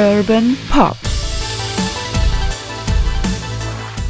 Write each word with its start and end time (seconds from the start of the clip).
Urban 0.00 0.56
Pop. 0.70 0.96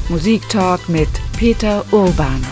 Musiktalk 0.08 0.88
mit 0.88 1.08
Peter 1.36 1.84
Urban. 1.90 2.46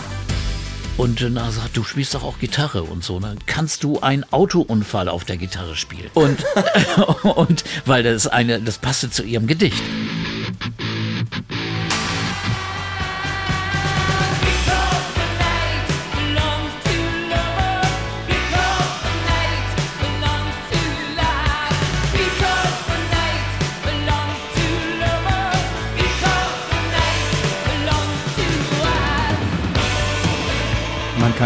Und 0.97 1.25
na, 1.31 1.49
sagt, 1.49 1.77
du 1.77 1.85
spielst 1.85 2.15
doch 2.15 2.25
auch 2.25 2.37
Gitarre 2.39 2.83
und 2.83 3.01
so. 3.01 3.17
Dann 3.21 3.39
kannst 3.45 3.85
du 3.85 4.01
einen 4.01 4.25
Autounfall 4.33 5.07
auf 5.07 5.23
der 5.23 5.37
Gitarre 5.37 5.77
spielen. 5.77 6.09
Und, 6.15 6.43
und 7.23 7.63
weil 7.85 8.03
das 8.03 8.27
eine, 8.27 8.59
das 8.59 8.77
passte 8.77 9.09
zu 9.09 9.23
ihrem 9.23 9.47
Gedicht. 9.47 9.81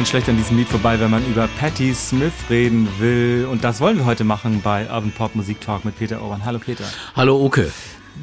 Kann 0.04 0.10
schlecht 0.10 0.28
an 0.28 0.36
diesem 0.36 0.58
Lied 0.58 0.68
vorbei, 0.68 1.00
wenn 1.00 1.10
man 1.10 1.26
über 1.28 1.48
Patti 1.48 1.94
Smith 1.94 2.34
reden 2.50 2.90
will. 3.00 3.48
Und 3.50 3.64
das 3.64 3.80
wollen 3.80 3.96
wir 4.00 4.04
heute 4.04 4.26
machen 4.26 4.60
bei 4.62 4.84
Urban 4.92 5.12
Pop 5.12 5.34
Musik 5.34 5.62
Talk 5.62 5.86
mit 5.86 5.98
Peter 5.98 6.22
Orban. 6.22 6.44
Hallo 6.44 6.60
Peter. 6.60 6.84
Hallo 7.16 7.42
Oke. 7.42 7.72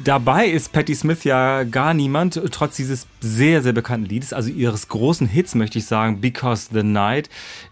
Dabei 0.03 0.45
ist 0.45 0.71
Patti 0.73 0.93
Smith 0.93 1.23
ja 1.23 1.63
gar 1.63 1.95
niemand, 1.95 2.39
trotz 2.51 2.75
dieses 2.75 3.07
sehr, 3.19 3.63
sehr 3.63 3.73
bekannten 3.73 4.05
Liedes, 4.05 4.31
also 4.31 4.51
ihres 4.51 4.89
großen 4.89 5.25
Hits, 5.25 5.55
möchte 5.55 5.79
ich 5.79 5.87
sagen, 5.87 6.21
Because 6.21 6.69
the 6.71 6.83
Night. 6.83 7.29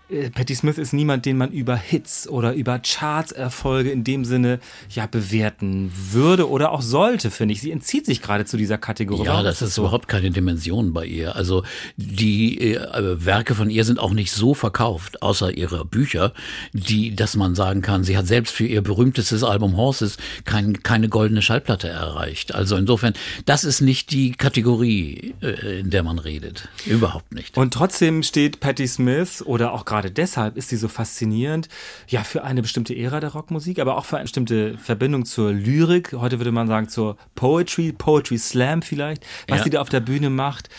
Äh, 0.10 0.30
Patti 0.30 0.56
Smith 0.56 0.78
ist 0.78 0.94
niemand, 0.94 1.26
den 1.26 1.38
man 1.38 1.52
über 1.52 1.76
Hits 1.76 2.28
oder 2.28 2.54
über 2.54 2.80
Charts-Erfolge 2.80 3.92
in 3.92 4.04
dem 4.04 4.26
Sinne 4.26 4.60
ja 4.90 5.06
bewerten 5.06 5.92
würde 6.12 6.50
oder 6.50 6.72
auch 6.72 6.82
sollte, 6.82 7.32
finde 7.32 7.54
ich. 7.54 7.62
Sie 7.62 7.72
entzieht 7.72 8.06
sich 8.06 8.22
gerade 8.22 8.46
zu 8.46 8.58
dieser 8.58 8.78
Kategorie. 8.78 9.26
Ja, 9.26 9.44
das 9.44 9.62
ist 9.62 9.76
so? 9.76 9.84
überhaupt 9.84 10.08
keine 10.08 10.32
Dimension 10.32 10.94
bei 10.94 11.06
ihr. 11.06 11.36
Also 11.36 11.64
die 11.98 12.74
äh, 12.74 13.26
Werke 13.26 13.56
von 13.56 13.70
ihr 13.70 13.84
sind 13.86 14.00
auch 14.00 14.14
nicht 14.14 14.32
so 14.32 14.54
verkauft, 14.54 15.22
außer 15.22 15.56
ihre 15.56 15.86
Bücher, 15.86 16.34
die, 16.74 17.16
dass 17.16 17.36
man 17.36 17.56
sagen 17.56 17.82
kann, 17.82 18.04
sie 18.04 18.18
hat 18.18 18.28
selbst 18.28 18.54
für 18.54 18.66
ihr 18.66 18.82
berühmtestes 18.82 19.44
Album 19.44 19.78
Horses 19.78 20.18
kein, 20.46 20.84
keine 20.84 21.10
goldene 21.10 21.42
Schallplatte 21.42 21.90
erreicht. 21.90 22.56
Also 22.56 22.76
insofern, 22.76 23.14
das 23.46 23.64
ist 23.64 23.82
nicht 23.82 24.12
die 24.12 24.32
Kategorie, 24.32 25.36
äh, 25.42 25.80
in 25.80 25.90
der 25.90 26.04
man 26.04 26.20
redet. 26.20 26.68
Überhaupt 26.86 27.34
nicht. 27.34 27.58
Und 27.58 27.74
trotzdem 27.74 28.24
steht 28.24 28.60
Patti 28.60 28.88
Smith 28.88 29.44
oder 29.46 29.74
auch 29.74 29.86
gerade 29.86 29.99
gerade 30.00 30.12
deshalb 30.12 30.56
ist 30.56 30.70
sie 30.70 30.78
so 30.78 30.88
faszinierend, 30.88 31.68
ja, 32.08 32.24
für 32.24 32.44
eine 32.44 32.62
bestimmte 32.62 32.96
Ära 32.96 33.20
der 33.20 33.34
Rockmusik, 33.34 33.80
aber 33.80 33.98
auch 33.98 34.06
für 34.06 34.16
eine 34.16 34.24
bestimmte 34.24 34.78
Verbindung 34.78 35.26
zur 35.26 35.52
Lyrik. 35.52 36.14
Heute 36.14 36.40
würde 36.40 36.52
man 36.52 36.68
sagen 36.68 36.88
zur 36.88 37.18
Poetry, 37.36 37.92
Poetry 37.92 38.38
Slam 38.38 38.82
vielleicht, 38.82 39.26
was 39.48 39.60
ja. 39.60 39.64
sie 39.66 39.70
da 39.72 39.82
auf 39.82 39.90
der 39.90 40.00
Bühne 40.00 40.30
macht. 40.30 40.70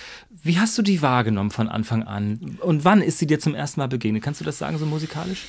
Wie 0.42 0.58
hast 0.58 0.78
du 0.78 0.82
die 0.82 1.02
wahrgenommen 1.02 1.50
von 1.50 1.68
Anfang 1.68 2.02
an? 2.02 2.58
Und 2.60 2.84
wann 2.86 3.02
ist 3.02 3.18
sie 3.18 3.26
dir 3.26 3.38
zum 3.38 3.54
ersten 3.54 3.80
Mal 3.80 3.88
begegnet? 3.88 4.22
Kannst 4.22 4.40
du 4.40 4.44
das 4.44 4.56
sagen, 4.56 4.78
so 4.78 4.86
musikalisch? 4.86 5.44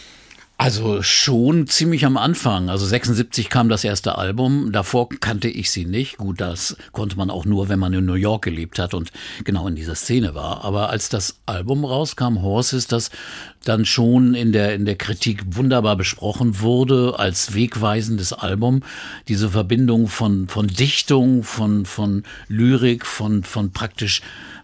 Also 0.61 1.01
schon 1.01 1.65
ziemlich 1.65 2.05
am 2.05 2.17
Anfang. 2.17 2.69
Also 2.69 2.85
76 2.85 3.49
kam 3.49 3.67
das 3.67 3.83
erste 3.83 4.19
Album. 4.19 4.71
Davor 4.71 5.09
kannte 5.09 5.47
ich 5.47 5.71
sie 5.71 5.85
nicht. 5.85 6.17
Gut, 6.17 6.39
das 6.39 6.77
konnte 6.91 7.17
man 7.17 7.31
auch 7.31 7.45
nur, 7.45 7.67
wenn 7.67 7.79
man 7.79 7.93
in 7.93 8.05
New 8.05 8.13
York 8.13 8.43
gelebt 8.43 8.77
hat 8.77 8.93
und 8.93 9.11
genau 9.43 9.67
in 9.67 9.73
dieser 9.73 9.95
Szene 9.95 10.35
war. 10.35 10.63
Aber 10.63 10.91
als 10.91 11.09
das 11.09 11.39
Album 11.47 11.83
rauskam, 11.83 12.43
Horses, 12.43 12.85
das 12.85 13.09
dann 13.63 13.85
schon 13.85 14.35
in 14.35 14.51
der, 14.51 14.75
in 14.75 14.85
der 14.85 14.97
Kritik 14.97 15.41
wunderbar 15.47 15.95
besprochen 15.95 16.59
wurde 16.59 17.15
als 17.17 17.55
wegweisendes 17.55 18.31
Album. 18.31 18.83
Diese 19.27 19.49
Verbindung 19.49 20.09
von, 20.09 20.47
von 20.47 20.67
Dichtung, 20.67 21.41
von, 21.41 21.87
von 21.87 22.21
Lyrik, 22.49 23.07
von, 23.07 23.43
von 23.43 23.71
praktisch 23.71 24.21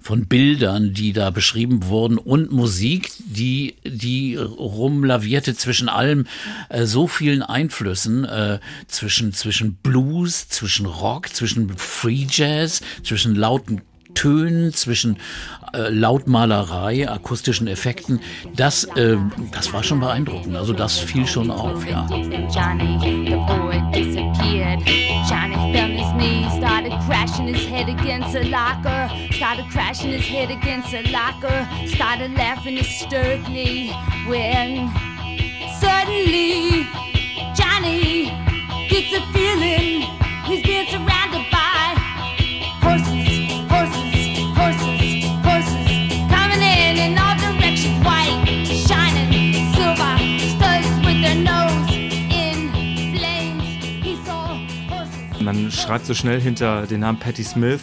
von 0.08 0.26
Bildern, 0.26 0.94
die 0.94 1.12
da 1.12 1.32
beschrieben 1.32 1.88
wurden 1.88 2.18
und 2.18 2.50
Musik, 2.50 3.12
die, 3.20 3.76
die 3.84 4.38
rumlavierte 4.38 5.54
zwischen 5.54 5.90
allem 5.90 6.28
äh, 6.70 6.86
so 6.86 7.08
vielen 7.08 7.44
Einflüssen, 7.44 8.24
äh, 8.24 8.60
zwischen, 8.88 9.34
zwischen 9.34 9.76
Blues, 9.76 10.48
zwischen 10.48 10.86
Rock, 10.86 11.28
zwischen 11.36 11.78
Free 11.78 12.26
Jazz, 12.30 12.80
zwischen 13.04 13.36
lauten 13.36 13.82
Tönen, 14.18 14.74
zwischen 14.74 15.18
äh, 15.74 15.90
Lautmalerei, 15.90 17.08
akustischen 17.08 17.68
Effekten, 17.68 18.20
das, 18.56 18.84
äh, 18.96 19.16
das 19.52 19.72
war 19.74 19.84
schon 19.84 20.00
beeindruckend. 20.00 20.56
Also 20.56 20.74
das 20.74 20.98
fiel 20.98 21.28
schon 21.28 21.52
auf, 21.52 21.86
ja. 21.88 22.08
crashing 27.06 27.48
his 27.48 27.66
head 27.68 27.90
against 27.90 28.36
a 28.36 28.44
locker, 28.50 29.10
started 29.32 29.66
crashing 29.72 30.12
his 30.12 30.28
head 30.28 30.50
against 30.52 30.94
a 30.94 31.02
locker, 31.12 31.68
started 31.88 32.34
laughing 32.34 32.76
hysterically 32.76 33.90
when 34.28 34.92
suddenly 35.80 36.86
Johnny 37.56 38.26
gets 38.90 39.14
a 39.14 39.22
feeling 39.32 40.02
he's 40.48 40.64
being 40.64 40.88
surrounded 40.88 41.47
schreibt 55.78 56.06
so 56.06 56.14
schnell 56.14 56.42
hinter 56.42 56.88
den 56.88 57.02
Namen 57.02 57.20
Patti 57.20 57.44
Smith 57.44 57.82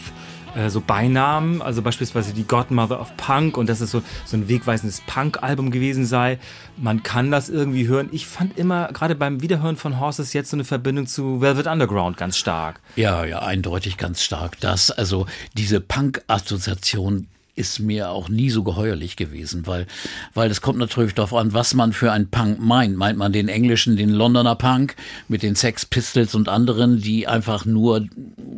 äh, 0.55 0.71
so 0.71 0.81
Beinamen, 0.81 1.63
also 1.63 1.83
beispielsweise 1.83 2.33
die 2.33 2.45
Godmother 2.45 3.01
of 3.01 3.17
Punk 3.17 3.57
und 3.57 3.69
dass 3.69 3.81
es 3.81 3.91
so, 3.91 4.03
so 4.25 4.37
ein 4.37 4.49
wegweisendes 4.49 5.03
Punk-Album 5.03 5.71
gewesen 5.71 6.07
sei. 6.07 6.39
Man 6.77 7.03
kann 7.03 7.31
das 7.31 7.49
irgendwie 7.49 7.87
hören. 7.87 8.09
Ich 8.13 8.27
fand 8.27 8.57
immer, 8.57 8.89
gerade 8.93 9.15
beim 9.15 9.43
Wiederhören 9.43 9.77
von 9.77 10.01
Horses, 10.01 10.33
jetzt 10.33 10.51
so 10.51 10.57
eine 10.57 10.65
Verbindung 10.65 11.07
zu 11.07 11.41
Velvet 11.41 11.67
Underground 11.67 12.17
ganz 12.17 12.37
stark. 12.37 12.81
Ja, 12.97 13.25
ja, 13.25 13.41
eindeutig 13.41 13.97
ganz 13.97 14.23
stark. 14.23 14.61
Das, 14.61 14.91
also 14.91 15.27
diese 15.55 15.81
Punk-Assoziation 15.81 17.27
ist 17.57 17.79
mir 17.79 18.11
auch 18.11 18.29
nie 18.29 18.51
so 18.51 18.65
geheuerlich 18.65 19.17
gewesen, 19.17 19.67
weil, 19.67 19.87
weil 20.35 20.51
es 20.51 20.61
kommt 20.61 20.79
natürlich 20.79 21.15
darauf 21.15 21.35
an, 21.35 21.53
was 21.53 21.75
man 21.75 21.93
für 21.93 22.11
ein 22.11 22.29
Punk 22.29 22.61
meint. 22.61 22.97
Meint 22.97 23.17
man 23.17 23.33
den 23.33 23.49
englischen, 23.49 23.97
den 23.97 24.11
Londoner 24.11 24.57
Punk 24.57 24.97
mit 25.29 25.43
den 25.43 25.55
Sex 25.55 25.87
Pistols 25.87 26.35
und 26.35 26.49
anderen, 26.49 27.01
die 27.01 27.29
einfach 27.29 27.65
nur 27.65 28.07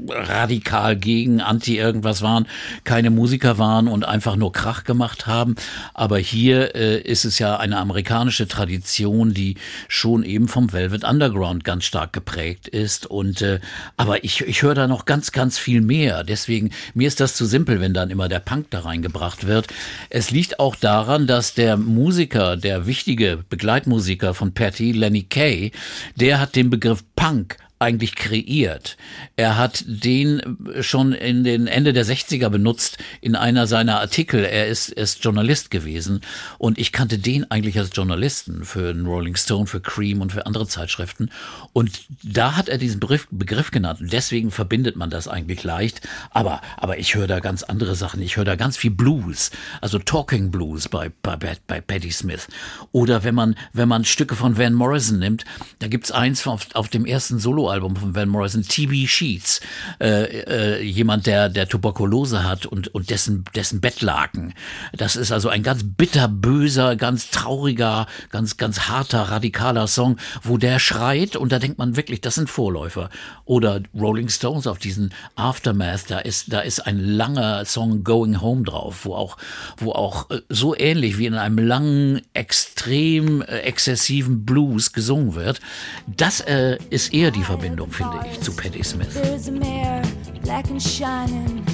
radikal 0.09 0.97
gegen 0.97 1.41
Anti 1.41 1.77
irgendwas 1.77 2.23
waren, 2.23 2.47
keine 2.85 3.11
Musiker 3.11 3.59
waren 3.59 3.89
und 3.89 4.05
einfach 4.05 4.37
nur 4.37 4.53
Krach 4.53 4.85
gemacht 4.85 5.27
haben. 5.27 5.57
Aber 5.93 6.19
hier 6.19 6.75
äh, 6.75 7.01
ist 7.01 7.25
es 7.25 7.39
ja 7.39 7.59
eine 7.59 7.77
amerikanische 7.77 8.49
Tradition, 8.49 9.35
die 9.35 9.57
schon 9.89 10.23
eben 10.23 10.49
vom 10.49 10.73
Velvet 10.73 11.05
Underground 11.05 11.65
ganz 11.65 11.85
stark 11.85 12.13
geprägt 12.15 12.69
ist. 12.69 13.05
Und 13.07 13.43
äh, 13.43 13.61
aber 13.99 14.25
ich, 14.25 14.41
ich 14.43 14.63
höre 14.63 14.75
da 14.75 14.87
noch 14.87 15.05
ganz, 15.05 15.33
ganz 15.33 15.59
viel 15.59 15.83
mehr. 15.83 16.25
Deswegen, 16.25 16.71
mir 16.95 17.09
ist 17.09 17.21
das 17.21 17.35
zu 17.35 17.45
simpel, 17.45 17.81
wenn 17.81 17.93
dann 17.93 18.11
immer 18.11 18.29
der 18.29 18.41
Punk 18.41 18.71
da 18.71 18.86
reingebracht 18.87 19.47
wird. 19.47 19.67
Es 20.11 20.31
liegt 20.31 20.61
auch 20.61 20.77
daran, 20.77 21.27
dass 21.27 21.55
der 21.55 21.77
Musiker, 21.77 22.57
der 22.57 22.87
wichtige 22.87 23.45
Begleitmusiker 23.49 24.35
von 24.35 24.55
Patty, 24.55 24.93
Lenny 24.93 25.25
Kay, 25.25 25.73
der 26.15 26.41
hat 26.41 26.57
den 26.57 26.71
Begriff 26.71 27.05
Punk 27.15 27.57
eigentlich 27.79 28.15
kreiert. 28.15 28.97
Er 29.37 29.59
hat 29.59 29.85
den 29.87 30.57
schon 30.81 31.13
in 31.13 31.45
den 31.45 31.67
Ende 31.67 31.93
der 31.93 32.07
60er 32.07 32.49
benutzt 32.49 32.97
in 33.21 33.37
einer 33.37 33.67
seiner 33.67 34.01
Artikel. 34.01 34.45
Er 34.45 34.67
ist, 34.67 34.89
ist 34.89 35.23
Journalist 35.23 35.71
gewesen 35.71 36.23
und 36.59 36.79
ich 36.79 36.93
kannte 36.93 37.19
den 37.19 37.51
eigentlich 37.51 37.79
als 37.79 37.91
Journalisten 37.93 38.65
für 38.65 38.95
den 38.95 39.05
Rolling 39.05 39.37
Stone, 39.37 39.67
für 39.67 39.81
Cream 39.81 40.23
und 40.23 40.33
für 40.33 40.47
andere 40.47 40.67
Zeitschriften. 40.67 41.31
Und 41.75 42.07
da 42.23 42.57
hat 42.57 42.71
er 42.71 42.79
diesen 42.79 42.99
Begriff, 42.99 43.29
Begriff 43.31 43.71
genannt 43.71 44.01
und 44.01 44.11
deswegen 44.11 44.51
verbindet 44.51 44.97
man 44.97 45.11
das 45.11 45.29
eigentlich 45.29 45.63
leicht. 45.63 46.01
Aber, 46.31 46.63
aber 46.79 46.99
ich 46.99 47.15
höre 47.15 47.27
da 47.27 47.41
ganz 47.41 47.63
andere 47.63 47.95
Sachen. 47.95 48.23
Ich 48.23 48.39
höre 48.39 48.47
da 48.47 48.57
ganz 48.57 48.79
viel 48.79 48.91
Blues, 48.91 49.51
also 49.83 49.99
Talking 49.99 50.51
Blues 50.51 50.89
bei, 50.89 51.13
bei, 51.23 51.37
bei 51.67 51.81
Patti 51.83 52.11
Smith. 52.11 52.49
Oder 52.93 53.23
wenn 53.23 53.35
man, 53.35 53.55
wenn 53.75 53.89
man 53.89 54.07
Stücke 54.07 54.35
von 54.35 54.57
Van 54.57 54.73
Morrison 54.73 55.19
nimmt, 55.19 55.45
da 55.81 55.89
gibt's 55.89 56.11
eins 56.11 56.47
auf, 56.47 56.69
auf 56.75 56.89
dem 56.89 57.05
ersten 57.05 57.39
Solo 57.39 57.66
Soloalbum 57.67 57.97
von 57.97 58.15
Van 58.15 58.29
Morrison, 58.29 58.63
TB 58.63 59.09
Sheets, 59.09 59.61
äh, 60.01 60.79
äh, 60.79 60.83
jemand, 60.83 61.27
der, 61.27 61.49
der 61.49 61.69
Tuberkulose 61.69 62.45
hat 62.45 62.65
und, 62.65 62.95
und 62.95 63.11
dessen, 63.11 63.45
dessen 63.57 63.81
Bettlaken. 63.81 64.55
Das 64.93 65.17
ist 65.17 65.33
also 65.33 65.49
ein 65.49 65.65
ganz 65.65 65.83
bitterböser, 65.85 66.95
ganz 66.95 67.31
trauriger, 67.31 68.07
ganz, 68.31 68.57
ganz 68.57 68.83
harter, 68.89 69.23
radikaler 69.23 69.89
Song, 69.89 70.17
wo 70.45 70.59
der 70.59 70.79
schreit 70.79 71.35
und 71.35 71.51
da 71.51 71.59
denkt 71.59 71.79
man 71.79 71.97
wirklich, 71.97 72.21
das 72.21 72.37
sind 72.37 72.49
Vorläufer. 72.49 73.11
Oder 73.45 73.81
Rolling 73.99 74.29
Stones 74.29 74.69
auf 74.69 74.79
diesen 74.79 75.13
Aftermath, 75.35 76.09
da 76.09 76.21
ist, 76.21 76.53
da 76.53 76.61
ist 76.61 76.87
ein 76.87 77.01
langer 77.01 77.65
Song 77.65 78.05
Going 78.05 78.41
Home 78.41 78.63
drauf, 78.63 79.05
wo 79.05 79.15
auch, 79.15 79.39
wo 79.79 79.91
auch 79.91 80.31
äh, 80.31 80.41
so 80.49 80.77
ähnlich 80.77 81.19
wie 81.19 81.27
in 81.27 81.35
einem 81.35 81.59
langen, 81.59 82.23
extrem 82.33 83.43
äh, 83.43 83.59
exzessiven 83.61 84.45
Blues 84.45 84.93
gesungen 84.93 85.35
wird. 85.35 85.61
Das 86.07 86.41
äh, 86.41 86.79
ist 86.91 87.13
eher 87.13 87.33
die 87.33 87.43
Verbindung 87.43 87.56
Verbindung, 87.57 87.91
finde 87.91 88.19
ich, 88.27 88.39
zu 88.43 88.53
Patti 88.53 88.85
Smith. 88.85 89.15
There's 89.15 89.49
a 89.49 89.53
mare, 89.53 90.03
black 90.43 90.69
and 90.69 90.83
shining, 90.83 91.65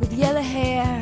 with 0.00 0.12
yellow 0.12 0.42
hair. 0.42 1.00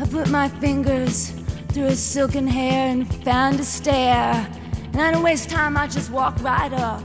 I 0.00 0.06
put 0.06 0.28
my 0.28 0.48
fingers 0.48 1.32
through 1.68 1.84
her 1.84 1.94
silken 1.94 2.48
hair 2.48 2.88
and 2.88 3.06
found 3.22 3.60
a 3.60 3.62
stair. 3.62 4.44
And 4.92 5.00
I 5.00 5.12
don't 5.12 5.22
waste 5.22 5.50
time, 5.50 5.76
I 5.76 5.86
just 5.86 6.10
walk 6.10 6.42
right 6.42 6.72
up 6.72 7.00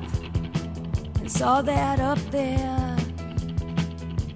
and 1.20 1.32
saw 1.32 1.62
that 1.62 2.00
up 2.00 2.18
there. 2.32 2.96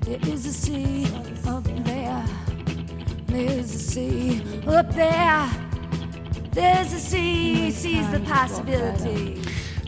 There 0.02 0.20
is 0.32 0.46
a 0.46 0.54
sea 0.54 1.08
up 1.48 1.64
there. 1.64 2.26
There's 3.26 3.74
a 3.74 3.80
sea 3.80 4.44
up 4.68 4.94
there. 4.94 5.50
There's 6.52 6.94
a 6.94 7.00
sea, 7.00 7.72
sees 7.72 8.08
the 8.12 8.20
possibility. 8.20 9.42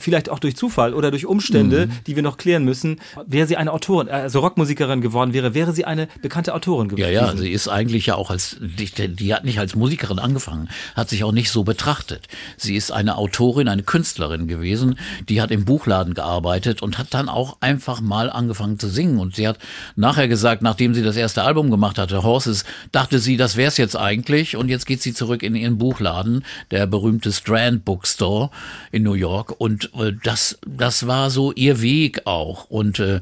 vielleicht 0.00 0.28
auch 0.28 0.40
durch 0.40 0.56
Zufall 0.56 0.92
oder 0.92 1.12
durch 1.12 1.24
Umstände, 1.24 1.86
mhm. 1.86 1.92
die 2.08 2.16
wir 2.16 2.24
noch 2.24 2.36
klären 2.36 2.64
müssen, 2.64 3.00
wäre 3.26 3.46
sie 3.46 3.56
eine 3.56 3.72
Autorin, 3.72 4.08
also 4.08 4.40
Rockmusikerin 4.40 5.00
geworden 5.00 5.32
wäre, 5.32 5.54
wäre 5.54 5.72
sie 5.72 5.84
eine 5.84 6.08
bekannte 6.20 6.52
Autorin 6.52 6.88
geworden. 6.88 7.12
Ja, 7.12 7.26
ja, 7.28 7.36
sie 7.36 7.52
ist 7.52 7.68
eigentlich 7.68 8.06
ja 8.06 8.16
auch 8.16 8.30
als, 8.30 8.56
die, 8.60 8.90
die 9.14 9.34
hat 9.34 9.44
nicht 9.44 9.60
als 9.60 9.76
Musikerin 9.76 10.18
angefangen, 10.18 10.68
hat 10.96 11.10
sich 11.10 11.22
auch 11.22 11.32
nicht 11.32 11.52
so 11.52 11.62
betrachtet. 11.62 12.26
Sie 12.56 12.74
ist 12.74 12.90
eine 12.90 13.18
Autorin, 13.18 13.68
eine 13.68 13.84
Künstlerin 13.84 14.48
gewesen, 14.48 14.98
die 15.28 15.40
hat 15.40 15.52
im 15.52 15.64
Buchladen 15.64 16.14
gearbeitet 16.14 16.82
und 16.82 16.98
hat 16.98 17.14
dann 17.14 17.28
auch 17.28 17.58
einfach 17.60 18.00
mal 18.00 18.28
angefangen, 18.30 18.47
angefangen 18.48 18.78
zu 18.78 18.88
singen. 18.88 19.18
Und 19.18 19.36
sie 19.36 19.46
hat 19.46 19.58
nachher 19.94 20.26
gesagt, 20.26 20.62
nachdem 20.62 20.94
sie 20.94 21.02
das 21.02 21.16
erste 21.16 21.42
Album 21.42 21.70
gemacht 21.70 21.98
hatte, 21.98 22.22
Horses, 22.22 22.64
dachte 22.92 23.18
sie, 23.18 23.36
das 23.36 23.56
wäre 23.56 23.68
es 23.68 23.76
jetzt 23.76 23.96
eigentlich. 23.96 24.56
Und 24.56 24.68
jetzt 24.68 24.86
geht 24.86 25.02
sie 25.02 25.12
zurück 25.12 25.42
in 25.42 25.54
ihren 25.54 25.76
Buchladen, 25.76 26.44
der 26.70 26.86
berühmte 26.86 27.30
Strand 27.32 27.84
Bookstore 27.84 28.50
in 28.90 29.02
New 29.02 29.12
York. 29.12 29.54
Und 29.58 29.90
äh, 29.94 30.14
das, 30.24 30.58
das 30.66 31.06
war 31.06 31.30
so 31.30 31.52
ihr 31.52 31.82
Weg 31.82 32.26
auch. 32.26 32.64
Und 32.70 32.98
äh, 32.98 33.20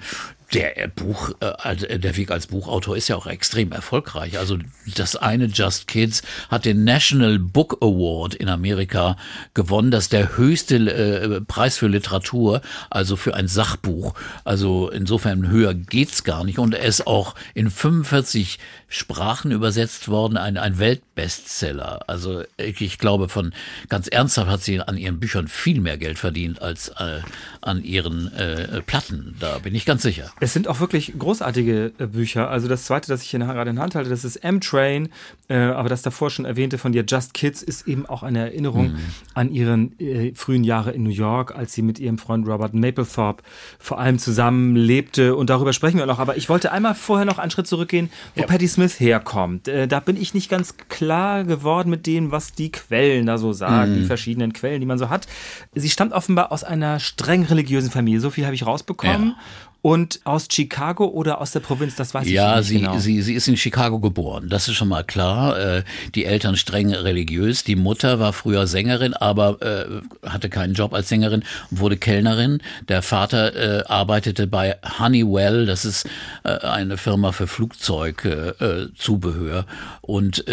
der 0.53 0.89
Buch, 0.89 1.33
äh, 1.41 1.99
der 1.99 2.17
Weg 2.17 2.31
als 2.31 2.47
Buchautor 2.47 2.97
ist 2.97 3.09
ja 3.09 3.17
auch 3.17 3.27
extrem 3.27 3.73
erfolgreich. 3.73 4.39
Also 4.39 4.59
das 4.95 5.17
eine 5.17 5.47
Just 5.47 5.89
Kids 5.89 6.23
hat 6.49 6.65
den 6.65 6.85
National 6.85 7.39
Book 7.39 7.79
Award 7.81 8.35
in 8.35 8.49
Amerika 8.49 9.17
gewonnen. 9.55 9.91
Das 9.91 10.05
ist 10.05 10.13
der 10.13 10.37
höchste 10.37 10.77
äh, 10.77 11.41
Preis 11.41 11.79
für 11.79 11.89
Literatur, 11.89 12.61
also 12.91 13.17
für 13.17 13.35
ein 13.35 13.49
Sachbuch. 13.49 14.15
Also 14.45 14.89
insofern 14.91 15.49
höher 15.49 15.75
geht's 15.75 16.23
gar 16.23 16.45
nicht. 16.45 16.59
Und 16.59 16.75
er 16.75 16.85
ist 16.85 17.07
auch 17.07 17.35
in 17.55 17.71
45 17.71 18.59
Sprachen 18.89 19.51
übersetzt 19.51 20.09
worden, 20.09 20.37
ein, 20.37 20.57
ein 20.57 20.79
Weltbestseller. 20.79 22.05
Also 22.07 22.45
ich, 22.57 22.81
ich 22.81 22.99
glaube, 22.99 23.29
von 23.29 23.53
ganz 23.89 24.07
ernsthaft 24.07 24.49
hat 24.49 24.63
sie 24.63 24.81
an 24.81 24.97
ihren 24.97 25.19
Büchern 25.19 25.49
viel 25.49 25.81
mehr 25.81 25.99
Geld 25.99 26.19
verdient 26.21 26.63
als 26.63 26.89
äh, 26.91 27.21
an 27.63 27.83
ihren 27.83 28.33
äh, 28.35 28.81
Platten. 28.83 29.37
Da 29.41 29.59
bin 29.59 29.75
ich 29.75 29.85
ganz 29.85 30.03
sicher. 30.03 30.31
Es 30.39 30.53
sind 30.53 30.69
auch 30.69 30.81
wirklich 30.81 31.15
großartige 31.19 31.93
äh, 31.99 32.07
Bücher. 32.07 32.51
Also 32.51 32.69
das 32.69 32.85
zweite, 32.85 33.09
das 33.09 33.23
ich 33.23 33.31
hier 33.31 33.41
gerade 33.41 33.71
in 33.71 33.77
der 33.77 33.83
Hand 33.83 33.95
halte, 33.95 34.11
das 34.11 34.25
ist 34.25 34.37
M-Train. 34.37 35.09
Äh, 35.49 35.57
aber 35.57 35.89
das 35.89 36.03
davor 36.03 36.31
schon 36.31 36.45
erwähnte 36.45 36.77
von 36.77 36.93
dir, 36.93 37.05
Just 37.07 37.33
Kids, 37.33 37.63
ist 37.63 37.89
eben 37.89 38.05
auch 38.07 38.23
eine 38.23 38.41
Erinnerung 38.41 38.93
mhm. 38.93 38.99
an 39.35 39.51
ihren 39.51 39.99
äh, 39.99 40.35
frühen 40.35 40.65
Jahre 40.65 40.93
in 40.93 41.05
New 41.05 41.11
York, 41.11 41.55
als 41.57 41.73
sie 41.73 41.83
mit 41.83 41.99
ihrem 41.99 42.19
Freund 42.19 42.47
Robert 42.47 42.75
Mapplethorpe 42.75 43.43
vor 43.79 43.99
allem 43.99 44.19
zusammen 44.19 44.77
lebte. 44.77 45.37
Und 45.37 45.49
darüber 45.49 45.73
sprechen 45.73 45.99
wir 45.99 46.07
noch. 46.07 46.19
Aber 46.19 46.37
ich 46.37 46.49
wollte 46.49 46.71
einmal 46.71 46.95
vorher 46.95 47.25
noch 47.25 47.39
einen 47.39 47.51
Schritt 47.51 47.67
zurückgehen, 47.67 48.11
wo 48.35 48.43
ja. 48.43 48.47
Patti 48.47 48.69
Smith 48.69 49.01
herkommt. 49.01 49.69
Äh, 49.69 49.89
da 49.89 50.01
bin 50.01 50.21
ich 50.21 50.35
nicht 50.35 50.51
ganz 50.51 50.75
klar 50.89 51.45
geworden 51.45 51.89
mit 51.89 52.07
dem, 52.07 52.31
was 52.31 52.53
die 52.53 52.71
Quellen 52.73 53.27
da 53.27 53.39
so 53.39 53.55
sagen, 53.55 53.93
mhm. 53.93 53.97
die 54.01 54.05
verschiedenen 54.05 54.53
Quellen, 54.53 54.81
die 54.81 54.87
man 54.87 54.99
so 54.99 55.09
hat. 55.09 55.27
Sie 55.75 55.89
stammt 55.89 56.13
offenbar 56.13 56.53
aus 56.53 56.63
einer 56.63 57.01
streng 57.01 57.45
religiösen 57.45 57.91
Familie. 57.91 58.21
So 58.21 58.29
viel 58.31 58.45
habe 58.45 58.55
ich 58.55 58.67
rausbekommen. 58.67 59.29
Ja. 59.29 59.37
Und 59.83 60.21
aus 60.25 60.49
Chicago 60.51 61.07
oder 61.07 61.41
aus 61.41 61.53
der 61.53 61.61
Provinz, 61.61 61.95
das 61.95 62.13
weiß 62.13 62.29
ja, 62.29 62.55
ich 62.55 62.59
nicht 62.59 62.69
sie, 62.69 62.79
genau. 62.81 62.99
sie, 62.99 63.23
sie 63.23 63.35
ist 63.35 63.47
in 63.47 63.57
Chicago 63.57 64.01
geboren, 64.01 64.49
das 64.49 64.67
ist 64.67 64.75
schon 64.75 64.89
mal 64.89 65.05
klar. 65.05 65.57
Äh, 65.59 65.85
die 66.15 66.25
Eltern 66.25 66.57
streng 66.57 66.93
religiös. 66.93 67.63
Die 67.63 67.77
Mutter 67.77 68.19
war 68.19 68.33
früher 68.33 68.67
Sängerin, 68.67 69.15
aber 69.15 69.63
äh, 69.63 70.01
hatte 70.29 70.49
keinen 70.49 70.75
Job 70.75 70.93
als 70.93 71.09
Sängerin, 71.09 71.45
wurde 71.71 71.97
Kellnerin. 71.97 72.61
Der 72.89 73.03
Vater 73.03 73.55
äh, 73.55 73.85
arbeitete 73.87 74.49
bei 74.49 74.77
Honeywell, 74.99 75.67
das 75.67 75.85
ist 75.85 76.09
äh, 76.43 76.59
eine 76.59 76.97
Firma 76.97 77.31
für 77.31 77.47
Flugzeugzubehör 77.47 79.67
und, 80.01 80.45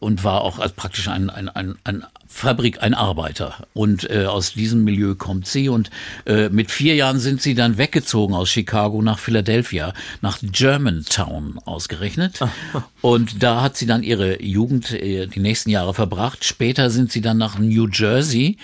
und 0.00 0.24
war 0.24 0.42
auch 0.42 0.58
als 0.58 0.72
praktisch 0.72 1.08
ein, 1.08 1.30
ein, 1.30 1.48
ein, 1.48 1.76
ein 1.84 2.04
Fabrik 2.28 2.82
ein 2.82 2.94
Arbeiter. 2.94 3.66
Und 3.72 4.08
äh, 4.10 4.26
aus 4.26 4.52
diesem 4.52 4.84
Milieu 4.84 5.14
kommt 5.14 5.46
sie. 5.46 5.68
Und 5.68 5.90
äh, 6.26 6.50
mit 6.50 6.70
vier 6.70 6.94
Jahren 6.94 7.18
sind 7.18 7.40
sie 7.40 7.54
dann 7.54 7.78
weggezogen 7.78 8.34
aus 8.34 8.50
Chicago 8.50 9.00
nach 9.02 9.18
Philadelphia, 9.18 9.94
nach 10.20 10.38
Germantown 10.42 11.58
ausgerechnet. 11.64 12.40
Und 13.00 13.42
da 13.42 13.62
hat 13.62 13.76
sie 13.76 13.86
dann 13.86 14.02
ihre 14.02 14.42
Jugend, 14.42 14.92
äh, 14.92 15.26
die 15.26 15.40
nächsten 15.40 15.70
Jahre 15.70 15.94
verbracht. 15.94 16.44
Später 16.44 16.90
sind 16.90 17.10
sie 17.10 17.22
dann 17.22 17.38
nach 17.38 17.58
New 17.58 17.88
Jersey 17.88 18.58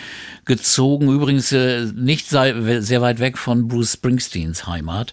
gezogen. 0.44 1.09
Übrigens 1.09 1.50
äh, 1.52 1.87
nicht 1.94 2.28
sehr 2.28 3.00
weit 3.00 3.18
weg 3.18 3.38
von 3.38 3.66
Bruce 3.66 3.94
Springsteens 3.94 4.66
Heimat. 4.66 5.12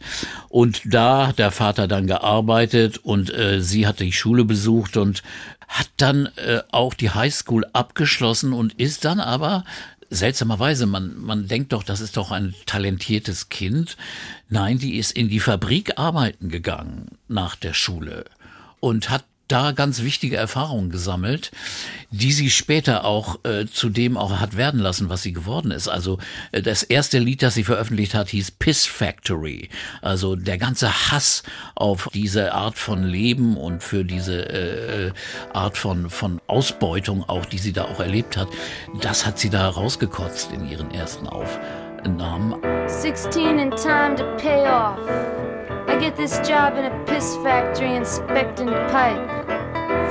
Und 0.50 0.82
da 0.86 1.28
hat 1.28 1.40
der 1.40 1.52
Vater 1.52 1.88
dann 1.88 2.06
gearbeitet 2.06 2.98
und 2.98 3.34
äh, 3.34 3.62
sie 3.62 3.88
hat 3.88 4.02
die 4.02 4.12
Schule 4.12 4.44
besucht 4.44 4.98
und 4.98 5.24
hat 5.72 5.90
dann 5.96 6.26
äh, 6.36 6.62
auch 6.72 6.94
die 6.94 7.12
Highschool 7.12 7.66
abgeschlossen 7.72 8.52
und 8.52 8.74
ist 8.74 9.06
dann 9.06 9.22
aber 9.22 9.64
seltsamerweise, 10.10 10.86
man, 10.86 11.18
man 11.18 11.48
denkt 11.48 11.72
doch, 11.72 11.84
das 11.84 12.02
ist 12.02 12.18
doch 12.18 12.32
ein 12.32 12.54
talentiertes 12.66 13.48
Kind. 13.48 13.96
Nein, 14.50 14.78
die 14.78 14.98
ist 14.98 15.14
in 15.14 15.30
die 15.30 15.40
Fabrik 15.40 15.98
arbeiten 15.98 16.50
gegangen 16.50 17.18
nach 17.30 17.56
der 17.56 17.74
Schule 17.74 18.26
und 18.82 19.10
hat 19.10 19.24
da 19.52 19.72
ganz 19.72 20.02
wichtige 20.02 20.38
Erfahrungen 20.38 20.90
gesammelt, 20.90 21.52
die 22.12 22.32
sie 22.32 22.50
später 22.50 23.06
auch 23.06 23.40
äh, 23.44 23.66
zu 23.66 23.90
dem 23.90 24.18
auch 24.18 24.40
hat 24.40 24.58
werden 24.58 24.80
lassen, 24.80 25.10
was 25.10 25.24
sie 25.24 25.34
geworden 25.34 25.72
ist. 25.72 25.88
Also 25.88 26.20
äh, 26.52 26.62
das 26.62 26.84
erste 26.84 27.20
Lied, 27.20 27.42
das 27.42 27.56
sie 27.56 27.64
veröffentlicht 27.64 28.14
hat, 28.14 28.30
hieß 28.30 28.52
Piss 28.52 28.86
Factory. 28.86 29.70
Also 30.02 30.36
der 30.36 30.58
ganze 30.58 31.12
Hass 31.12 31.44
auf 31.76 32.10
diese 32.14 32.54
Art 32.54 32.78
von 32.78 33.04
Leben 33.04 33.58
und 33.58 33.84
für 33.84 34.06
diese 34.06 34.50
äh, 34.50 35.12
Art 35.54 35.78
von, 35.78 36.10
von 36.10 36.42
Ausbeutung 36.48 37.28
auch, 37.28 37.46
die 37.46 37.60
sie 37.60 37.74
da 37.74 37.86
auch 37.86 38.00
erlebt 38.00 38.38
hat, 38.38 38.48
das 39.02 39.26
hat 39.26 39.40
sie 39.40 39.50
da 39.50 39.70
rausgekotzt 39.70 40.52
in 40.52 40.68
ihren 40.68 40.92
ersten 40.92 41.28
Aufnahmen. 41.28 42.56
16 42.88 43.60
in 43.60 43.72
time 43.72 44.16
to 44.16 44.24
pay 44.38 44.68
off. 44.68 45.61
Get 46.02 46.16
this 46.16 46.40
job 46.40 46.78
in 46.78 46.86
a 46.86 47.06
piss 47.06 47.36
factory 47.44 47.94
inspecting 47.94 48.70
pipe. 48.90 49.22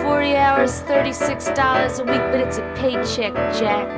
40 0.05 0.37
hours, 0.37 0.83
$36 0.83 1.99
a 1.99 2.05
week, 2.05 2.21
but 2.31 2.39
it's 2.39 2.59
a 2.59 2.75
paycheck, 2.77 3.35
Jack. 3.59 3.91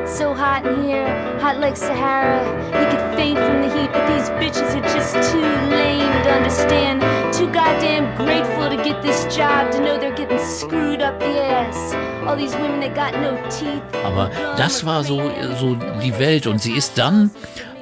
It's 0.00 0.16
so 0.16 0.32
hot 0.32 0.64
in 0.64 0.82
here, 0.82 1.06
hot 1.38 1.58
like 1.58 1.76
Sahara. 1.76 2.40
You 2.68 2.86
could 2.88 3.16
faint 3.18 3.38
from 3.38 3.60
the 3.60 3.68
heat, 3.68 3.92
but 3.92 4.06
these 4.08 4.30
bitches 4.40 4.74
are 4.74 4.94
just 4.94 5.30
too 5.30 5.42
lame 5.68 6.24
to 6.24 6.32
understand. 6.32 7.02
Too 7.32 7.46
goddamn 7.46 8.16
grateful 8.16 8.68
to 8.68 8.76
get 8.82 9.02
this 9.02 9.24
job, 9.34 9.70
to 9.72 9.78
know 9.78 9.98
they're 9.98 10.14
getting 10.14 10.38
screwed 10.38 11.00
up 11.00 11.18
the 11.20 11.26
ass. 11.26 11.94
All 12.26 12.36
these 12.36 12.54
women 12.56 12.80
that 12.80 12.94
got 12.94 13.14
no 13.20 13.36
teeth. 13.48 13.82
Aber 14.04 14.30
das 14.56 14.84
war 14.84 15.04
so, 15.04 15.30
so 15.58 15.76
die 16.02 16.18
Welt 16.18 16.46
und 16.46 16.60
sie 16.60 16.72
ist 16.72 16.98
dann 16.98 17.30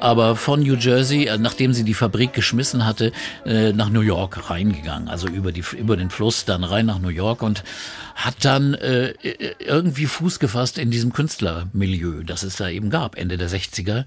aber 0.01 0.37
von 0.37 0.61
New 0.61 0.75
Jersey, 0.77 1.25
äh, 1.25 1.39
nachdem 1.39 1.73
sie 1.73 1.85
die 1.85 1.95
Fabrik 1.95 2.33
geschmissen 2.33 2.87
hatte, 2.87 3.13
äh, 3.45 3.73
nach 3.73 3.91
New 3.91 4.01
York 4.01 4.51
reingegangen. 4.51 5.09
Also 5.09 5.29
über, 5.29 5.53
die, 5.53 5.65
über 5.77 5.97
den 5.97 6.11
Fluss 6.11 6.45
dann 6.45 6.65
rein 6.65 6.87
nach 6.87 6.99
New 6.99 7.09
York 7.09 7.43
und 7.43 7.65
hat 8.15 8.45
dann 8.45 8.75
äh, 8.75 9.15
irgendwie 9.59 10.07
Fuß 10.07 10.41
gefasst 10.41 10.79
in 10.79 10.91
diesem 10.91 11.13
Künstlermilieu, 11.13 12.25
das 12.25 12.43
es 12.43 12.57
da 12.57 12.69
eben 12.69 12.91
gab, 12.91 13.17
Ende 13.17 13.39
der 13.39 13.49
60er. 13.49 14.05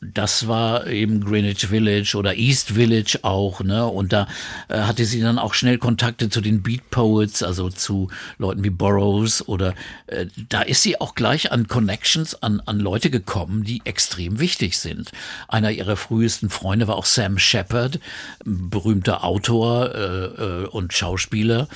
Das 0.00 0.48
war 0.48 0.86
eben 0.86 1.24
Greenwich 1.24 1.66
Village 1.66 2.14
oder 2.16 2.36
East 2.36 2.72
Village 2.72 3.20
auch, 3.22 3.62
ne? 3.62 3.86
Und 3.86 4.12
da 4.12 4.26
äh, 4.68 4.80
hatte 4.80 5.04
sie 5.04 5.20
dann 5.20 5.38
auch 5.38 5.54
schnell 5.54 5.78
Kontakte 5.78 6.28
zu 6.30 6.40
den 6.40 6.62
Beat 6.62 6.90
Poets, 6.90 7.42
also 7.42 7.70
zu 7.70 8.10
Leuten 8.38 8.64
wie 8.64 8.70
Burroughs 8.70 9.46
oder 9.46 9.74
äh, 10.06 10.26
da 10.48 10.62
ist 10.62 10.82
sie 10.82 11.00
auch 11.00 11.14
gleich 11.14 11.52
an 11.52 11.68
Connections, 11.68 12.42
an, 12.42 12.60
an 12.66 12.80
Leute 12.80 13.10
gekommen, 13.10 13.64
die 13.64 13.82
extrem 13.84 14.40
wichtig 14.40 14.78
sind. 14.78 15.12
Einer 15.48 15.70
ihrer 15.70 15.96
frühesten 15.96 16.50
Freunde 16.50 16.88
war 16.88 16.96
auch 16.96 17.06
Sam 17.06 17.38
Shepard, 17.38 18.00
berühmter 18.44 19.24
Autor 19.24 19.94
äh, 19.94 20.24
äh, 20.24 20.66
und 20.66 20.92
Schauspieler 20.92 21.68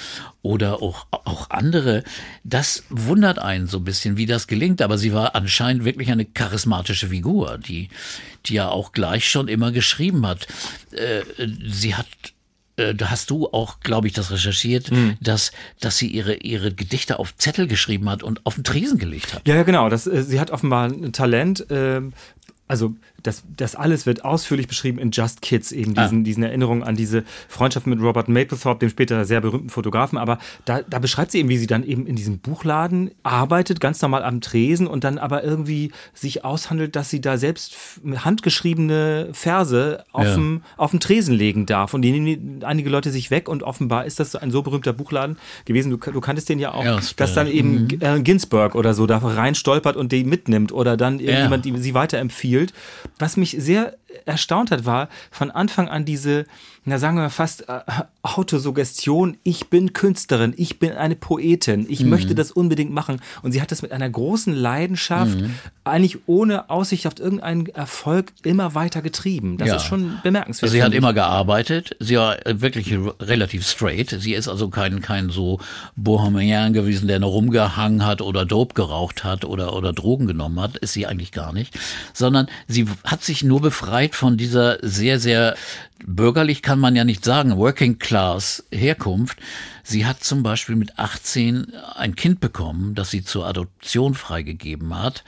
oder 0.43 0.83
auch, 0.83 1.07
auch 1.11 1.51
andere. 1.51 2.03
Das 2.45 2.85
wundert 2.91 3.39
einen 3.39 3.69
so 3.69 3.79
ein 3.79 3.85
bisschen, 3.85 4.17
wie 4.17 4.27
das 4.27 4.47
gelingt. 4.47 4.83
Aber 4.83 4.99
sie 4.99 5.13
war 5.13 5.35
anscheinend 5.35 5.85
wirklich 5.85 6.11
eine 6.11 6.25
charismatische 6.25 7.09
Figur, 7.09 7.59
die, 7.59 7.89
die 8.47 8.55
ja 8.55 8.69
auch 8.69 8.93
gleich 8.93 9.29
schon 9.29 9.49
immer 9.49 9.71
geschrieben 9.71 10.27
hat. 10.27 10.49
Äh, 10.91 11.23
sie 11.69 11.95
hat 11.95 12.09
äh, 12.83 12.95
da 12.95 13.11
hast 13.11 13.31
du 13.31 13.49
auch, 13.49 13.81
glaube 13.81 14.07
ich, 14.07 14.13
das 14.13 14.31
recherchiert, 14.31 14.91
mhm. 14.91 15.17
dass, 15.21 15.53
dass 15.81 15.99
sie 15.99 16.09
ihre, 16.09 16.35
ihre 16.35 16.73
Gedichte 16.73 17.19
auf 17.19 17.37
Zettel 17.37 17.67
geschrieben 17.67 18.09
hat 18.11 18.23
und 18.23 18.45
auf 18.45 18.57
den 18.57 18.65
Tresen 18.65 18.99
gelegt 18.99 19.35
hat. 19.35 19.47
Ja, 19.47 19.55
ja 19.55 19.63
genau. 19.63 19.89
Das, 19.89 20.07
äh, 20.07 20.23
sie 20.23 20.41
hat 20.41 20.51
offenbar 20.51 20.89
ein 20.89 21.13
Talent. 21.13 21.71
Äh, 21.71 22.03
also 22.69 22.95
das, 23.23 23.43
das 23.57 23.75
alles 23.75 24.07
wird 24.07 24.25
ausführlich 24.25 24.69
beschrieben 24.69 24.99
in 24.99 25.11
Just 25.11 25.43
Kids, 25.43 25.73
eben 25.73 25.95
diesen, 25.95 26.21
ah. 26.21 26.25
diesen 26.25 26.43
Erinnerungen 26.43 26.83
an 26.83 26.97
diese 26.97 27.25
Freundschaft 27.49 27.87
mit 27.87 28.01
Robert 28.01 28.29
Mapplethorpe, 28.29 28.81
dem 28.81 28.91
später 28.91 29.25
sehr 29.25 29.41
berühmten 29.41 29.71
Fotografen. 29.71 30.19
Aber 30.19 30.39
da, 30.65 30.83
da 30.83 30.99
beschreibt 30.99 31.33
sie 31.33 31.39
eben, 31.39 31.49
wie 31.49 31.59
sie 31.59 31.67
dann 31.67 31.85
eben 31.85 32.07
in 32.07 32.17
diesem 32.17 32.39
Buchladen 32.39 33.11
arbeitet, 33.23 33.81
ganz 33.81 34.01
normal 34.03 34.25
am 34.25 34.41
Tresen 34.41 34.87
und 34.87 35.05
dann 35.05 35.19
aber 35.19 35.45
irgendwie 35.45 35.93
sich 36.15 36.45
aushandelt, 36.45 36.97
dass 36.97 37.11
sie 37.11 37.21
da 37.21 37.39
selbst 37.39 37.77
handgeschriebene 38.05 39.29
Verse 39.33 40.05
auf, 40.13 40.25
ja. 40.25 40.35
dem, 40.35 40.63
auf 40.77 40.91
dem 40.91 41.01
Tresen 41.01 41.35
legen 41.35 41.67
darf. 41.67 41.95
Und 41.95 42.03
die 42.03 42.13
nehmen 42.13 42.65
einige 42.65 42.91
Leute 42.91 43.11
sich 43.11 43.31
weg 43.31 43.49
und 43.49 43.63
offenbar 43.63 44.05
ist 44.05 44.21
das 44.21 44.37
ein 44.37 44.51
so 44.51 44.63
berühmter 44.63 44.93
Buchladen 44.93 45.37
gewesen. 45.65 45.91
Du, 45.91 45.97
du 45.97 46.21
kanntest 46.21 46.49
den 46.49 46.59
ja 46.59 46.73
auch, 46.73 46.85
ja, 46.85 46.97
das 46.97 47.17
dass 47.17 47.35
dann 47.35 47.47
eben 47.47 47.85
mhm. 47.85 47.99
äh, 48.01 48.21
Ginsberg 48.21 48.75
oder 48.75 48.95
so 48.95 49.07
da 49.07 49.19
rein 49.19 49.55
stolpert 49.55 49.97
und 49.97 50.13
die 50.13 50.25
mitnimmt 50.25 50.73
oder 50.73 50.97
dann 50.97 51.21
irgendjemand 51.21 51.67
ja. 51.67 51.73
die 51.73 51.79
sie 51.81 51.95
weiterempfiehlt 51.95 52.73
was 53.19 53.37
mich 53.37 53.57
sehr 53.59 53.97
erstaunt 54.25 54.71
hat, 54.71 54.85
war 54.85 55.09
von 55.31 55.51
Anfang 55.51 55.89
an 55.89 56.05
diese, 56.05 56.47
na 56.85 56.99
sagen 56.99 57.17
wir 57.17 57.31
fast 57.31 57.69
äh, 57.69 57.81
Autosuggestion, 58.23 59.37
ich 59.43 59.69
bin 59.69 59.93
Künstlerin, 59.93 60.55
ich 60.57 60.79
bin 60.79 60.93
eine 60.93 61.17
Poetin, 61.17 61.87
ich 61.89 62.01
mhm. 62.01 62.11
möchte 62.11 62.35
das 62.35 62.51
unbedingt 62.51 62.93
machen. 62.93 63.21
Und 63.43 63.53
sie 63.53 63.61
hat 63.63 63.71
das 63.71 63.83
mit 63.83 63.93
einer 63.93 64.09
großen 64.09 64.55
Leidenschaft, 64.55 65.39
mhm. 65.39 65.55
eigentlich 65.85 66.19
ohne 66.27 66.71
Aussicht 66.71 67.07
auf 67.07 67.19
irgendeinen 67.19 67.67
Erfolg, 67.67 68.33
immer 68.43 68.75
weiter 68.75 69.03
getrieben. 69.03 69.59
Das 69.59 69.69
ja. 69.69 69.77
ist 69.77 69.85
schon 69.85 70.19
bemerkenswert. 70.23 70.65
Also 70.65 70.75
sie 70.75 70.83
hat 70.83 70.93
immer 70.93 71.13
gearbeitet, 71.13 71.97
sie 72.01 72.17
war 72.17 72.37
wirklich 72.45 72.95
relativ 73.21 73.67
straight. 73.67 74.11
Sie 74.11 74.35
ist 74.35 74.49
also 74.49 74.69
kein, 74.69 75.01
kein 75.01 75.31
so 75.31 75.61
Bohemian 75.97 76.73
gewesen, 76.73 77.09
der 77.09 77.21
nur 77.21 77.31
rumgehangen 77.31 78.05
hat 78.05 78.21
oder 78.21 78.45
Dope 78.45 78.75
geraucht 78.75 79.25
hat 79.25 79.45
oder, 79.45 79.75
oder 79.75 79.93
Drogen 79.93 80.27
genommen 80.27 80.61
hat, 80.61 80.77
ist 80.79 80.93
sie 80.93 81.07
eigentlich 81.07 81.33
gar 81.33 81.53
nicht. 81.53 81.79
Sondern 82.13 82.49
sie 82.69 82.87
hat 83.05 83.23
sich 83.23 83.43
nur 83.43 83.61
befreit 83.61 84.02
weit 84.03 84.17
von 84.17 84.37
dieser 84.37 84.79
sehr, 84.83 85.21
sehr 85.21 85.55
bürgerlich 86.05 86.63
kann 86.63 86.81
man 86.81 86.97
ja 86.97 87.05
nicht 87.05 87.25
sagen, 87.25 87.57
Working 87.57 87.99
Class 88.01 88.65
Herkunft. 88.73 89.39
Sie 89.85 90.07
hat 90.07 90.25
zum 90.25 90.43
Beispiel 90.43 90.75
mit 90.75 90.99
18 90.99 91.73
ein 91.95 92.17
Kind 92.17 92.41
bekommen, 92.41 92.97
das 92.97 93.11
sie 93.13 93.23
zur 93.23 93.47
Adoption 93.47 94.15
freigegeben 94.15 94.99
hat. 94.99 95.23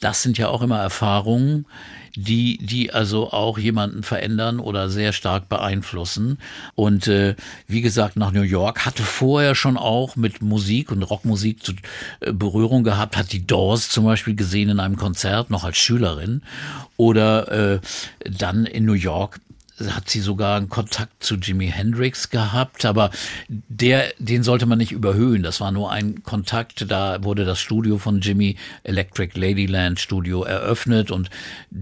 Das 0.00 0.22
sind 0.22 0.38
ja 0.38 0.48
auch 0.48 0.62
immer 0.62 0.78
Erfahrungen, 0.78 1.66
die, 2.14 2.58
die 2.58 2.92
also 2.92 3.30
auch 3.30 3.58
jemanden 3.58 4.02
verändern 4.02 4.58
oder 4.60 4.88
sehr 4.88 5.12
stark 5.12 5.48
beeinflussen. 5.48 6.38
Und 6.74 7.06
äh, 7.06 7.36
wie 7.66 7.80
gesagt, 7.80 8.16
nach 8.16 8.32
New 8.32 8.42
York 8.42 8.86
hatte 8.86 9.02
vorher 9.02 9.54
schon 9.54 9.76
auch 9.76 10.16
mit 10.16 10.42
Musik 10.42 10.90
und 10.90 11.02
Rockmusik 11.02 11.64
zu, 11.64 11.72
äh, 12.20 12.32
Berührung 12.32 12.82
gehabt, 12.82 13.16
hat 13.16 13.32
die 13.32 13.46
Doors 13.46 13.88
zum 13.88 14.04
Beispiel 14.04 14.34
gesehen 14.34 14.68
in 14.68 14.80
einem 14.80 14.96
Konzert, 14.96 15.50
noch 15.50 15.64
als 15.64 15.78
Schülerin. 15.78 16.42
Oder 16.96 17.74
äh, 17.74 17.80
dann 18.24 18.66
in 18.66 18.84
New 18.84 18.94
York 18.94 19.40
hat 19.80 20.08
sie 20.10 20.20
sogar 20.20 20.56
einen 20.56 20.68
Kontakt 20.68 21.22
zu 21.22 21.36
Jimi 21.36 21.68
Hendrix 21.68 22.30
gehabt, 22.30 22.84
aber 22.84 23.10
der, 23.48 24.12
den 24.18 24.42
sollte 24.42 24.66
man 24.66 24.78
nicht 24.78 24.92
überhöhen. 24.92 25.42
Das 25.42 25.60
war 25.60 25.72
nur 25.72 25.90
ein 25.92 26.22
Kontakt. 26.22 26.90
Da 26.90 27.22
wurde 27.22 27.44
das 27.44 27.60
Studio 27.60 27.98
von 27.98 28.20
Jimmy, 28.20 28.56
Electric 28.84 29.38
Ladyland 29.38 30.00
Studio, 30.00 30.42
eröffnet 30.42 31.10
und 31.10 31.30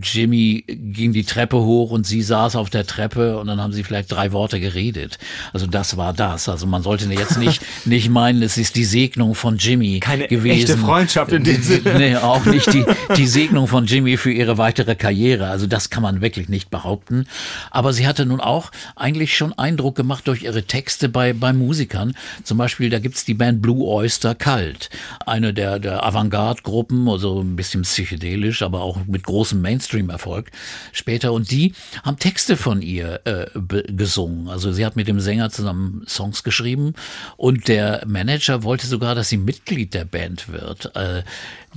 Jimmy 0.03 0.65
ging 0.67 1.13
die 1.13 1.25
Treppe 1.25 1.57
hoch 1.59 1.91
und 1.91 2.07
sie 2.07 2.23
saß 2.23 2.57
auf 2.57 2.71
der 2.71 2.87
Treppe 2.87 3.39
und 3.39 3.47
dann 3.47 3.61
haben 3.61 3.73
sie 3.73 3.85
vielleicht 3.85 4.13
drei 4.13 4.33
Worte 4.33 4.61
geredet. 4.61 5.19
Also 5.53 5.67
das 5.67 5.97
war 5.97 6.13
das. 6.13 6.49
Also 6.49 6.67
man 6.67 6.83
sollte 6.83 7.07
jetzt 7.13 7.39
nicht, 7.39 7.63
nicht 7.85 8.09
meinen, 8.11 8.43
es 8.43 8.59
ist 8.59 8.77
die 8.77 8.85
Segnung 8.85 9.35
von 9.35 9.57
Jimmy 9.57 10.01
Keine 10.01 10.29
gewesen. 10.29 10.59
echte 10.59 10.77
Freundschaft 10.77 11.33
in 11.33 11.45
dem 11.45 11.63
Sinne. 11.63 11.95
Nee, 11.99 12.17
auch 12.17 12.45
nicht 12.45 12.73
die, 12.73 12.85
die 13.17 13.27
Segnung 13.27 13.69
von 13.69 13.87
Jimmy 13.87 14.17
für 14.17 14.33
ihre 14.33 14.59
weitere 14.59 14.95
Karriere. 14.95 15.49
Also 15.49 15.67
das 15.67 15.91
kann 15.91 16.03
man 16.03 16.21
wirklich 16.21 16.49
nicht 16.49 16.71
behaupten. 16.71 17.27
Aber 17.71 17.86
aber 17.87 17.93
sie 17.93 18.09
hatte 18.09 18.27
nun 18.27 18.41
auch 18.41 18.73
eigentlich 18.97 19.37
schon 19.37 19.53
Eindruck 19.53 19.95
gemacht 19.95 20.27
durch 20.27 20.43
ihre 20.43 20.65
Texte 20.65 21.09
bei, 21.09 21.33
bei 21.33 21.53
Musikern. 21.53 22.17
Zum 22.43 22.59
Beispiel, 22.59 22.91
da 22.91 22.99
gibt's 22.99 23.25
die 23.25 23.35
Band 23.35 23.63
Blue 23.63 23.87
Oyster 23.87 24.35
Cult, 24.35 24.91
eine 25.25 25.55
der, 25.55 25.79
der 25.79 26.05
Avantgarde-Gruppen, 26.05 27.09
also 27.09 27.41
ein 27.41 27.55
bisschen 27.55 27.83
psychedelisch, 27.83 28.63
aber 28.63 28.81
auch 28.81 29.07
mit 29.07 29.23
großem 29.23 29.63
Mainstream-Erfolg 29.63 30.51
später. 30.91 31.33
Und 31.33 31.53
die 31.53 31.75
haben 32.03 32.19
Texte 32.19 32.57
von 32.57 32.83
ihr 32.83 33.21
äh, 33.25 33.47
gesungen. 33.93 34.49
Also 34.49 34.73
sie 34.73 34.85
hat 34.85 34.97
mit 34.97 35.07
dem 35.07 35.21
Sänger 35.21 35.51
zusammen 35.51 36.03
Songs 36.09 36.43
geschrieben 36.43 36.95
und 37.37 37.69
der 37.69 38.03
Manager 38.05 38.65
wollte 38.65 38.89
sogar, 38.89 39.15
dass 39.15 39.29
sie 39.29 39.37
Mitglied 39.37 39.95
der 39.95 40.07
Band 40.07 40.49
wird. 40.49 40.97
Äh, 40.97 41.23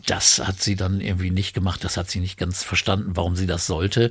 das 0.06 0.40
hat 0.46 0.62
sie 0.62 0.76
dann 0.76 1.02
irgendwie 1.02 1.32
nicht 1.32 1.54
gemacht. 1.54 1.84
Das 1.84 1.98
hat 1.98 2.10
sie 2.10 2.20
nicht 2.20 2.38
ganz 2.38 2.64
verstanden, 2.64 3.12
warum 3.16 3.36
sie 3.36 3.48
das 3.48 3.68
sollte. 3.68 4.10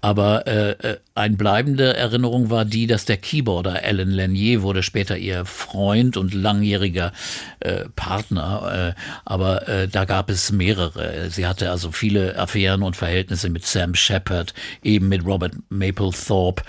Aber 0.00 0.46
äh, 0.46 0.70
äh, 0.70 0.98
ein 1.14 1.36
bleibende 1.36 1.94
Erinnerung 1.94 2.48
war 2.48 2.64
die, 2.64 2.86
dass 2.86 3.04
der 3.04 3.18
Keyboarder 3.18 3.82
Alan 3.84 4.10
Lanier 4.10 4.62
wurde 4.62 4.82
später 4.82 5.18
ihr 5.18 5.44
Freund 5.44 6.16
und 6.16 6.32
langjähriger 6.32 7.12
äh, 7.60 7.84
Partner. 7.96 8.94
Äh, 8.96 9.00
aber 9.26 9.68
äh, 9.68 9.88
da 9.88 10.06
gab 10.06 10.30
es 10.30 10.52
mehrere. 10.52 11.28
Sie 11.30 11.46
hatte 11.46 11.70
also 11.70 11.92
viele 11.92 12.38
Affären 12.38 12.82
und 12.82 12.96
Verhältnisse 12.96 13.50
mit 13.50 13.66
Sam 13.66 13.94
Shepard, 13.94 14.54
eben 14.82 15.08
mit 15.08 15.26
Robert 15.26 15.52
Mapplethorpe. 15.68 16.62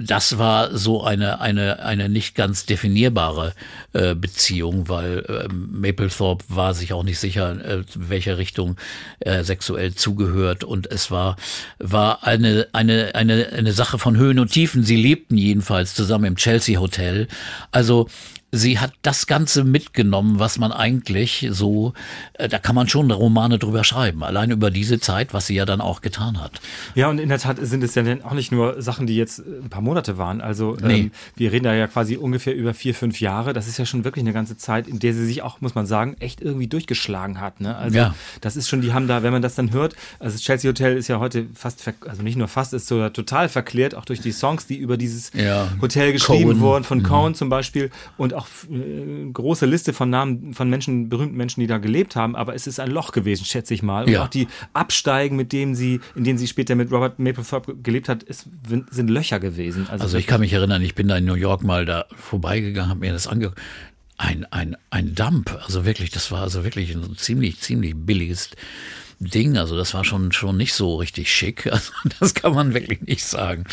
Das 0.00 0.38
war 0.38 0.76
so 0.76 1.04
eine 1.04 1.40
eine 1.40 1.80
eine 1.80 2.08
nicht 2.08 2.34
ganz 2.34 2.64
definierbare 2.64 3.52
äh, 3.92 4.14
Beziehung, 4.14 4.88
weil 4.88 5.24
äh, 5.28 5.48
Mapplethorpe 5.52 6.44
war 6.48 6.74
sich 6.74 6.92
auch 6.92 7.02
nicht 7.02 7.18
sicher, 7.18 7.52
äh, 7.64 7.84
welcher 8.18 8.36
Richtung 8.36 8.74
er 9.20 9.44
sexuell 9.44 9.94
zugehört 9.94 10.64
und 10.64 10.90
es 10.90 11.12
war 11.12 11.36
war 11.78 12.26
eine 12.26 12.66
eine, 12.72 13.14
eine, 13.14 13.50
eine 13.52 13.72
Sache 13.72 13.98
von 13.98 14.16
Höhen 14.16 14.40
und 14.40 14.50
Tiefen. 14.50 14.82
Sie 14.82 14.96
lebten 14.96 15.36
jedenfalls 15.36 15.94
zusammen 15.94 16.24
im 16.24 16.36
Chelsea 16.36 16.80
Hotel. 16.80 17.28
Also 17.70 18.08
sie 18.50 18.78
hat 18.78 18.92
das 19.02 19.26
Ganze 19.26 19.62
mitgenommen, 19.64 20.38
was 20.38 20.58
man 20.58 20.72
eigentlich 20.72 21.48
so, 21.50 21.92
äh, 22.34 22.48
da 22.48 22.58
kann 22.58 22.74
man 22.74 22.88
schon 22.88 23.10
Romane 23.10 23.58
drüber 23.58 23.84
schreiben, 23.84 24.24
allein 24.24 24.50
über 24.50 24.70
diese 24.70 25.00
Zeit, 25.00 25.34
was 25.34 25.46
sie 25.46 25.54
ja 25.54 25.66
dann 25.66 25.80
auch 25.82 26.00
getan 26.00 26.40
hat. 26.40 26.52
Ja, 26.94 27.08
und 27.08 27.18
in 27.18 27.28
der 27.28 27.38
Tat 27.38 27.58
sind 27.60 27.84
es 27.84 27.94
ja 27.94 28.02
dann 28.02 28.22
auch 28.22 28.32
nicht 28.32 28.50
nur 28.50 28.80
Sachen, 28.80 29.06
die 29.06 29.16
jetzt 29.16 29.40
äh, 29.40 29.42
ein 29.62 29.68
paar 29.68 29.82
Monate 29.82 30.16
waren. 30.16 30.40
Also 30.40 30.76
nee. 30.82 31.00
ähm, 31.00 31.10
wir 31.36 31.52
reden 31.52 31.64
da 31.64 31.74
ja 31.74 31.86
quasi 31.86 32.16
ungefähr 32.16 32.54
über 32.54 32.72
vier, 32.72 32.94
fünf 32.94 33.20
Jahre. 33.20 33.52
Das 33.52 33.68
ist 33.68 33.78
ja 33.78 33.84
schon 33.84 34.04
wirklich 34.04 34.22
eine 34.22 34.32
ganze 34.32 34.56
Zeit, 34.56 34.88
in 34.88 34.98
der 34.98 35.12
sie 35.12 35.26
sich 35.26 35.42
auch, 35.42 35.60
muss 35.60 35.74
man 35.74 35.84
sagen, 35.84 36.16
echt 36.18 36.40
irgendwie 36.40 36.68
durchgeschlagen 36.68 37.40
hat. 37.40 37.60
Ne? 37.60 37.76
Also 37.76 37.98
ja. 37.98 38.14
das 38.40 38.56
ist 38.56 38.68
schon, 38.68 38.80
die 38.80 38.94
haben 38.94 39.08
da, 39.08 39.22
wenn 39.22 39.32
man 39.32 39.42
das 39.42 39.56
dann 39.56 39.72
hört, 39.72 39.94
also 40.20 40.34
das 40.34 40.42
Chelsea 40.42 40.70
Hotel 40.70 40.96
ist 40.96 41.08
ja 41.08 41.18
heute 41.18 41.46
fast, 41.54 41.82
also 42.06 42.22
nicht 42.22 42.36
nur 42.36 42.48
fast, 42.48 42.72
ist 42.72 42.86
sogar 42.86 43.12
total 43.12 43.50
verklärt, 43.50 43.94
auch 43.94 44.06
durch 44.06 44.20
die 44.20 44.32
Songs, 44.32 44.66
die 44.66 44.76
über 44.76 44.96
dieses 44.96 45.32
ja. 45.34 45.68
Hotel 45.82 46.12
geschrieben 46.12 46.44
Cohen. 46.44 46.60
wurden, 46.60 46.84
von 46.84 46.98
mhm. 46.98 47.02
Cohen 47.02 47.34
zum 47.34 47.50
Beispiel. 47.50 47.90
Und 48.16 48.37
auch 48.38 48.46
äh, 48.70 49.30
große 49.32 49.66
Liste 49.66 49.92
von 49.92 50.10
Namen 50.10 50.54
von 50.54 50.70
Menschen, 50.70 51.08
berühmten 51.08 51.36
Menschen, 51.36 51.60
die 51.60 51.66
da 51.66 51.78
gelebt 51.78 52.16
haben, 52.16 52.36
aber 52.36 52.54
es 52.54 52.66
ist 52.66 52.80
ein 52.80 52.90
Loch 52.90 53.12
gewesen, 53.12 53.44
schätze 53.44 53.74
ich 53.74 53.82
mal. 53.82 54.04
Und 54.04 54.12
Ja. 54.12 54.24
auch 54.24 54.28
die 54.28 54.46
Absteigen, 54.72 55.36
mit 55.36 55.52
denen 55.52 55.74
sie, 55.74 56.00
in 56.14 56.24
denen 56.24 56.38
sie 56.38 56.46
später 56.46 56.74
mit 56.74 56.90
Robert 56.90 57.18
Mapplethorpe 57.18 57.76
gelebt 57.76 58.08
hat, 58.08 58.22
ist, 58.22 58.48
sind 58.90 59.10
Löcher 59.10 59.40
gewesen. 59.40 59.86
Also 59.88 60.16
ich 60.18 60.26
kann 60.26 60.40
mich 60.40 60.52
erinnern, 60.52 60.82
ich 60.82 60.94
bin 60.94 61.08
da 61.08 61.16
in 61.18 61.24
New 61.24 61.34
York 61.34 61.62
mal 61.62 61.84
da 61.84 62.06
vorbeigegangen, 62.16 62.90
habe 62.90 63.00
mir 63.00 63.12
das 63.12 63.26
angeguckt. 63.26 63.60
Ein, 64.20 64.46
ein, 64.50 64.76
ein 64.90 65.14
Dump, 65.14 65.56
also 65.64 65.84
wirklich, 65.84 66.10
das 66.10 66.32
war 66.32 66.42
also 66.42 66.64
wirklich 66.64 66.92
ein 66.94 67.16
ziemlich, 67.16 67.60
ziemlich 67.60 67.94
billiges 67.94 68.50
Ding. 69.20 69.58
Also 69.58 69.76
das 69.76 69.94
war 69.94 70.04
schon, 70.04 70.32
schon 70.32 70.56
nicht 70.56 70.74
so 70.74 70.96
richtig 70.96 71.32
schick. 71.32 71.70
Also 71.78 71.92
das 72.18 72.34
kann 72.34 72.54
man 72.54 72.74
wirklich 72.74 73.02
nicht 73.02 73.24
sagen. 73.24 73.64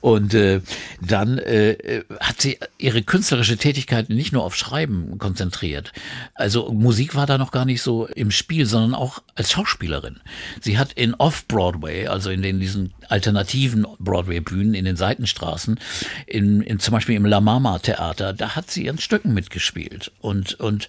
Und 0.00 0.32
äh, 0.32 0.62
dann 1.00 1.38
äh, 1.38 1.72
äh, 1.72 2.04
hat 2.20 2.40
sie 2.40 2.58
ihre 2.78 3.02
künstlerische 3.02 3.58
Tätigkeit 3.58 4.08
nicht 4.08 4.32
nur 4.32 4.44
auf 4.44 4.56
Schreiben 4.56 5.18
konzentriert. 5.18 5.92
Also 6.34 6.72
Musik 6.72 7.14
war 7.14 7.26
da 7.26 7.36
noch 7.36 7.50
gar 7.50 7.66
nicht 7.66 7.82
so 7.82 8.06
im 8.06 8.30
Spiel, 8.30 8.64
sondern 8.64 8.94
auch 8.94 9.22
als 9.34 9.50
Schauspielerin. 9.50 10.20
Sie 10.60 10.78
hat 10.78 10.94
in 10.94 11.14
Off-Broadway, 11.14 12.06
also 12.06 12.30
in 12.30 12.40
den 12.40 12.60
diesen 12.60 12.94
alternativen 13.10 13.86
Broadway-Bühnen 13.98 14.74
in 14.74 14.84
den 14.84 14.96
Seitenstraßen, 14.96 15.78
in, 16.26 16.60
in 16.62 16.78
zum 16.78 16.92
Beispiel 16.92 17.16
im 17.16 17.26
La 17.26 17.40
Mama 17.40 17.78
Theater, 17.78 18.32
da 18.32 18.56
hat 18.56 18.70
sie 18.70 18.84
ihren 18.84 18.98
Stücken 18.98 19.34
mitgespielt. 19.34 20.12
Und, 20.20 20.54
und, 20.60 20.88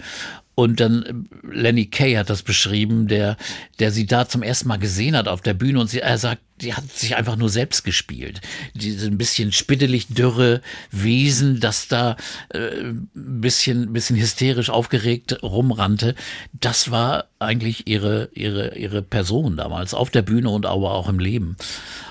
und 0.56 0.80
dann 0.80 1.04
äh, 1.04 1.56
Lenny 1.56 1.88
Kay 1.88 2.16
hat 2.16 2.30
das 2.30 2.44
beschrieben, 2.44 3.08
der, 3.08 3.38
der 3.80 3.92
sie 3.92 4.06
da 4.06 4.28
zum 4.28 4.44
ersten 4.44 4.68
Mal 4.68 4.78
gesehen 4.78 5.16
hat 5.16 5.28
auf 5.28 5.42
der 5.42 5.54
Bühne 5.54 5.80
und 5.80 5.90
sie, 5.90 6.00
er 6.00 6.18
sagt, 6.18 6.42
die 6.62 6.74
hat 6.74 6.92
sich 6.92 7.16
einfach 7.16 7.36
nur 7.36 7.50
selbst 7.50 7.84
gespielt. 7.84 8.42
Diese 8.74 9.08
ein 9.08 9.18
bisschen 9.18 9.52
spittelig 9.52 10.08
dürre 10.08 10.62
Wesen, 10.92 11.60
das 11.60 11.88
da 11.88 12.16
äh, 12.50 12.60
ein 12.60 13.10
bisschen, 13.14 13.94
bisschen 13.94 14.18
hysterisch 14.18 14.70
aufgeregt 14.70 15.42
rumrannte, 15.44 16.16
das 16.54 16.92
war 16.92 17.26
eigentlich 17.40 17.88
ihre, 17.88 18.30
ihre, 18.34 18.78
ihre 18.78 19.02
Person 19.02 19.58
damals 19.58 19.94
auf 19.94 20.10
der 20.10 20.22
Bühne 20.22 20.50
und 20.50 20.66
aber 20.66 20.94
auch 20.94 21.10
im 21.10 21.20
Leben. 21.20 21.56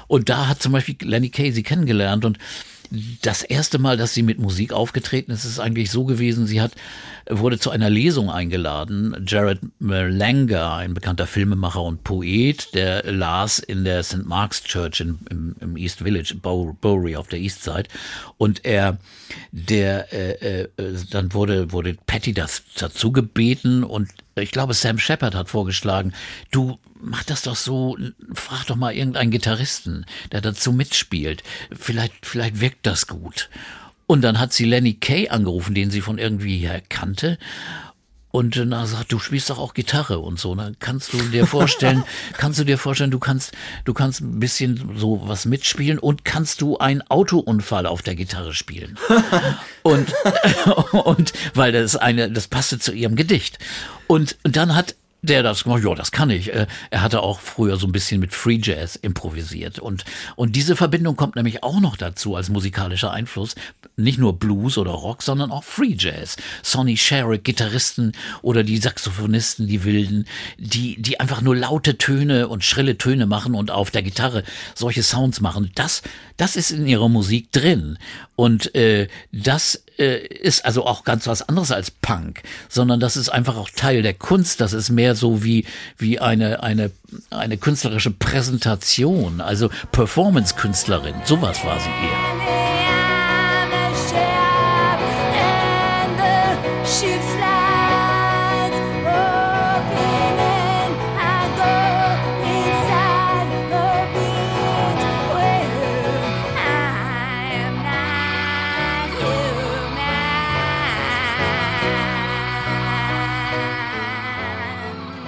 Und 0.07 0.29
da 0.29 0.49
hat 0.49 0.63
zum 0.63 0.73
Beispiel 0.73 0.97
Lenny 1.03 1.31
sie 1.53 1.63
kennengelernt 1.63 2.25
und 2.25 2.39
das 3.23 3.43
erste 3.43 3.79
Mal, 3.79 3.97
dass 3.97 4.15
sie 4.15 4.23
mit 4.23 4.39
Musik 4.39 4.73
aufgetreten 4.73 5.31
ist, 5.31 5.45
ist 5.45 5.61
eigentlich 5.61 5.91
so 5.91 6.05
gewesen, 6.05 6.47
sie 6.47 6.61
hat, 6.61 6.73
wurde 7.29 7.59
zu 7.59 7.71
einer 7.71 7.89
Lesung 7.89 8.31
eingeladen. 8.31 9.25
Jared 9.27 9.61
Langer, 9.79 10.75
ein 10.75 10.95
bekannter 10.95 11.27
Filmemacher 11.27 11.83
und 11.83 12.03
Poet, 12.03 12.75
der 12.75 13.05
las 13.11 13.59
in 13.61 13.85
der 13.85 14.03
St. 14.03 14.25
Mark's 14.25 14.65
Church 14.65 15.01
in, 15.01 15.19
im, 15.31 15.57
im 15.61 15.77
East 15.77 15.99
Village, 15.99 16.35
Bow- 16.35 16.77
Bowery 16.81 17.17
auf 17.17 17.29
der 17.29 17.39
East 17.39 17.63
Side. 17.63 17.85
Und 18.39 18.65
er, 18.65 18.99
der, 19.53 20.13
äh, 20.13 20.63
äh, 20.63 20.69
dann 21.11 21.33
wurde, 21.33 21.73
wurde 21.73 21.97
Patty 22.07 22.33
das 22.33 22.63
dazu 22.77 23.13
gebeten 23.13 23.85
und 23.85 24.09
ich 24.43 24.51
glaube, 24.51 24.75
Sam 24.75 24.99
Shepard 24.99 25.35
hat 25.35 25.49
vorgeschlagen, 25.49 26.13
du 26.51 26.79
mach 27.01 27.25
das 27.25 27.43
doch 27.43 27.57
so, 27.57 27.97
frag 28.35 28.67
doch 28.67 28.77
mal 28.77 28.95
irgendeinen 28.95 29.31
Gitarristen, 29.31 30.07
der 30.33 30.41
dazu 30.41 30.73
mitspielt. 30.73 31.43
Vielleicht, 31.73 32.27
vielleicht 32.27 32.61
wirkt 32.61 32.87
das 32.87 33.07
gut. 33.07 33.49
Und 34.07 34.23
dann 34.23 34.41
hat 34.41 34.53
sie 34.53 34.65
Lenny 34.65 34.95
Kay 34.95 35.29
angerufen, 35.29 35.75
den 35.75 35.91
sie 35.91 36.01
von 36.01 36.19
irgendwie 36.19 36.59
her 36.59 36.83
kannte. 36.89 37.39
Und 38.33 38.57
dann 38.57 38.71
sie 38.87 38.93
gesagt, 38.93 39.13
du 39.13 39.19
spielst 39.19 39.51
doch 39.51 39.59
auch 39.59 39.75
Gitarre 39.75 40.21
und 40.21 40.39
so. 40.39 40.55
Dann 40.55 40.77
kannst 40.79 41.13
du 41.13 41.19
dir 41.19 41.47
vorstellen, 41.47 42.05
kannst 42.39 42.61
du 42.61 42.65
dir 42.65 42.79
vorstellen, 42.79 43.11
du 43.11 43.19
kannst, 43.19 43.53
du 43.85 43.93
kannst 43.93 44.21
ein 44.21 44.39
bisschen 44.39 44.97
so 44.97 45.23
was 45.25 45.47
mitspielen 45.47 45.99
und 45.99 46.25
kannst 46.25 46.61
du 46.61 46.79
einen 46.79 47.03
Autounfall 47.03 47.87
auf 47.87 48.03
der 48.03 48.15
Gitarre 48.15 48.55
spielen. 48.55 48.99
und, 49.83 50.15
und 50.93 51.33
weil 51.55 51.73
das 51.73 51.97
eine, 51.97 52.31
das 52.31 52.47
passte 52.47 52.79
zu 52.79 52.93
ihrem 52.93 53.17
Gedicht. 53.17 53.59
Und, 54.07 54.37
und 54.45 54.57
dann 54.57 54.75
hat 54.75 54.95
der 55.23 55.43
das 55.43 55.65
gemacht, 55.65 55.85
ja, 55.85 55.95
das 55.95 56.13
kann 56.13 56.31
ich. 56.31 56.53
Äh, 56.53 56.67
Er 56.91 57.03
hatte 57.03 57.23
auch 57.23 57.41
früher 57.41 57.77
so 57.77 57.87
ein 57.87 57.93
bisschen 57.93 58.21
mit 58.21 58.33
Free 58.33 58.59
Jazz 58.63 58.97
improvisiert. 58.97 59.79
Und, 59.79 60.05
und 60.37 60.57
diese 60.57 60.77
Verbindung 60.77 61.17
kommt 61.17 61.37
nämlich 61.37 61.63
auch 61.63 61.81
noch 61.81 61.97
dazu 61.97 62.37
als 62.37 62.49
musikalischer 62.49 63.11
Einfluss. 63.11 63.55
Nicht 63.97 64.19
nur 64.19 64.39
Blues 64.39 64.79
oder 64.79 64.93
Rock, 64.93 65.23
sondern 65.23 65.51
auch 65.51 65.65
Free 65.65 65.95
Jazz. 65.99 66.37
Sonny 66.63 66.97
Sherrick, 66.97 67.45
Gitarristen 67.45 68.13
oder 68.43 68.63
die 68.63 68.79
Saxophonisten, 68.79 69.67
die 69.67 69.85
Wilden, 69.85 70.27
die, 70.59 71.01
die 71.01 71.21
einfach 71.21 71.43
nur 71.43 71.57
laute 71.57 71.99
Töne 71.99 72.49
und 72.49 72.65
schrille 72.65 72.97
Töne 72.97 73.27
machen 73.27 73.55
und 73.55 73.71
auf 73.71 73.91
der 73.91 74.03
Gitarre 74.03 74.43
solche 74.75 75.03
Sounds 75.03 75.41
machen. 75.41 75.71
Das, 75.75 76.03
das 76.37 76.57
ist 76.57 76.71
in 76.71 76.87
ihrer 76.87 77.09
Musik 77.09 77.53
drin. 77.53 77.99
Und 78.37 78.75
äh, 78.75 79.09
das 79.33 79.85
äh, 80.01 80.27
ist 80.27 80.65
also 80.65 80.87
auch 80.87 81.05
ganz 81.05 81.27
was 81.27 81.49
anderes 81.49 81.71
als 81.71 81.91
Punk, 81.91 82.43
sondern 82.69 83.01
das 83.01 83.17
ist 83.17 83.29
einfach 83.29 83.57
auch 83.57 83.71
Teil 83.71 84.03
der 84.03 84.15
Kunst. 84.15 84.61
Das 84.61 84.73
ist 84.73 84.91
mehr 84.91 85.15
so 85.15 85.45
wie, 85.45 85.67
wie 85.99 86.19
eine, 86.19 86.63
eine, 86.63 86.91
eine 87.31 87.59
künstlerische 87.59 88.11
Präsentation, 88.11 89.41
also 89.41 89.71
Performance-Künstlerin. 89.93 91.15
Sowas 91.25 91.65
war 91.65 91.79
sie 91.79 91.89
eher. 91.89 92.60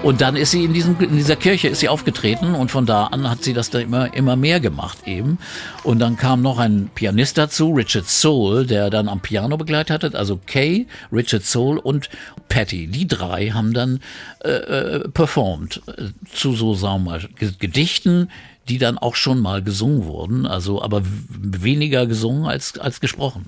Und 0.02 0.20
dann 0.20 0.34
ist 0.34 0.50
sie 0.50 0.64
in, 0.64 0.72
diesem, 0.72 0.98
in 0.98 1.16
dieser 1.16 1.36
Kirche 1.36 1.68
ist 1.68 1.78
sie 1.78 1.88
aufgetreten 1.88 2.54
und 2.54 2.72
von 2.72 2.86
da 2.86 3.06
an 3.06 3.30
hat 3.30 3.44
sie 3.44 3.52
das 3.52 3.70
da 3.70 3.78
immer, 3.78 4.12
immer 4.14 4.34
mehr 4.34 4.58
gemacht 4.58 4.98
eben. 5.06 5.38
Und 5.84 6.00
dann 6.00 6.16
kam 6.16 6.42
noch 6.42 6.58
ein 6.58 6.90
Pianist 6.92 7.38
dazu, 7.38 7.70
Richard 7.70 8.08
Soul, 8.08 8.66
der 8.66 8.90
dann 8.90 9.08
am 9.08 9.20
Piano 9.20 9.56
begleitet 9.56 10.02
hat, 10.02 10.14
also 10.16 10.40
Kay, 10.44 10.88
Richard 11.12 11.44
Soul 11.44 11.78
und 11.78 12.10
Patty. 12.48 12.88
Die 12.88 13.06
drei 13.06 13.50
haben 13.50 13.72
dann 13.72 14.00
äh, 14.44 14.50
äh, 14.50 15.08
performt 15.08 15.82
äh, 15.86 16.08
zu 16.34 16.54
so, 16.54 16.74
sagen 16.74 17.04
wir 17.04 17.10
mal, 17.12 17.20
Ge- 17.38 17.52
Gedichten, 17.56 18.28
die 18.68 18.78
dann 18.78 18.98
auch 18.98 19.14
schon 19.14 19.40
mal 19.40 19.62
gesungen 19.62 20.04
wurden, 20.04 20.46
also 20.46 20.82
aber 20.82 21.02
weniger 21.28 22.06
gesungen 22.06 22.46
als, 22.46 22.76
als 22.76 23.00
gesprochen. 23.00 23.46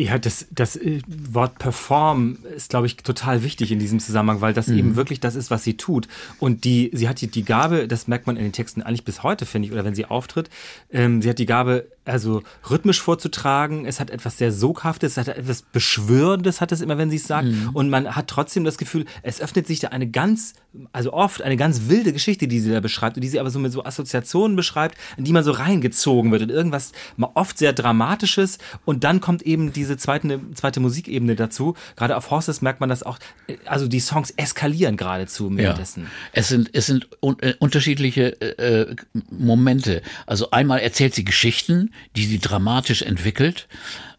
Ja, 0.00 0.16
das, 0.16 0.46
das 0.52 0.76
äh, 0.76 1.00
Wort 1.08 1.58
perform 1.58 2.38
ist, 2.54 2.70
glaube 2.70 2.86
ich, 2.86 2.98
total 2.98 3.42
wichtig 3.42 3.72
in 3.72 3.80
diesem 3.80 3.98
Zusammenhang, 3.98 4.40
weil 4.40 4.52
das 4.52 4.68
eben 4.68 4.94
wirklich 4.94 5.18
das 5.18 5.34
ist, 5.34 5.50
was 5.50 5.64
sie 5.64 5.76
tut. 5.76 6.06
Und 6.38 6.62
die, 6.62 6.90
sie 6.92 7.08
hat 7.08 7.20
die, 7.20 7.26
die 7.26 7.44
Gabe, 7.44 7.88
das 7.88 8.06
merkt 8.06 8.28
man 8.28 8.36
in 8.36 8.44
den 8.44 8.52
Texten 8.52 8.80
eigentlich 8.80 9.04
bis 9.04 9.24
heute, 9.24 9.44
finde 9.44 9.66
ich, 9.66 9.72
oder 9.72 9.84
wenn 9.84 9.96
sie 9.96 10.06
auftritt, 10.06 10.50
ähm, 10.92 11.20
sie 11.20 11.28
hat 11.28 11.40
die 11.40 11.46
Gabe, 11.46 11.88
also 12.04 12.42
rhythmisch 12.70 13.02
vorzutragen. 13.02 13.86
Es 13.86 14.00
hat 14.00 14.10
etwas 14.10 14.38
sehr 14.38 14.52
Soghaftes, 14.52 15.12
es 15.12 15.18
hat 15.18 15.36
etwas 15.36 15.62
Beschwörendes, 15.62 16.60
hat 16.60 16.72
es 16.72 16.80
immer, 16.80 16.96
wenn 16.96 17.10
sie 17.10 17.16
es 17.16 17.26
sagt. 17.26 17.48
Und 17.72 17.90
man 17.90 18.16
hat 18.16 18.28
trotzdem 18.28 18.64
das 18.64 18.78
Gefühl, 18.78 19.04
es 19.22 19.40
öffnet 19.40 19.66
sich 19.66 19.80
da 19.80 19.88
eine 19.88 20.08
ganz, 20.08 20.54
also 20.92 21.12
oft 21.12 21.42
eine 21.42 21.56
ganz 21.56 21.88
wilde 21.88 22.12
Geschichte, 22.12 22.48
die 22.48 22.60
sie 22.60 22.70
da 22.70 22.80
beschreibt, 22.80 23.16
und 23.16 23.22
die 23.22 23.28
sie 23.28 23.40
aber 23.40 23.50
so 23.50 23.58
mit 23.58 23.72
so 23.72 23.84
Assoziationen 23.84 24.56
beschreibt, 24.56 24.96
in 25.16 25.24
die 25.24 25.32
man 25.32 25.44
so 25.44 25.50
reingezogen 25.50 26.30
wird 26.30 26.42
in 26.42 26.50
irgendwas 26.50 26.92
mal 27.16 27.30
oft 27.34 27.58
sehr 27.58 27.72
Dramatisches. 27.72 28.58
Und 28.84 29.04
dann 29.04 29.20
kommt 29.20 29.42
eben 29.42 29.72
diese 29.72 29.87
zweite, 29.96 30.40
zweite 30.54 30.80
Musikebene 30.80 31.36
dazu. 31.36 31.74
Gerade 31.96 32.16
auf 32.16 32.30
Horses 32.30 32.62
merkt 32.62 32.80
man 32.80 32.88
das 32.88 33.02
auch. 33.02 33.18
Also 33.64 33.88
die 33.88 34.00
Songs 34.00 34.30
eskalieren 34.36 34.96
geradezu 34.96 35.56
währenddessen. 35.56 36.08
Es 36.32 36.48
sind, 36.48 36.70
es 36.72 36.86
sind 36.86 37.08
un 37.20 37.38
äh, 37.40 37.54
unterschiedliche 37.58 38.40
äh, 38.40 38.96
Momente. 39.30 40.02
Also 40.26 40.50
einmal 40.50 40.80
erzählt 40.80 41.14
sie 41.14 41.24
Geschichten, 41.24 41.92
die 42.16 42.24
sie 42.24 42.38
dramatisch 42.38 43.02
entwickelt. 43.02 43.68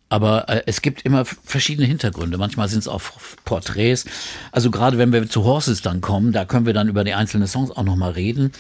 Aber 0.10 0.50
äh, 0.50 0.64
es 0.66 0.82
gibt 0.82 1.04
immer 1.04 1.24
verschiedene 1.26 1.88
Hintergründe. 1.88 2.38
Manchmal 2.38 2.68
sind 2.68 2.80
es 2.80 2.88
auch 2.88 3.02
Porträts. 3.46 4.06
Also 4.52 4.72
gerade 4.72 4.98
wenn 4.98 5.14
wir 5.14 5.30
zu 5.30 5.44
Horses 5.44 5.82
dann 5.82 6.02
kommen, 6.02 6.32
da 6.32 6.46
können 6.46 6.66
wir 6.66 6.74
dann 6.74 6.88
über 6.88 7.04
die 7.04 7.14
einzelnen 7.14 7.48
Songs 7.48 7.72
auch 7.72 7.84
nochmal 7.84 8.12
reden. 8.12 8.52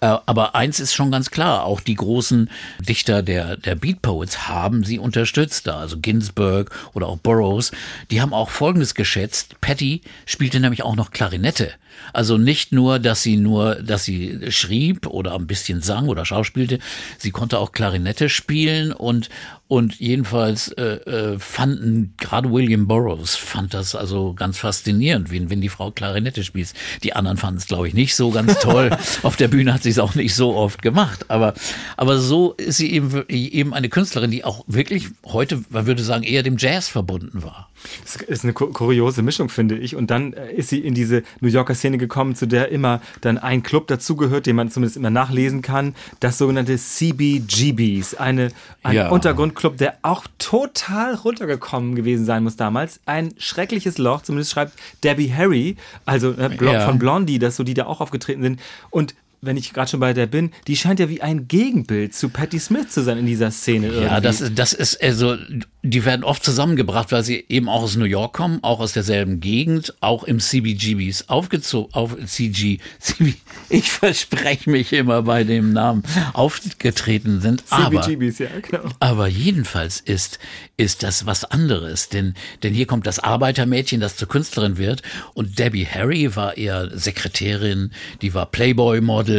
Äh, 0.00 0.16
aber 0.26 0.54
eins 0.54 0.78
ist 0.78 0.94
schon 0.94 1.10
ganz 1.10 1.30
klar, 1.30 1.64
auch 1.64 1.80
die 1.80 1.94
großen 1.94 2.50
Dichter 2.80 3.22
der, 3.22 3.56
der 3.56 3.74
Beat 3.74 4.02
Poets 4.02 4.48
haben 4.48 4.84
sie 4.84 4.98
unterstützt 4.98 5.66
da. 5.66 5.78
Also 5.78 5.98
Ginsberg 5.98 6.70
oder 6.92 7.08
auch 7.08 7.18
Burroughs. 7.18 7.72
Die 8.10 8.20
haben 8.20 8.34
auch 8.34 8.50
Folgendes 8.50 8.94
geschätzt. 8.94 9.60
Patty 9.60 10.02
spielte 10.26 10.60
nämlich 10.60 10.82
auch 10.82 10.96
noch 10.96 11.10
Klarinette. 11.10 11.72
Also 12.12 12.38
nicht 12.38 12.72
nur, 12.72 12.98
dass 12.98 13.22
sie 13.22 13.36
nur, 13.36 13.76
dass 13.76 14.04
sie 14.04 14.50
schrieb 14.50 15.06
oder 15.06 15.34
ein 15.34 15.46
bisschen 15.46 15.80
sang 15.82 16.08
oder 16.08 16.24
schauspielte, 16.24 16.78
sie 17.18 17.30
konnte 17.30 17.58
auch 17.58 17.72
Klarinette 17.72 18.28
spielen 18.28 18.92
und 18.92 19.30
und 19.70 20.00
jedenfalls 20.00 20.72
äh, 20.72 20.82
äh, 20.82 21.38
fanden 21.38 22.14
gerade 22.18 22.50
William 22.50 22.88
Burroughs 22.88 23.36
fand 23.36 23.72
das 23.72 23.94
also 23.94 24.34
ganz 24.34 24.58
faszinierend, 24.58 25.30
wenn, 25.30 25.48
wenn 25.48 25.60
die 25.60 25.68
Frau 25.68 25.92
Klarinette 25.92 26.42
spielt. 26.42 26.74
Die 27.04 27.14
anderen 27.14 27.36
fanden 27.36 27.58
es, 27.58 27.68
glaube 27.68 27.86
ich, 27.86 27.94
nicht 27.94 28.16
so 28.16 28.32
ganz 28.32 28.58
toll. 28.60 28.90
Auf 29.22 29.36
der 29.36 29.46
Bühne 29.46 29.72
hat 29.72 29.84
sie 29.84 29.90
es 29.90 30.00
auch 30.00 30.16
nicht 30.16 30.34
so 30.34 30.56
oft 30.56 30.82
gemacht. 30.82 31.26
Aber, 31.28 31.54
aber 31.96 32.18
so 32.18 32.54
ist 32.54 32.78
sie 32.78 32.92
eben, 32.92 33.24
eben 33.28 33.72
eine 33.72 33.88
Künstlerin, 33.88 34.32
die 34.32 34.42
auch 34.42 34.64
wirklich 34.66 35.06
heute, 35.24 35.62
man 35.68 35.86
würde 35.86 36.02
sagen, 36.02 36.24
eher 36.24 36.42
dem 36.42 36.56
Jazz 36.58 36.88
verbunden 36.88 37.44
war. 37.44 37.69
Das 38.04 38.16
ist 38.16 38.44
eine 38.44 38.52
kuriose 38.52 39.22
Mischung, 39.22 39.48
finde 39.48 39.76
ich. 39.76 39.96
Und 39.96 40.10
dann 40.10 40.32
äh, 40.32 40.52
ist 40.52 40.68
sie 40.68 40.78
in 40.78 40.94
diese 40.94 41.22
New 41.40 41.48
Yorker 41.48 41.74
Szene 41.74 41.98
gekommen, 41.98 42.34
zu 42.34 42.46
der 42.46 42.70
immer 42.70 43.00
dann 43.20 43.38
ein 43.38 43.62
Club 43.62 43.86
dazugehört, 43.86 44.46
den 44.46 44.56
man 44.56 44.70
zumindest 44.70 44.96
immer 44.96 45.10
nachlesen 45.10 45.62
kann. 45.62 45.94
Das 46.20 46.38
sogenannte 46.38 46.76
CBGBs. 46.76 48.14
Eine, 48.14 48.50
ein 48.82 48.96
ja. 48.96 49.08
Untergrundclub, 49.08 49.76
der 49.76 49.98
auch 50.02 50.24
total 50.38 51.14
runtergekommen 51.14 51.94
gewesen 51.94 52.24
sein 52.24 52.42
muss 52.42 52.56
damals. 52.56 53.00
Ein 53.06 53.34
schreckliches 53.38 53.98
Loch, 53.98 54.22
zumindest 54.22 54.52
schreibt 54.52 54.72
Debbie 55.04 55.32
Harry, 55.32 55.76
also 56.04 56.32
äh, 56.32 56.80
von 56.84 56.98
Blondie, 56.98 57.38
dass 57.38 57.56
so 57.56 57.64
die 57.64 57.74
da 57.74 57.86
auch 57.86 58.00
aufgetreten 58.00 58.42
sind. 58.42 58.60
Und 58.90 59.14
wenn 59.42 59.56
ich 59.56 59.72
gerade 59.72 59.90
schon 59.90 60.00
bei 60.00 60.12
der 60.12 60.26
bin, 60.26 60.50
die 60.66 60.76
scheint 60.76 61.00
ja 61.00 61.08
wie 61.08 61.22
ein 61.22 61.48
Gegenbild 61.48 62.14
zu 62.14 62.28
Patti 62.28 62.58
Smith 62.58 62.90
zu 62.90 63.02
sein 63.02 63.18
in 63.18 63.26
dieser 63.26 63.50
Szene. 63.50 63.86
Irgendwie. 63.86 64.04
Ja, 64.04 64.20
das, 64.20 64.42
das 64.54 64.72
ist 64.74 65.02
also, 65.02 65.36
die 65.82 66.04
werden 66.04 66.24
oft 66.24 66.44
zusammengebracht, 66.44 67.10
weil 67.10 67.24
sie 67.24 67.44
eben 67.48 67.68
auch 67.68 67.82
aus 67.82 67.96
New 67.96 68.04
York 68.04 68.34
kommen, 68.34 68.58
auch 68.62 68.80
aus 68.80 68.92
derselben 68.92 69.40
Gegend, 69.40 69.94
auch 70.00 70.24
im 70.24 70.40
CBGBs 70.40 71.28
aufgezogen, 71.28 71.94
auf 71.94 72.16
CG, 72.26 72.78
CB, 72.98 73.34
ich 73.70 73.90
verspreche 73.90 74.68
mich 74.68 74.92
immer 74.92 75.22
bei 75.22 75.44
dem 75.44 75.72
Namen, 75.72 76.02
aufgetreten 76.34 77.40
sind. 77.40 77.64
CBGBs, 77.66 78.38
ja, 78.40 78.48
genau. 78.60 78.90
Aber 79.00 79.26
jedenfalls 79.26 80.00
ist, 80.00 80.38
ist 80.76 81.02
das 81.02 81.24
was 81.24 81.44
anderes, 81.44 82.10
denn, 82.10 82.34
denn 82.62 82.74
hier 82.74 82.86
kommt 82.86 83.06
das 83.06 83.18
Arbeitermädchen, 83.18 84.00
das 84.00 84.16
zur 84.16 84.28
Künstlerin 84.28 84.76
wird 84.76 85.02
und 85.32 85.58
Debbie 85.58 85.86
Harry 85.86 86.36
war 86.36 86.58
eher 86.58 86.90
Sekretärin, 86.96 87.92
die 88.20 88.34
war 88.34 88.46
Playboy-Model, 88.46 89.29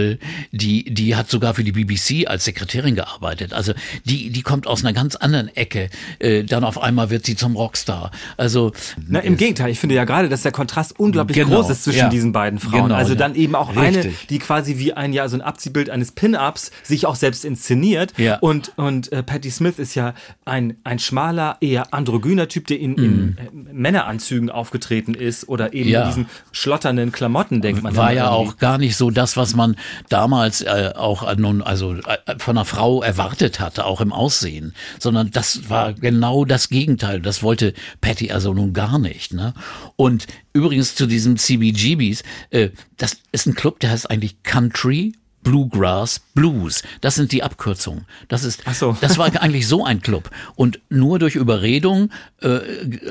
die, 0.51 0.93
die 0.93 1.15
hat 1.15 1.29
sogar 1.29 1.53
für 1.53 1.63
die 1.63 1.71
BBC 1.71 2.27
als 2.27 2.45
Sekretärin 2.45 2.95
gearbeitet. 2.95 3.53
Also 3.53 3.73
die, 4.05 4.31
die 4.31 4.41
kommt 4.41 4.67
aus 4.67 4.83
einer 4.83 4.93
ganz 4.93 5.15
anderen 5.15 5.55
Ecke. 5.55 5.89
Äh, 6.19 6.31
äh, 6.31 6.43
dann 6.43 6.63
auf 6.63 6.81
einmal 6.81 7.09
wird 7.09 7.25
sie 7.25 7.35
zum 7.35 7.55
Rockstar. 7.55 8.11
Also 8.37 8.71
Na, 9.07 9.19
im 9.19 9.37
Gegenteil, 9.37 9.69
ich 9.69 9.79
finde 9.79 9.95
ja 9.95 10.05
gerade, 10.05 10.29
dass 10.29 10.43
der 10.43 10.51
Kontrast 10.51 10.97
unglaublich 10.99 11.37
genau, 11.37 11.57
groß 11.57 11.69
ist 11.69 11.83
zwischen 11.83 11.99
ja, 11.99 12.09
diesen 12.09 12.31
beiden 12.31 12.59
Frauen. 12.59 12.83
Genau, 12.83 12.95
also 12.95 13.15
dann 13.15 13.35
eben 13.35 13.55
auch 13.55 13.75
richtig. 13.75 14.05
eine, 14.05 14.13
die 14.29 14.39
quasi 14.39 14.77
wie 14.77 14.93
ein 14.93 15.13
ja 15.13 15.27
so 15.27 15.37
ein 15.37 15.41
Abziehbild 15.41 15.89
eines 15.89 16.11
Pin-ups 16.11 16.71
sich 16.83 17.05
auch 17.05 17.15
selbst 17.15 17.45
inszeniert. 17.45 18.13
Ja. 18.17 18.37
Und 18.39 18.73
und 18.77 19.11
äh, 19.11 19.23
Patti 19.23 19.51
Smith 19.51 19.79
ist 19.79 19.95
ja 19.95 20.13
ein 20.45 20.77
ein 20.83 20.99
schmaler, 20.99 21.57
eher 21.61 21.93
androgyner 21.93 22.47
Typ, 22.47 22.67
der 22.67 22.79
in, 22.79 22.93
mm. 22.93 23.03
in 23.03 23.37
äh, 23.37 23.73
Männeranzügen 23.73 24.49
aufgetreten 24.49 25.13
ist 25.13 25.49
oder 25.49 25.73
eben 25.73 25.89
ja. 25.89 26.03
in 26.03 26.07
diesen 26.07 26.25
schlotternden 26.51 27.11
Klamotten 27.11 27.61
denkt 27.61 27.83
man. 27.83 27.95
War 27.95 28.13
ja 28.13 28.29
auch 28.29 28.57
gar 28.57 28.77
nicht 28.77 28.95
so 28.95 29.11
das, 29.11 29.37
was 29.37 29.55
man 29.55 29.75
damals 30.09 30.61
äh, 30.61 30.91
auch 30.95 31.27
äh, 31.27 31.35
nun 31.35 31.61
also 31.61 31.95
äh, 31.95 32.17
von 32.37 32.57
einer 32.57 32.65
Frau 32.65 33.01
erwartet 33.01 33.59
hatte, 33.59 33.85
auch 33.85 34.01
im 34.01 34.13
Aussehen, 34.13 34.73
sondern 34.99 35.31
das 35.31 35.69
war 35.69 35.93
genau 35.93 36.45
das 36.45 36.69
Gegenteil. 36.69 37.21
Das 37.21 37.43
wollte 37.43 37.73
Patty 38.01 38.31
also 38.31 38.53
nun 38.53 38.73
gar 38.73 38.99
nicht. 38.99 39.33
Ne? 39.33 39.53
Und 39.95 40.27
übrigens 40.53 40.95
zu 40.95 41.05
diesem 41.05 41.37
CBGBs, 41.37 42.23
äh, 42.49 42.69
das 42.97 43.17
ist 43.31 43.47
ein 43.47 43.55
Club, 43.55 43.79
der 43.79 43.91
heißt 43.91 44.09
eigentlich 44.09 44.43
Country 44.43 45.13
Bluegrass 45.43 46.21
Blues. 46.33 46.83
Das 47.01 47.15
sind 47.15 47.31
die 47.31 47.43
Abkürzungen. 47.43 48.05
Das 48.27 48.43
ist, 48.43 48.61
Ach 48.65 48.73
so. 48.73 48.97
das 49.01 49.17
war 49.17 49.25
eigentlich 49.41 49.67
so 49.67 49.83
ein 49.83 50.01
Club. 50.01 50.29
Und 50.55 50.79
nur 50.89 51.19
durch 51.19 51.35
Überredung 51.35 52.09
äh, 52.41 52.59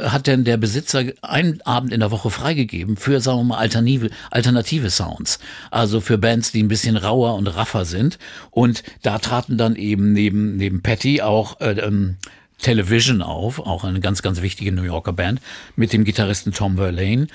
hat 0.04 0.26
denn 0.26 0.44
der 0.44 0.56
Besitzer 0.56 1.04
einen 1.22 1.60
Abend 1.62 1.92
in 1.92 2.00
der 2.00 2.10
Woche 2.10 2.30
freigegeben 2.30 2.96
für, 2.96 3.20
sagen 3.20 3.40
wir 3.40 3.44
mal, 3.44 3.58
alternative, 3.58 4.10
alternative 4.30 4.90
Sounds. 4.90 5.38
Also 5.70 6.00
für 6.00 6.18
Bands, 6.18 6.52
die 6.52 6.62
ein 6.62 6.68
bisschen 6.68 6.96
rauer 6.96 7.34
und 7.34 7.46
raffer 7.48 7.84
sind. 7.84 8.18
Und 8.50 8.82
da 9.02 9.18
traten 9.18 9.58
dann 9.58 9.76
eben 9.76 10.12
neben, 10.12 10.56
neben 10.56 10.82
Patty 10.82 11.22
auch 11.22 11.60
äh, 11.60 11.72
ähm, 11.72 12.16
Television 12.62 13.22
auf, 13.22 13.58
auch 13.58 13.84
eine 13.84 14.00
ganz, 14.00 14.22
ganz 14.22 14.42
wichtige 14.42 14.72
New 14.72 14.82
Yorker 14.82 15.12
Band, 15.12 15.40
mit 15.76 15.92
dem 15.92 16.04
Gitarristen 16.04 16.52
Tom 16.52 16.76
Verlaine, 16.76 17.26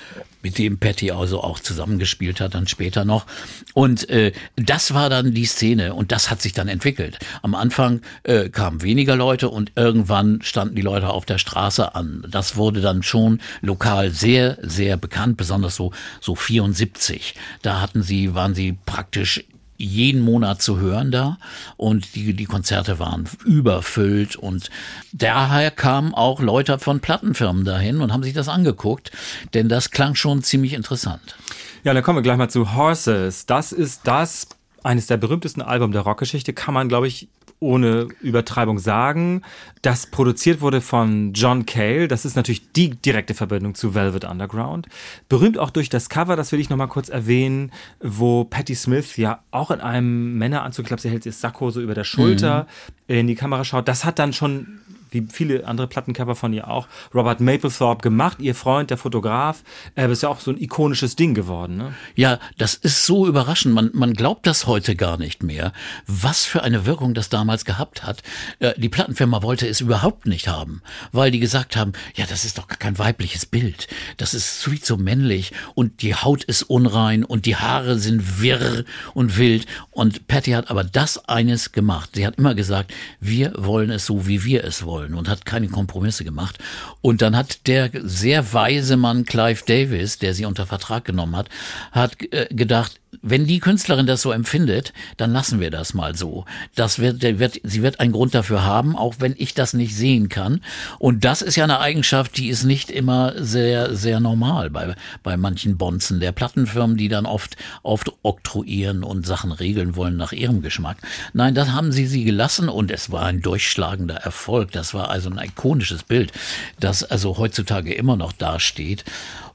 mit 0.42 0.58
dem 0.58 0.78
Patty 0.78 1.10
also 1.10 1.42
auch 1.42 1.58
zusammengespielt 1.58 2.40
hat, 2.40 2.54
dann 2.54 2.68
später 2.68 3.04
noch. 3.04 3.26
Und 3.74 4.08
äh, 4.08 4.32
das 4.54 4.94
war 4.94 5.10
dann 5.10 5.34
die 5.34 5.44
Szene 5.44 5.94
und 5.94 6.12
das 6.12 6.30
hat 6.30 6.40
sich 6.40 6.52
dann 6.52 6.68
entwickelt. 6.68 7.18
Am 7.42 7.54
Anfang 7.54 8.02
äh, 8.22 8.48
kamen 8.48 8.82
weniger 8.82 9.16
Leute 9.16 9.48
und 9.48 9.72
irgendwann 9.74 10.40
standen 10.42 10.76
die 10.76 10.82
Leute 10.82 11.08
auf 11.08 11.24
der 11.24 11.38
Straße 11.38 11.94
an. 11.94 12.24
Das 12.30 12.56
wurde 12.56 12.80
dann 12.80 13.02
schon 13.02 13.40
lokal 13.60 14.10
sehr, 14.10 14.58
sehr 14.62 14.96
bekannt, 14.96 15.36
besonders 15.36 15.74
so, 15.74 15.92
so 16.20 16.36
74. 16.36 17.34
Da 17.62 17.80
hatten 17.80 18.02
sie, 18.02 18.34
waren 18.34 18.54
sie 18.54 18.78
praktisch 18.86 19.44
jeden 19.76 20.20
Monat 20.20 20.62
zu 20.62 20.78
hören 20.78 21.10
da 21.10 21.38
und 21.76 22.14
die, 22.14 22.34
die 22.34 22.44
Konzerte 22.44 22.98
waren 22.98 23.28
überfüllt 23.44 24.36
und 24.36 24.70
daher 25.12 25.70
kamen 25.70 26.14
auch 26.14 26.40
Leute 26.40 26.78
von 26.78 27.00
Plattenfirmen 27.00 27.64
dahin 27.64 28.00
und 28.00 28.12
haben 28.12 28.22
sich 28.22 28.34
das 28.34 28.48
angeguckt, 28.48 29.12
denn 29.54 29.68
das 29.68 29.90
klang 29.90 30.14
schon 30.14 30.42
ziemlich 30.42 30.72
interessant. 30.72 31.36
Ja, 31.84 31.94
dann 31.94 32.02
kommen 32.02 32.18
wir 32.18 32.22
gleich 32.22 32.36
mal 32.36 32.50
zu 32.50 32.74
Horses. 32.74 33.46
Das 33.46 33.72
ist 33.72 34.02
das 34.04 34.48
eines 34.82 35.06
der 35.06 35.16
berühmtesten 35.16 35.62
Alben 35.62 35.92
der 35.92 36.02
Rockgeschichte, 36.02 36.52
kann 36.52 36.74
man, 36.74 36.88
glaube 36.88 37.08
ich, 37.08 37.28
ohne 37.58 38.08
Übertreibung 38.20 38.78
sagen. 38.78 39.42
Das 39.82 40.06
produziert 40.06 40.60
wurde 40.60 40.80
von 40.80 41.32
John 41.32 41.64
Cale. 41.64 42.08
Das 42.08 42.24
ist 42.24 42.36
natürlich 42.36 42.72
die 42.72 42.90
direkte 42.90 43.34
Verbindung 43.34 43.74
zu 43.74 43.94
Velvet 43.94 44.24
Underground. 44.24 44.86
Berühmt 45.28 45.58
auch 45.58 45.70
durch 45.70 45.88
das 45.88 46.08
Cover, 46.08 46.36
das 46.36 46.52
will 46.52 46.60
ich 46.60 46.70
nochmal 46.70 46.88
kurz 46.88 47.08
erwähnen, 47.08 47.72
wo 48.00 48.44
Patti 48.44 48.74
Smith 48.74 49.16
ja 49.16 49.40
auch 49.50 49.70
in 49.70 49.80
einem 49.80 50.36
Männeranzug, 50.38 50.84
ich 50.84 50.88
glaube, 50.88 51.02
sie 51.02 51.10
hält 51.10 51.24
das 51.24 51.40
Sakko 51.40 51.70
so 51.70 51.80
über 51.80 51.94
der 51.94 52.04
Schulter 52.04 52.66
mhm. 53.08 53.14
in 53.14 53.26
die 53.26 53.34
Kamera 53.34 53.64
schaut. 53.64 53.88
Das 53.88 54.04
hat 54.04 54.18
dann 54.18 54.32
schon 54.32 54.80
wie 55.16 55.26
viele 55.32 55.66
andere 55.66 55.86
Plattencover 55.86 56.34
von 56.34 56.52
ihr 56.52 56.68
auch, 56.68 56.88
Robert 57.14 57.40
Mapplethorpe 57.40 58.02
gemacht, 58.02 58.38
ihr 58.40 58.54
Freund, 58.54 58.90
der 58.90 58.98
Fotograf. 58.98 59.62
Äh, 59.94 60.10
ist 60.10 60.22
ja 60.22 60.28
auch 60.28 60.40
so 60.40 60.50
ein 60.50 60.60
ikonisches 60.60 61.16
Ding 61.16 61.34
geworden. 61.34 61.76
Ne? 61.76 61.94
Ja, 62.14 62.38
das 62.58 62.74
ist 62.74 63.06
so 63.06 63.26
überraschend. 63.26 63.74
Man, 63.74 63.90
man 63.92 64.14
glaubt 64.14 64.46
das 64.46 64.66
heute 64.66 64.96
gar 64.96 65.18
nicht 65.18 65.42
mehr, 65.42 65.72
was 66.06 66.44
für 66.44 66.62
eine 66.62 66.86
Wirkung 66.86 67.14
das 67.14 67.28
damals 67.28 67.64
gehabt 67.64 68.04
hat. 68.04 68.22
Äh, 68.58 68.78
die 68.78 68.88
Plattenfirma 68.88 69.42
wollte 69.42 69.66
es 69.66 69.80
überhaupt 69.80 70.26
nicht 70.26 70.48
haben, 70.48 70.82
weil 71.12 71.30
die 71.30 71.40
gesagt 71.40 71.76
haben, 71.76 71.92
ja, 72.14 72.26
das 72.26 72.44
ist 72.44 72.58
doch 72.58 72.68
kein 72.68 72.98
weibliches 72.98 73.46
Bild. 73.46 73.88
Das 74.16 74.34
ist 74.34 74.64
viel 74.64 74.80
zu 74.80 74.96
männlich 74.96 75.52
und 75.74 76.02
die 76.02 76.14
Haut 76.14 76.44
ist 76.44 76.62
unrein 76.62 77.24
und 77.24 77.46
die 77.46 77.56
Haare 77.56 77.98
sind 77.98 78.40
wirr 78.40 78.84
und 79.14 79.38
wild. 79.38 79.66
Und 79.90 80.28
Patty 80.28 80.52
hat 80.52 80.70
aber 80.70 80.84
das 80.84 81.28
eines 81.28 81.72
gemacht. 81.72 82.10
Sie 82.14 82.26
hat 82.26 82.36
immer 82.36 82.54
gesagt, 82.54 82.92
wir 83.20 83.52
wollen 83.56 83.90
es 83.90 84.06
so, 84.06 84.26
wie 84.26 84.44
wir 84.44 84.64
es 84.64 84.84
wollen 84.84 85.05
wollen 85.06 85.18
und 85.18 85.28
hat 85.28 85.46
keine 85.46 85.68
Kompromisse 85.68 86.24
gemacht. 86.24 86.58
Und 87.00 87.22
dann 87.22 87.36
hat 87.36 87.66
der 87.66 87.90
sehr 88.02 88.52
weise 88.52 88.96
Mann 88.96 89.24
Clive 89.24 89.62
Davis, 89.66 90.18
der 90.18 90.34
sie 90.34 90.44
unter 90.44 90.66
Vertrag 90.66 91.04
genommen 91.04 91.36
hat, 91.36 91.48
hat 91.92 92.16
äh, 92.32 92.46
gedacht, 92.50 93.00
wenn 93.28 93.46
die 93.46 93.58
Künstlerin 93.58 94.06
das 94.06 94.22
so 94.22 94.30
empfindet, 94.30 94.92
dann 95.16 95.32
lassen 95.32 95.60
wir 95.60 95.70
das 95.70 95.94
mal 95.94 96.14
so. 96.14 96.44
Das 96.76 97.00
wird, 97.00 97.22
der 97.22 97.38
wird, 97.40 97.60
sie 97.64 97.82
wird 97.82 97.98
einen 97.98 98.12
Grund 98.12 98.34
dafür 98.34 98.64
haben, 98.64 98.96
auch 98.96 99.16
wenn 99.18 99.34
ich 99.36 99.52
das 99.52 99.74
nicht 99.74 99.96
sehen 99.96 100.28
kann. 100.28 100.60
Und 100.98 101.24
das 101.24 101.42
ist 101.42 101.56
ja 101.56 101.64
eine 101.64 101.80
Eigenschaft, 101.80 102.36
die 102.36 102.48
ist 102.48 102.62
nicht 102.62 102.90
immer 102.90 103.32
sehr, 103.36 103.96
sehr 103.96 104.20
normal 104.20 104.70
bei, 104.70 104.94
bei 105.24 105.36
manchen 105.36 105.76
Bonzen 105.76 106.20
der 106.20 106.30
Plattenfirmen, 106.30 106.96
die 106.96 107.08
dann 107.08 107.26
oft, 107.26 107.56
oft 107.82 108.12
oktroyieren 108.22 109.02
und 109.02 109.26
Sachen 109.26 109.50
regeln 109.50 109.96
wollen 109.96 110.16
nach 110.16 110.32
ihrem 110.32 110.62
Geschmack. 110.62 110.98
Nein, 111.32 111.54
das 111.54 111.72
haben 111.72 111.90
sie 111.90 112.06
sie 112.06 112.24
gelassen 112.24 112.68
und 112.68 112.92
es 112.92 113.10
war 113.10 113.24
ein 113.24 113.42
durchschlagender 113.42 114.16
Erfolg. 114.16 114.70
Das 114.70 114.94
war 114.94 115.10
also 115.10 115.30
ein 115.30 115.38
ikonisches 115.38 116.04
Bild, 116.04 116.32
das 116.78 117.02
also 117.02 117.38
heutzutage 117.38 117.92
immer 117.92 118.16
noch 118.16 118.32
dasteht. 118.32 119.04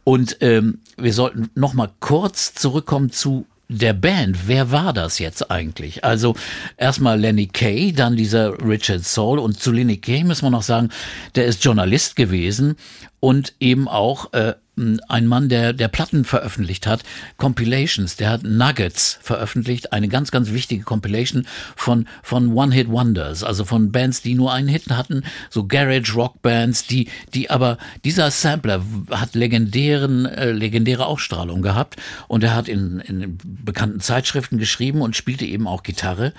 Und 0.04 0.38
ähm, 0.42 0.80
wir 0.98 1.14
sollten 1.14 1.50
noch 1.56 1.74
mal 1.74 1.90
kurz 2.00 2.54
zurückkommen 2.54 3.12
zu 3.12 3.46
der 3.72 3.94
Band, 3.94 4.48
wer 4.48 4.72
war 4.72 4.92
das 4.92 5.18
jetzt 5.20 5.50
eigentlich? 5.50 6.04
Also 6.04 6.36
erstmal 6.76 7.20
Lenny 7.20 7.48
Kay, 7.48 7.94
dann 7.94 8.18
dieser 8.18 8.62
Richard 8.62 9.06
Soul 9.06 9.40
und 9.40 9.60
zu 9.60 9.72
Lenny 9.72 9.98
Kay 9.98 10.26
muss 10.26 10.42
man 10.42 10.52
noch 10.52 10.62
sagen, 10.62 10.90
der 11.36 11.46
ist 11.46 11.64
Journalist 11.64 12.18
gewesen 12.18 12.76
und 13.22 13.54
eben 13.60 13.88
auch 13.88 14.34
äh, 14.34 14.56
ein 15.08 15.28
Mann, 15.28 15.50
der, 15.50 15.74
der 15.74 15.88
Platten 15.88 16.26
veröffentlicht 16.26 16.88
hat, 16.88 17.04
Compilations, 17.38 18.16
der 18.16 18.30
hat 18.30 18.44
Nuggets 18.44 19.20
veröffentlicht, 19.22 19.94
eine 19.94 20.08
ganz, 20.08 20.32
ganz 20.32 20.52
wichtige 20.52 20.84
Compilation 20.84 21.48
von, 21.76 22.08
von 22.24 22.54
One-Hit-Wonders, 22.54 23.44
also 23.44 23.66
von 23.66 23.92
Bands, 23.92 24.22
die 24.22 24.36
nur 24.36 24.54
einen 24.54 24.68
Hit 24.68 24.90
hatten, 24.90 25.24
so 25.50 25.66
Garage-Rock-Bands, 25.68 26.88
die, 26.88 27.10
die 27.34 27.50
aber, 27.50 27.78
dieser 28.04 28.32
Sampler 28.32 28.84
hat 29.10 29.36
legendären, 29.36 30.26
äh, 30.26 30.52
legendäre 30.52 31.06
Ausstrahlung 31.06 31.62
gehabt 31.62 31.98
und 32.28 32.44
er 32.44 32.56
hat 32.56 32.68
in, 32.68 33.00
in 33.00 33.38
bekannten 33.44 34.00
Zeitschriften 34.00 34.58
geschrieben 34.58 35.02
und 35.02 35.16
spielte 35.16 35.46
eben 35.46 35.68
auch 35.68 35.84
Gitarre 35.84 36.34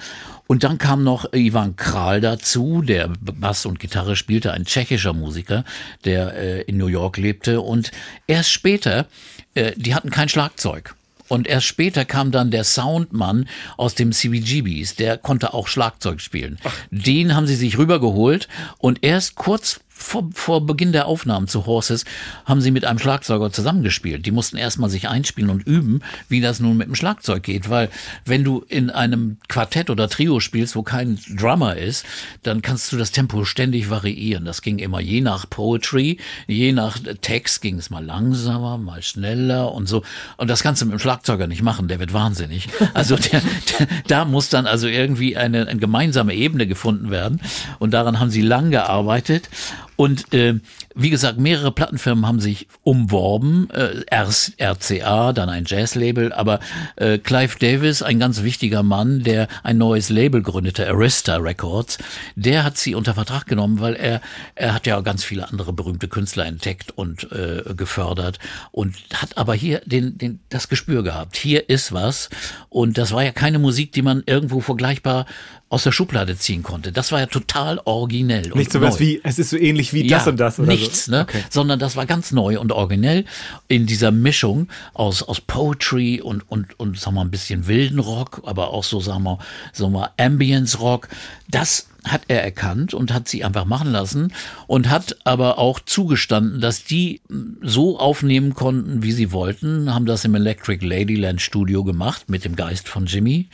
und 0.53 0.65
dann 0.65 0.77
kam 0.77 1.03
noch 1.03 1.33
Ivan 1.33 1.77
Kral 1.77 2.21
dazu, 2.21 2.83
der 2.83 3.09
Bass 3.23 3.65
und 3.65 3.81
Gitarre 3.81 4.17
spielte, 4.17 4.53
ein 4.53 4.67
tschechischer 4.67 5.15
Musiker, 5.15 5.65
der 6.05 6.37
äh, 6.37 6.61
in 6.65 6.77
New 6.77 6.89
York 6.89 7.17
lebte. 7.17 7.63
Und 7.63 7.91
erst 8.27 8.51
später, 8.51 9.07
äh, 9.55 9.73
die 9.77 9.95
hatten 9.95 10.11
kein 10.11 10.29
Schlagzeug. 10.29 10.95
Und 11.29 11.47
erst 11.47 11.65
später 11.65 12.05
kam 12.05 12.33
dann 12.33 12.51
der 12.51 12.65
Soundmann 12.65 13.49
aus 13.79 13.95
dem 13.95 14.13
CBGBs, 14.13 14.97
der 14.97 15.17
konnte 15.17 15.55
auch 15.55 15.69
Schlagzeug 15.69 16.21
spielen. 16.21 16.59
Den 16.91 17.35
haben 17.35 17.47
sie 17.47 17.57
sich 17.57 17.79
rübergeholt 17.79 18.47
und 18.77 19.03
erst 19.03 19.37
kurz 19.37 19.81
vor, 20.03 20.29
vor 20.35 20.67
Beginn 20.67 20.93
der 20.93 21.07
Aufnahmen 21.07 21.49
zu 21.49 21.67
Horses 21.67 22.05
haben 22.45 22.61
sie 22.61 22.71
mit 22.71 22.85
einem 22.85 22.99
Schlagzeuger 22.99 23.53
zusammengespielt. 23.53 24.27
Die 24.27 24.31
mussten 24.31 24.57
erstmal 24.57 24.91
sich 24.91 25.09
einspielen 25.09 25.51
und 25.51 25.67
üben, 25.67 26.01
wie 26.29 26.41
das 26.41 26.61
nun 26.61 26.77
mit 26.77 26.89
dem 26.89 26.95
Schlagzeug 26.95 27.43
geht, 27.43 27.71
weil 27.71 27.89
wenn 28.25 28.45
du 28.45 28.65
in 28.69 28.91
einem 28.91 29.39
Quartett 29.49 29.91
oder 29.91 30.09
Trio 30.09 30.41
spielst, 30.41 30.77
wo 30.77 30.83
kein 30.83 31.19
Drummer 31.37 31.77
ist, 31.77 32.05
dann 32.43 32.63
kannst 32.63 32.93
du 32.93 32.97
das 32.97 33.13
Tempo 33.13 33.45
ständig 33.45 33.91
variieren. 33.91 34.45
Das 34.45 34.63
ging 34.63 34.79
immer 34.79 35.01
je 35.01 35.21
nach 35.21 35.49
Poetry, 35.49 36.19
je 36.47 36.73
nach 36.73 36.99
Text 37.21 37.63
ging 37.63 37.79
es 37.79 37.91
mal 37.91 38.05
langsamer, 38.05 38.79
mal 38.79 39.03
schneller 39.03 39.73
und 39.73 39.89
so. 39.89 40.03
Und 40.37 40.49
das 40.49 40.63
kannst 40.63 40.83
du 40.83 40.87
mit 40.87 40.93
dem 40.95 40.99
Schlagzeuger 40.99 41.47
nicht 41.47 41.63
machen, 41.63 41.89
der 41.89 42.01
wird 42.01 42.13
wahnsinnig. 42.13 42.69
Also 42.95 43.17
der, 43.17 43.41
der, 43.41 43.89
da 44.07 44.25
muss 44.25 44.49
dann 44.49 44.67
also 44.67 44.87
irgendwie 44.87 45.37
eine, 45.37 45.67
eine 45.67 45.81
gemeinsame 45.81 46.35
Ebene 46.35 46.67
gefunden 46.67 47.11
werden. 47.11 47.41
Und 47.79 47.93
daran 47.93 48.21
haben 48.21 48.31
sie 48.31 48.43
lang 48.43 48.71
gearbeitet. 48.71 49.49
Und 49.97 50.33
äh, 50.33 50.55
wie 50.95 51.11
gesagt, 51.11 51.39
mehrere 51.39 51.73
Plattenfirmen 51.73 52.27
haben 52.27 52.41
sich 52.41 52.69
umworben. 52.83 53.69
Äh, 53.71 54.05
RCA, 54.11 55.33
dann 55.33 55.49
ein 55.49 55.65
Jazzlabel, 55.67 56.33
aber 56.33 56.61
äh, 56.97 57.19
Clive 57.19 57.59
Davis, 57.59 58.03
ein 58.03 58.19
ganz 58.19 58.43
wichtiger 58.43 58.83
Mann, 58.83 59.23
der 59.23 59.49
ein 59.63 59.79
neues 59.79 60.09
Label 60.09 60.43
gründete, 60.43 60.89
Arista 60.89 61.37
Records, 61.37 61.99
der 62.37 62.65
hat 62.65 62.77
sie 62.79 62.95
unter 62.95 63.15
Vertrag 63.15 63.47
genommen, 63.47 63.81
weil 63.81 63.95
er 63.95 64.21
er 64.55 64.75
hat 64.75 64.87
ja 64.87 65.01
ganz 65.01 65.25
viele 65.25 65.49
andere 65.49 65.73
berühmte 65.73 66.09
Künstler 66.09 66.47
entdeckt 66.47 66.93
und 66.93 67.31
äh, 67.33 67.63
gefördert 67.75 68.39
und 68.71 68.97
hat 69.15 69.37
aber 69.37 69.55
hier 69.55 69.81
den, 69.85 70.19
den 70.19 70.41
das 70.49 70.69
Gespür 70.69 71.03
gehabt. 71.03 71.37
Hier 71.37 71.69
ist 71.69 71.93
was 71.93 72.31
und 72.69 72.99
das 72.99 73.13
war 73.13 73.25
ja 73.25 73.33
keine 73.33 73.59
Musik, 73.59 73.93
die 73.93 74.03
man 74.03 74.23
irgendwo 74.27 74.61
vergleichbar 74.61 75.27
aus 75.73 75.85
der 75.85 75.93
Schublade 75.93 76.37
ziehen 76.37 76.63
konnte. 76.63 76.93
Das 76.93 77.13
war 77.13 77.21
ja 77.21 77.27
total 77.27 77.81
originell. 77.87 78.53
Nicht 78.55 78.73
so 78.73 78.83
was 78.83 79.01
wie, 79.01 79.23
es 79.25 79.39
ist 79.39 79.49
so 79.49 79.57
ähnlich 79.57 79.95
wie 79.95 80.07
ja, 80.07 80.19
das 80.19 80.27
und 80.27 80.37
das 80.39 80.59
oder 80.59 80.69
nichts, 80.83 81.09
ne? 81.09 81.23
Okay. 81.23 81.45
Sondern 81.51 81.79
das 81.79 81.97
war 81.97 82.07
ganz 82.07 82.33
neu 82.33 82.59
und 82.59 82.73
originell 82.73 83.25
in 83.69 83.87
dieser 83.87 84.11
Mischung 84.11 84.69
aus, 84.95 85.23
aus 85.23 85.41
Poetry 85.41 86.21
und, 86.21 86.43
und, 86.51 86.79
und, 86.79 86.99
sagen 86.99 87.17
wir, 87.17 87.23
ein 87.23 87.31
bisschen 87.31 87.67
wilden 87.67 87.99
Rock, 87.99 88.43
aber 88.45 88.71
auch 88.71 88.85
so, 88.85 89.01
sagen 89.01 89.25
wir, 89.25 89.39
so 89.73 89.89
mal 89.89 90.11
Ambience 90.19 90.81
Rock. 90.81 91.09
Das 91.49 91.87
hat 92.05 92.23
er 92.29 92.43
erkannt 92.43 92.95
und 92.95 93.13
hat 93.13 93.29
sie 93.29 93.45
einfach 93.45 93.65
machen 93.65 93.91
lassen 93.91 94.33
und 94.67 94.91
hat 94.91 95.17
aber 95.25 95.59
auch 95.59 95.81
zugestanden, 95.81 96.61
dass 96.61 96.85
die 96.85 97.21
so 97.61 97.99
aufnehmen 97.99 98.55
konnten, 98.55 99.03
wie 99.03 99.13
sie 99.13 99.33
wollten, 99.33 99.95
haben 99.95 100.07
das 100.07 100.25
im 100.25 100.35
Electric 100.35 100.85
Ladyland 100.85 101.41
Studio 101.41 101.85
gemacht 101.85 102.29
mit 102.29 102.45
dem 102.45 102.57
Geist 102.57 102.89
von 102.89 103.07
Jimmy 103.07 103.49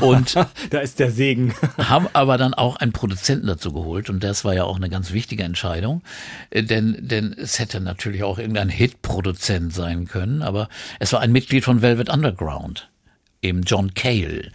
und 0.00 0.34
da 0.70 0.78
ist 0.78 0.98
der 0.98 1.10
Segen. 1.10 1.54
haben 1.78 2.08
aber 2.12 2.38
dann 2.38 2.54
auch 2.54 2.76
einen 2.76 2.92
Produzenten 2.92 3.46
dazu 3.46 3.72
geholt 3.72 4.08
und 4.08 4.24
das 4.24 4.44
war 4.44 4.54
ja 4.54 4.64
auch 4.64 4.76
eine 4.76 4.88
ganz 4.88 5.12
wichtige 5.12 5.42
Entscheidung, 5.42 6.02
äh, 6.50 6.62
denn 6.62 6.96
denn 7.00 7.34
es 7.38 7.58
hätte 7.58 7.80
natürlich 7.80 8.22
auch 8.22 8.38
irgendein 8.38 8.68
Hitproduzent 8.68 9.72
sein 9.72 10.06
können, 10.06 10.42
aber 10.42 10.68
es 10.98 11.12
war 11.12 11.20
ein 11.20 11.32
Mitglied 11.32 11.64
von 11.64 11.82
Velvet 11.82 12.08
Underground 12.08 12.89
eben 13.42 13.62
John 13.62 13.94
Cale, 13.94 14.52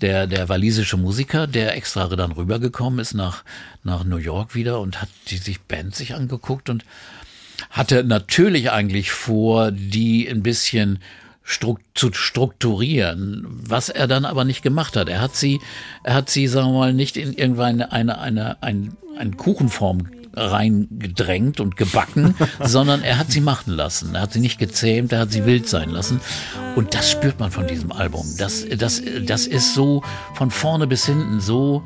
der, 0.00 0.26
der 0.26 0.48
walisische 0.48 0.96
Musiker, 0.96 1.46
der 1.46 1.76
extra 1.76 2.08
dann 2.08 2.32
rübergekommen 2.32 2.98
ist 2.98 3.14
nach, 3.14 3.44
nach 3.82 4.04
New 4.04 4.16
York 4.16 4.54
wieder 4.54 4.80
und 4.80 5.00
hat 5.00 5.08
die 5.28 5.38
sich 5.38 5.60
Band 5.60 5.94
sich 5.94 6.14
angeguckt 6.14 6.70
und 6.70 6.84
hatte 7.70 8.04
natürlich 8.04 8.70
eigentlich 8.70 9.10
vor, 9.10 9.70
die 9.70 10.28
ein 10.28 10.42
bisschen 10.42 10.98
zu 11.94 12.12
strukturieren, 12.12 13.44
was 13.48 13.88
er 13.88 14.06
dann 14.06 14.24
aber 14.24 14.44
nicht 14.44 14.62
gemacht 14.62 14.96
hat. 14.96 15.08
Er 15.08 15.20
hat 15.20 15.34
sie, 15.34 15.60
er 16.04 16.14
hat 16.14 16.30
sie, 16.30 16.46
sagen 16.46 16.68
wir 16.68 16.78
mal, 16.78 16.94
nicht 16.94 17.16
in 17.16 17.32
irgendeine 17.32 17.90
eine, 17.90 18.20
eine, 18.20 18.62
eine, 18.62 18.92
eine 19.18 19.30
Kuchenform 19.32 20.08
reingedrängt 20.34 21.60
und 21.60 21.76
gebacken, 21.76 22.34
sondern 22.64 23.02
er 23.02 23.18
hat 23.18 23.30
sie 23.30 23.40
machen 23.40 23.74
lassen. 23.74 24.14
Er 24.14 24.22
hat 24.22 24.32
sie 24.32 24.40
nicht 24.40 24.58
gezähmt, 24.58 25.12
er 25.12 25.20
hat 25.20 25.32
sie 25.32 25.46
wild 25.46 25.68
sein 25.68 25.90
lassen. 25.90 26.20
Und 26.76 26.94
das 26.94 27.10
spürt 27.10 27.38
man 27.38 27.50
von 27.50 27.66
diesem 27.66 27.92
Album. 27.92 28.26
Das, 28.38 28.64
das, 28.76 29.02
das 29.24 29.46
ist 29.46 29.74
so 29.74 30.02
von 30.34 30.50
vorne 30.50 30.86
bis 30.86 31.06
hinten 31.06 31.40
so. 31.40 31.82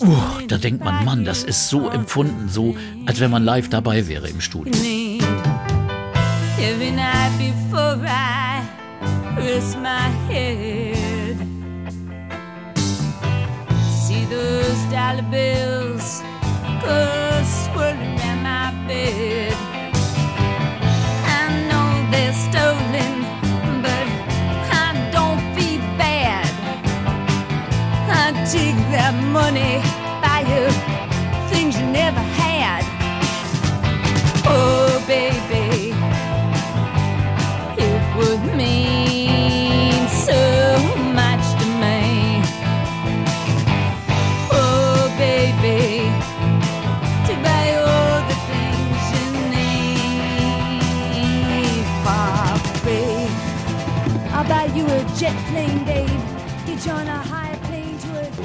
Uh, 0.00 0.16
da 0.48 0.58
denkt 0.58 0.82
man, 0.84 1.04
Mann, 1.04 1.24
das 1.24 1.44
ist 1.44 1.68
so 1.68 1.88
empfunden, 1.88 2.48
so 2.48 2.76
als 3.06 3.20
wenn 3.20 3.30
man 3.30 3.44
live 3.44 3.68
dabei 3.68 4.08
wäre 4.08 4.28
im 4.28 4.40
Studio. 4.40 4.72
Every 6.60 6.90
night 6.90 7.30
before 7.38 7.96
I 8.04 8.60
rest 9.36 9.78
my 9.78 10.10
head, 10.28 11.36
see 14.04 14.26
those 14.28 14.82
dollar 14.90 15.22
bills 15.30 16.22
go 16.82 17.27
swirling 17.78 18.18
in 18.30 18.38
my 18.42 18.74
bed. 18.88 19.54
I 21.38 21.44
know 21.68 21.88
they're 22.10 22.38
stolen, 22.46 23.12
but 23.84 24.06
I 24.84 24.88
don't 25.14 25.40
feel 25.54 25.82
bad. 26.02 26.50
I 28.22 28.26
take 28.54 28.78
that 28.96 29.14
money, 29.38 29.72
buy 30.22 30.40
you 30.52 30.64
things 31.50 31.78
you 31.78 31.86
never 32.02 32.24
had. 32.42 32.82
Oh, 34.44 34.77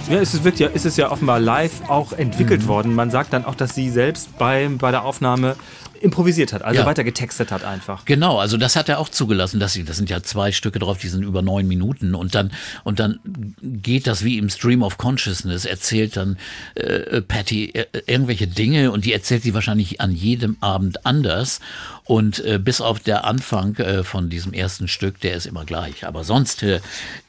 Ja, 0.09 0.19
es 0.19 0.33
ist, 0.33 0.43
wird 0.43 0.59
ja, 0.59 0.69
es 0.73 0.85
ist 0.85 0.97
ja 0.97 1.11
offenbar 1.11 1.39
live 1.39 1.87
auch 1.87 2.13
entwickelt 2.13 2.67
worden. 2.67 2.93
Man 2.93 3.09
sagt 3.09 3.31
dann 3.33 3.45
auch, 3.45 3.55
dass 3.55 3.73
sie 3.73 3.89
selbst 3.89 4.37
bei, 4.37 4.69
bei 4.77 4.91
der 4.91 5.05
Aufnahme 5.05 5.55
improvisiert 6.03 6.51
hat, 6.51 6.61
also 6.63 6.81
Ja. 6.81 6.85
weiter 6.85 7.03
getextet 7.05 7.49
hat 7.51 7.63
einfach. 7.63 8.03
Genau, 8.05 8.37
also 8.37 8.57
das 8.57 8.75
hat 8.75 8.89
er 8.89 8.99
auch 8.99 9.07
zugelassen, 9.07 9.59
dass 9.59 9.71
sie, 9.73 9.85
das 9.85 9.95
sind 9.97 10.09
ja 10.09 10.21
zwei 10.21 10.51
Stücke 10.51 10.77
drauf, 10.79 10.97
die 10.97 11.07
sind 11.07 11.23
über 11.23 11.41
neun 11.41 11.65
Minuten 11.67 12.13
und 12.13 12.35
dann 12.35 12.51
und 12.83 12.99
dann 12.99 13.19
geht 13.61 14.05
das 14.05 14.23
wie 14.23 14.37
im 14.37 14.49
Stream 14.49 14.83
of 14.83 14.97
Consciousness, 14.97 15.63
erzählt 15.65 16.17
dann 16.17 16.37
äh, 16.75 17.21
Patty 17.21 17.71
äh, 17.73 17.85
irgendwelche 18.05 18.47
Dinge 18.47 18.91
und 18.91 19.05
die 19.05 19.13
erzählt 19.13 19.43
sie 19.43 19.53
wahrscheinlich 19.53 20.01
an 20.01 20.11
jedem 20.11 20.57
Abend 20.59 21.05
anders 21.05 21.61
und 22.05 22.43
äh, 22.43 22.59
bis 22.59 22.81
auf 22.81 22.99
der 22.99 23.23
Anfang 23.23 23.77
äh, 23.77 24.03
von 24.03 24.29
diesem 24.29 24.51
ersten 24.51 24.89
Stück, 24.89 25.21
der 25.21 25.35
ist 25.35 25.45
immer 25.45 25.63
gleich, 25.63 26.05
aber 26.05 26.25
sonst 26.25 26.61
äh, 26.63 26.81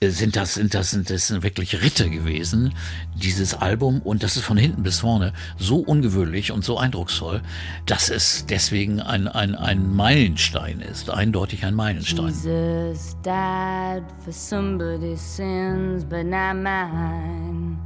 sind 0.03 0.35
das 0.35 0.55
sind 0.55 0.75
das 0.75 0.91
sind 0.91 1.11
das 1.11 1.29
sind 1.29 1.45
wirklich 1.45 1.81
Ritte 1.81 2.11
gewesen, 2.11 2.75
dieses 3.15 3.55
Album 3.55 4.01
und 4.03 4.25
das 4.25 4.37
ist 4.37 4.45
von 4.45 4.57
hinten 4.57 4.83
bis 4.83 4.99
vorne 5.01 5.33
so 5.59 5.77
ungewöhnlich 5.79 6.51
und 6.51 6.65
so 6.65 6.77
eindrucksvoll, 6.77 7.41
dass 7.87 8.09
es 8.09 8.47
deswegen 8.65 9.01
ein 9.01 9.29
ein 9.29 9.55
ein 9.55 9.95
Meilenstein 9.95 10.81
ist, 10.81 11.11
eindeutig 11.11 11.67
ein 11.67 11.75
Meilenstein. 11.75 12.29
Jesus 12.29 13.15
died 13.23 14.05
for 14.25 14.33
somebody's 14.33 15.21
sins, 15.21 16.03
but 16.05 16.25
not 16.25 16.57
mine. 16.57 17.77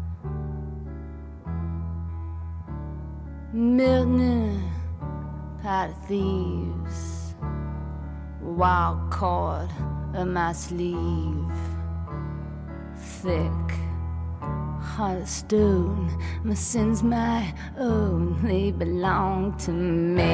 Milton, 3.53 4.63
pot 5.63 5.91
of 5.91 6.07
thieves, 6.07 7.35
wild 8.41 9.11
cord 9.11 9.71
of 10.15 10.29
my 10.29 10.53
sleeve, 10.53 11.53
thick. 13.21 13.88
Heart 14.97 15.23
of 15.23 15.29
stone, 15.29 16.11
my 16.43 16.55
sins 16.55 17.05
my 17.05 17.55
own, 17.79 18.43
they 18.43 18.73
belong 18.73 19.57
to 19.59 19.71
me. 19.71 20.25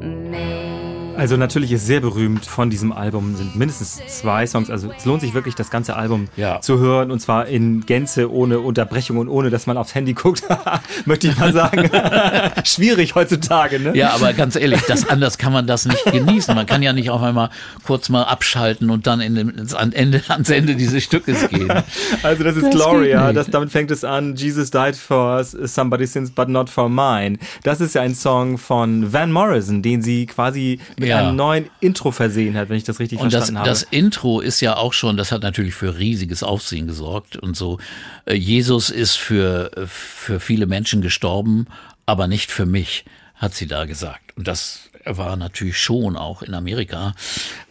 Me. 0.00 0.91
Also 1.22 1.36
natürlich 1.36 1.70
ist 1.70 1.86
sehr 1.86 2.00
berühmt 2.00 2.44
von 2.46 2.68
diesem 2.68 2.90
Album 2.90 3.36
sind 3.36 3.54
mindestens 3.54 4.00
zwei 4.08 4.44
Songs. 4.44 4.70
Also 4.70 4.90
es 4.98 5.04
lohnt 5.04 5.20
sich 5.20 5.34
wirklich, 5.34 5.54
das 5.54 5.70
ganze 5.70 5.94
Album 5.94 6.26
Ja. 6.36 6.60
zu 6.60 6.80
hören 6.80 7.12
und 7.12 7.20
zwar 7.20 7.46
in 7.46 7.86
Gänze, 7.86 8.28
ohne 8.32 8.58
Unterbrechung 8.58 9.18
und 9.18 9.28
ohne, 9.28 9.48
dass 9.48 9.68
man 9.68 9.76
aufs 9.76 9.94
Handy 9.94 10.14
guckt. 10.14 10.42
Möchte 11.06 11.28
ich 11.28 11.38
mal 11.38 11.52
sagen. 11.52 11.88
Schwierig 12.64 13.14
heutzutage, 13.14 13.78
ne? 13.78 13.96
Ja, 13.96 14.14
aber 14.14 14.32
ganz 14.32 14.56
ehrlich, 14.56 14.80
das 14.88 15.08
anders 15.08 15.38
kann 15.38 15.52
man 15.52 15.68
das 15.68 15.86
nicht 15.86 16.04
genießen. 16.06 16.56
Man 16.56 16.66
kann 16.66 16.82
ja 16.82 16.92
nicht 16.92 17.10
auf 17.10 17.22
einmal 17.22 17.50
kurz 17.86 18.08
mal 18.08 18.24
abschalten 18.24 18.90
und 18.90 19.06
dann 19.06 19.20
in 19.20 19.36
dem, 19.36 19.50
ins, 19.50 19.74
an 19.74 19.92
Ende, 19.92 20.24
ans 20.28 20.50
Ende 20.50 20.74
dieses 20.74 21.04
Stückes 21.04 21.48
gehen. 21.48 21.72
Also 22.24 22.42
das 22.42 22.56
ist 22.56 22.64
Das 22.64 22.74
Gloria, 22.74 23.32
das, 23.32 23.48
damit 23.48 23.70
fängt 23.70 23.92
es 23.92 24.02
an. 24.02 24.34
Jesus 24.34 24.72
died 24.72 24.96
for 24.96 25.44
somebody's 25.44 26.14
sins, 26.14 26.32
but 26.32 26.48
not 26.48 26.68
for 26.68 26.88
mine. 26.88 27.38
Das 27.62 27.80
ist 27.80 27.94
ja 27.94 28.02
ein 28.02 28.16
Song 28.16 28.58
von 28.58 29.12
Van 29.12 29.30
Morrison, 29.30 29.82
den 29.82 30.02
sie 30.02 30.26
quasi 30.26 30.80
mit 30.98 31.11
Ja. 31.12 31.18
einem 31.28 31.36
neuen 31.36 31.70
Intro 31.80 32.10
versehen 32.10 32.56
hat, 32.56 32.68
wenn 32.68 32.76
ich 32.76 32.84
das 32.84 32.98
richtig 32.98 33.18
Und 33.18 33.32
das, 33.32 33.44
verstanden 33.44 33.58
habe. 33.60 33.68
das 33.68 33.82
Intro 33.84 34.40
ist 34.40 34.60
ja 34.60 34.76
auch 34.76 34.92
schon, 34.92 35.16
das 35.16 35.32
hat 35.32 35.42
natürlich 35.42 35.74
für 35.74 35.98
riesiges 35.98 36.42
Aufsehen 36.42 36.86
gesorgt 36.86 37.36
und 37.36 37.56
so. 37.56 37.78
Äh, 38.26 38.34
Jesus 38.34 38.90
ist 38.90 39.16
für, 39.16 39.70
für 39.86 40.40
viele 40.40 40.66
Menschen 40.66 41.02
gestorben, 41.02 41.66
aber 42.06 42.26
nicht 42.26 42.50
für 42.50 42.66
mich, 42.66 43.04
hat 43.34 43.54
sie 43.54 43.66
da 43.66 43.84
gesagt. 43.86 44.36
Und 44.36 44.46
das 44.46 44.88
war 45.04 45.36
natürlich 45.36 45.78
schon 45.78 46.16
auch 46.16 46.42
in 46.42 46.54
Amerika 46.54 47.14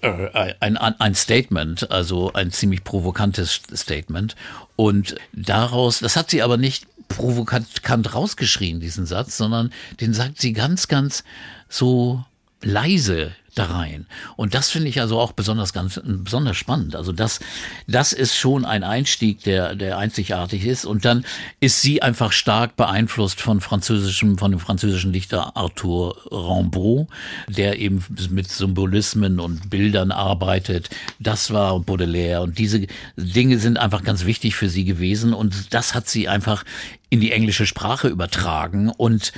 äh, 0.02 0.54
ein, 0.60 0.78
ein 0.78 1.16
Statement, 1.16 1.90
also 1.92 2.34
ein 2.34 2.52
ziemlich 2.52 2.84
provokantes 2.84 3.62
Statement. 3.74 4.36
Und 4.76 5.16
daraus, 5.32 6.00
das 6.00 6.16
hat 6.16 6.30
sie 6.30 6.42
aber 6.42 6.58
nicht 6.58 6.88
provokant 7.08 8.14
rausgeschrien, 8.14 8.80
diesen 8.80 9.06
Satz, 9.06 9.38
sondern 9.38 9.72
den 10.00 10.14
sagt 10.14 10.42
sie 10.42 10.54
ganz, 10.54 10.88
ganz 10.88 11.24
so 11.70 12.24
leise 12.62 13.34
da 13.56 13.66
rein. 13.66 14.06
Und 14.38 14.54
das 14.54 14.70
finde 14.70 14.88
ich 14.88 15.02
also 15.02 15.20
auch 15.20 15.34
besonders 15.34 15.74
ganz 15.74 16.00
besonders 16.04 16.56
spannend. 16.56 16.96
Also 16.96 17.12
das 17.12 17.42
das 17.86 18.14
ist 18.14 18.38
schon 18.38 18.66
ein 18.66 18.84
Einstieg, 18.84 19.44
der 19.44 19.76
der 19.76 19.98
einzigartig 19.98 20.66
ist 20.66 20.86
und 20.86 21.04
dann 21.04 21.26
ist 21.60 21.82
sie 21.82 22.02
einfach 22.02 22.32
stark 22.32 22.78
beeinflusst 22.78 23.42
von 23.42 23.60
französischem 23.60 24.38
von 24.38 24.52
dem 24.52 24.60
französischen 24.60 25.12
Dichter 25.12 25.58
Arthur 25.58 26.16
Rimbaud, 26.32 27.08
der 27.50 27.78
eben 27.80 28.06
mit 28.30 28.50
Symbolismen 28.50 29.40
und 29.40 29.70
Bildern 29.70 30.12
arbeitet. 30.12 30.90
Das 31.20 31.52
war 31.52 31.78
Baudelaire 31.82 32.44
und 32.44 32.58
diese 32.58 32.88
Dinge 33.18 33.60
sind 33.60 33.78
einfach 33.78 34.04
ganz 34.04 34.26
wichtig 34.26 34.56
für 34.56 34.70
sie 34.70 34.86
gewesen 34.86 35.34
und 35.34 35.74
das 35.74 35.94
hat 35.94 36.08
sie 36.08 36.30
einfach 36.30 36.64
in 37.12 37.20
die 37.20 37.32
englische 37.32 37.68
Sprache 37.68 38.08
übertragen 38.08 38.90
und 38.90 39.34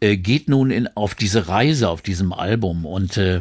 äh, 0.00 0.16
geht 0.16 0.48
nun 0.48 0.70
in, 0.70 0.88
auf 0.94 1.14
diese 1.14 1.48
Reise 1.48 1.88
auf 1.88 2.02
diesem 2.02 2.32
Album 2.32 2.84
und 2.84 3.16
äh, 3.16 3.40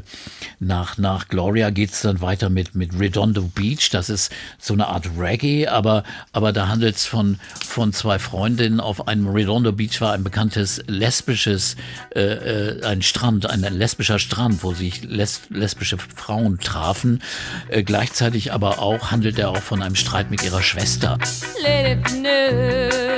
nach, 0.60 0.98
nach 0.98 1.28
Gloria 1.28 1.69
geht's 1.69 2.02
dann 2.02 2.22
weiter 2.22 2.50
mit, 2.50 2.76
mit 2.76 2.98
Redondo 2.98 3.41
Beach. 3.41 3.89
Das 3.91 4.10
ist 4.10 4.32
so 4.58 4.74
eine 4.74 4.88
Art 4.88 5.10
Reggae, 5.17 5.67
aber, 5.67 6.04
aber 6.32 6.54
da 6.54 6.69
handelt's 6.69 7.06
von, 7.06 7.39
von 7.60 7.91
zwei 7.93 8.19
Freundinnen 8.19 8.80
auf 8.80 9.08
einem 9.08 9.28
Redondo 9.28 9.74
Beach 9.74 10.00
war 10.00 10.13
ein 10.13 10.24
bekanntes 10.24 10.82
lesbisches, 10.88 11.76
äh, 12.15 12.22
äh, 12.22 12.86
ein 12.86 13.02
Strand, 13.02 13.50
ein 13.50 13.62
lesbischer 13.62 14.17
Strand, 14.17 14.63
wo 14.63 14.74
sich 14.74 15.04
les 15.04 15.41
lesbische 15.50 15.98
Frauen 15.98 16.60
trafen. 16.60 17.22
Äh, 17.67 17.84
gleichzeitig 17.84 18.54
aber 18.54 18.80
auch 18.80 19.12
handelt 19.12 19.38
er 19.38 19.50
auch 19.50 19.58
von 19.58 19.82
einem 19.82 19.96
Streit 19.96 20.32
mit 20.32 20.43
ihrer 20.43 20.63
Schwester. 20.63 21.17
Let 21.62 22.04
Dream 22.04 23.12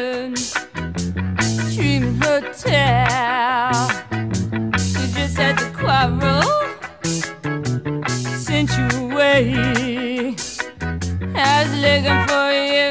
Hotel. 2.55 3.91
You 4.13 5.07
just 5.13 5.35
had 5.37 5.57
to 5.57 5.69
quarrel, 5.75 6.41
sent 8.37 8.69
you 8.77 8.87
away. 9.03 10.35
I 11.35 11.63
was 11.63 11.71
looking 11.83 12.21
for 12.29 12.51
you. 12.53 12.85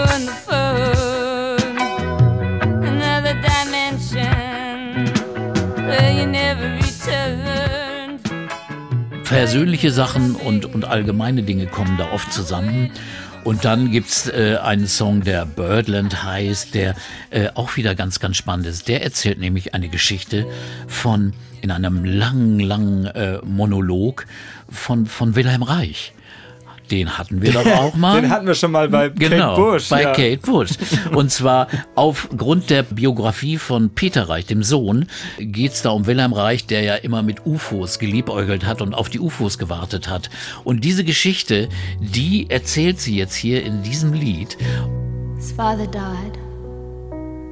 On 0.00 0.24
the 0.24 0.32
phone. 0.32 1.76
Another 2.82 3.34
dimension 3.34 4.34
where 5.86 6.12
you 6.12 6.26
never 6.26 6.80
persönliche 9.30 9.92
Sachen 9.92 10.34
und, 10.34 10.66
und 10.66 10.84
allgemeine 10.84 11.44
Dinge 11.44 11.66
kommen 11.66 11.96
da 11.96 12.10
oft 12.10 12.32
zusammen. 12.32 12.90
Und 13.42 13.64
dann 13.64 13.90
gibt's 13.90 14.28
äh, 14.28 14.58
einen 14.62 14.86
Song, 14.86 15.22
der 15.22 15.46
Birdland 15.46 16.22
heißt, 16.22 16.74
der 16.74 16.94
äh, 17.30 17.48
auch 17.54 17.76
wieder 17.76 17.94
ganz, 17.94 18.20
ganz 18.20 18.36
spannend 18.36 18.66
ist. 18.66 18.88
Der 18.88 19.02
erzählt 19.02 19.38
nämlich 19.38 19.74
eine 19.74 19.88
Geschichte 19.88 20.46
von, 20.86 21.32
in 21.62 21.70
einem 21.70 22.04
langen, 22.04 22.60
langen 22.60 23.06
äh, 23.06 23.38
Monolog 23.42 24.26
von, 24.68 25.06
von 25.06 25.36
Wilhelm 25.36 25.62
Reich. 25.62 26.12
Den 26.90 27.18
hatten 27.18 27.40
wir 27.40 27.52
doch 27.52 27.66
auch 27.66 27.94
mal. 27.94 28.20
Den 28.20 28.30
hatten 28.30 28.46
wir 28.46 28.54
schon 28.54 28.72
mal 28.72 28.88
bei 28.88 29.08
genau, 29.10 29.54
Kate 29.54 29.60
Bush. 29.60 29.88
Bei 29.88 30.02
ja. 30.02 30.12
Kate 30.12 30.38
Bush. 30.38 30.70
Und 31.14 31.30
zwar 31.30 31.68
aufgrund 31.94 32.70
der 32.70 32.82
Biografie 32.82 33.58
von 33.58 33.90
Peter 33.90 34.28
Reich, 34.28 34.46
dem 34.46 34.62
Sohn, 34.62 35.06
geht's 35.38 35.82
da 35.82 35.90
um 35.90 36.06
Wilhelm 36.06 36.32
Reich, 36.32 36.66
der 36.66 36.82
ja 36.82 36.94
immer 36.96 37.22
mit 37.22 37.46
UFOs 37.46 37.98
geliebäugelt 37.98 38.66
hat 38.66 38.82
und 38.82 38.94
auf 38.94 39.08
die 39.08 39.20
UFOs 39.20 39.58
gewartet 39.58 40.08
hat. 40.08 40.30
Und 40.64 40.84
diese 40.84 41.04
Geschichte, 41.04 41.68
die 42.00 42.50
erzählt 42.50 42.98
sie 42.98 43.16
jetzt 43.16 43.34
hier 43.34 43.62
in 43.62 43.82
diesem 43.82 44.12
Lied. 44.12 44.56
His 45.36 45.52
father 45.52 45.86
died. 45.86 46.38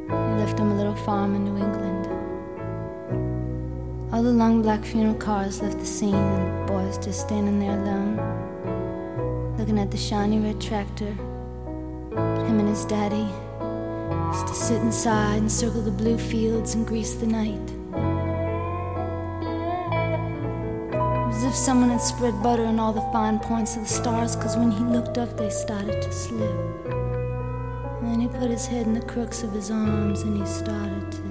He 0.09 0.41
left 0.41 0.59
him 0.59 0.73
a 0.73 0.77
little 0.77 0.97
farm 1.05 1.35
in 1.35 1.45
New 1.45 1.57
England. 1.57 2.09
All 4.11 4.23
the 4.23 4.31
long 4.31 4.63
black 4.63 4.85
funeral 4.85 5.15
cars 5.15 5.63
left 5.63 5.79
the 5.79 5.87
scene 5.87 6.15
and 6.15 6.69
the 6.69 6.73
boys 6.73 6.99
just 6.99 7.21
standing 7.21 7.61
there 7.61 7.79
alone. 7.79 8.19
Looking 9.69 9.83
at 9.83 9.91
the 9.91 9.99
shiny 9.99 10.39
red 10.39 10.59
tractor. 10.59 11.13
Him 11.13 12.59
and 12.59 12.71
his 12.71 12.87
daddy 12.87 13.29
used 14.33 14.47
to 14.47 14.55
sit 14.55 14.81
inside 14.81 15.43
and 15.43 15.53
circle 15.53 15.83
the 15.83 15.91
blue 15.91 16.17
fields 16.17 16.75
and 16.75 16.87
grease 16.87 17.13
the 17.17 17.27
night. 17.27 17.71
It 20.91 21.27
was 21.27 21.37
as 21.37 21.45
if 21.45 21.55
someone 21.55 21.91
had 21.91 22.01
spread 22.01 22.43
butter 22.43 22.65
on 22.65 22.81
all 22.81 22.95
the 22.95 23.03
fine 23.13 23.39
points 23.41 23.77
of 23.77 23.83
the 23.83 23.89
stars, 23.89 24.37
because 24.37 24.57
when 24.57 24.71
he 24.71 24.83
looked 24.85 25.19
up, 25.19 25.37
they 25.37 25.51
started 25.51 26.01
to 26.01 26.13
slip. 26.13 26.51
And 28.01 28.11
then 28.11 28.21
he 28.21 28.29
put 28.29 28.49
his 28.49 28.67
head 28.67 28.87
in 28.87 28.95
the 28.95 29.03
crooks 29.03 29.43
of 29.43 29.53
his 29.53 29.71
arms 29.71 30.23
and 30.23 30.39
he 30.39 30.47
started 30.47 31.13
to. 31.13 31.28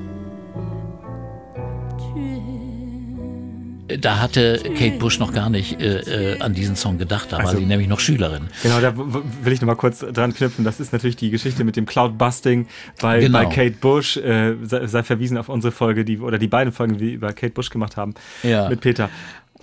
Da 3.87 4.19
hatte 4.19 4.61
Kate 4.77 4.97
Bush 4.97 5.19
noch 5.19 5.33
gar 5.33 5.49
nicht 5.49 5.79
äh, 5.79 6.33
äh, 6.33 6.39
an 6.39 6.53
diesen 6.53 6.75
Song 6.75 6.97
gedacht, 6.97 7.31
da 7.31 7.37
also, 7.37 7.53
war 7.53 7.59
sie 7.59 7.65
nämlich 7.65 7.87
noch 7.87 7.99
Schülerin. 7.99 8.47
Genau, 8.63 8.81
da 8.81 8.95
will 8.97 9.53
ich 9.53 9.61
noch 9.61 9.67
mal 9.67 9.75
kurz 9.75 9.99
dran 9.99 10.33
knüpfen. 10.33 10.65
Das 10.65 10.79
ist 10.79 10.91
natürlich 10.91 11.15
die 11.15 11.29
Geschichte 11.29 11.63
mit 11.63 11.75
dem 11.75 11.85
Cloudbusting 11.85 12.67
bei, 13.01 13.21
genau. 13.21 13.39
bei 13.39 13.45
Kate 13.45 13.77
Bush. 13.79 14.17
Äh, 14.17 14.55
sei, 14.63 14.87
sei, 14.87 15.03
verwiesen 15.03 15.37
auf 15.37 15.49
unsere 15.49 15.71
Folge, 15.71 16.03
die 16.03 16.19
oder 16.19 16.37
die 16.37 16.47
beiden 16.47 16.73
Folgen, 16.73 16.97
die 16.97 16.99
wir 16.99 17.13
über 17.13 17.33
Kate 17.33 17.53
Bush 17.53 17.69
gemacht 17.69 17.97
haben 17.97 18.13
ja. 18.43 18.67
mit 18.69 18.81
Peter. 18.81 19.09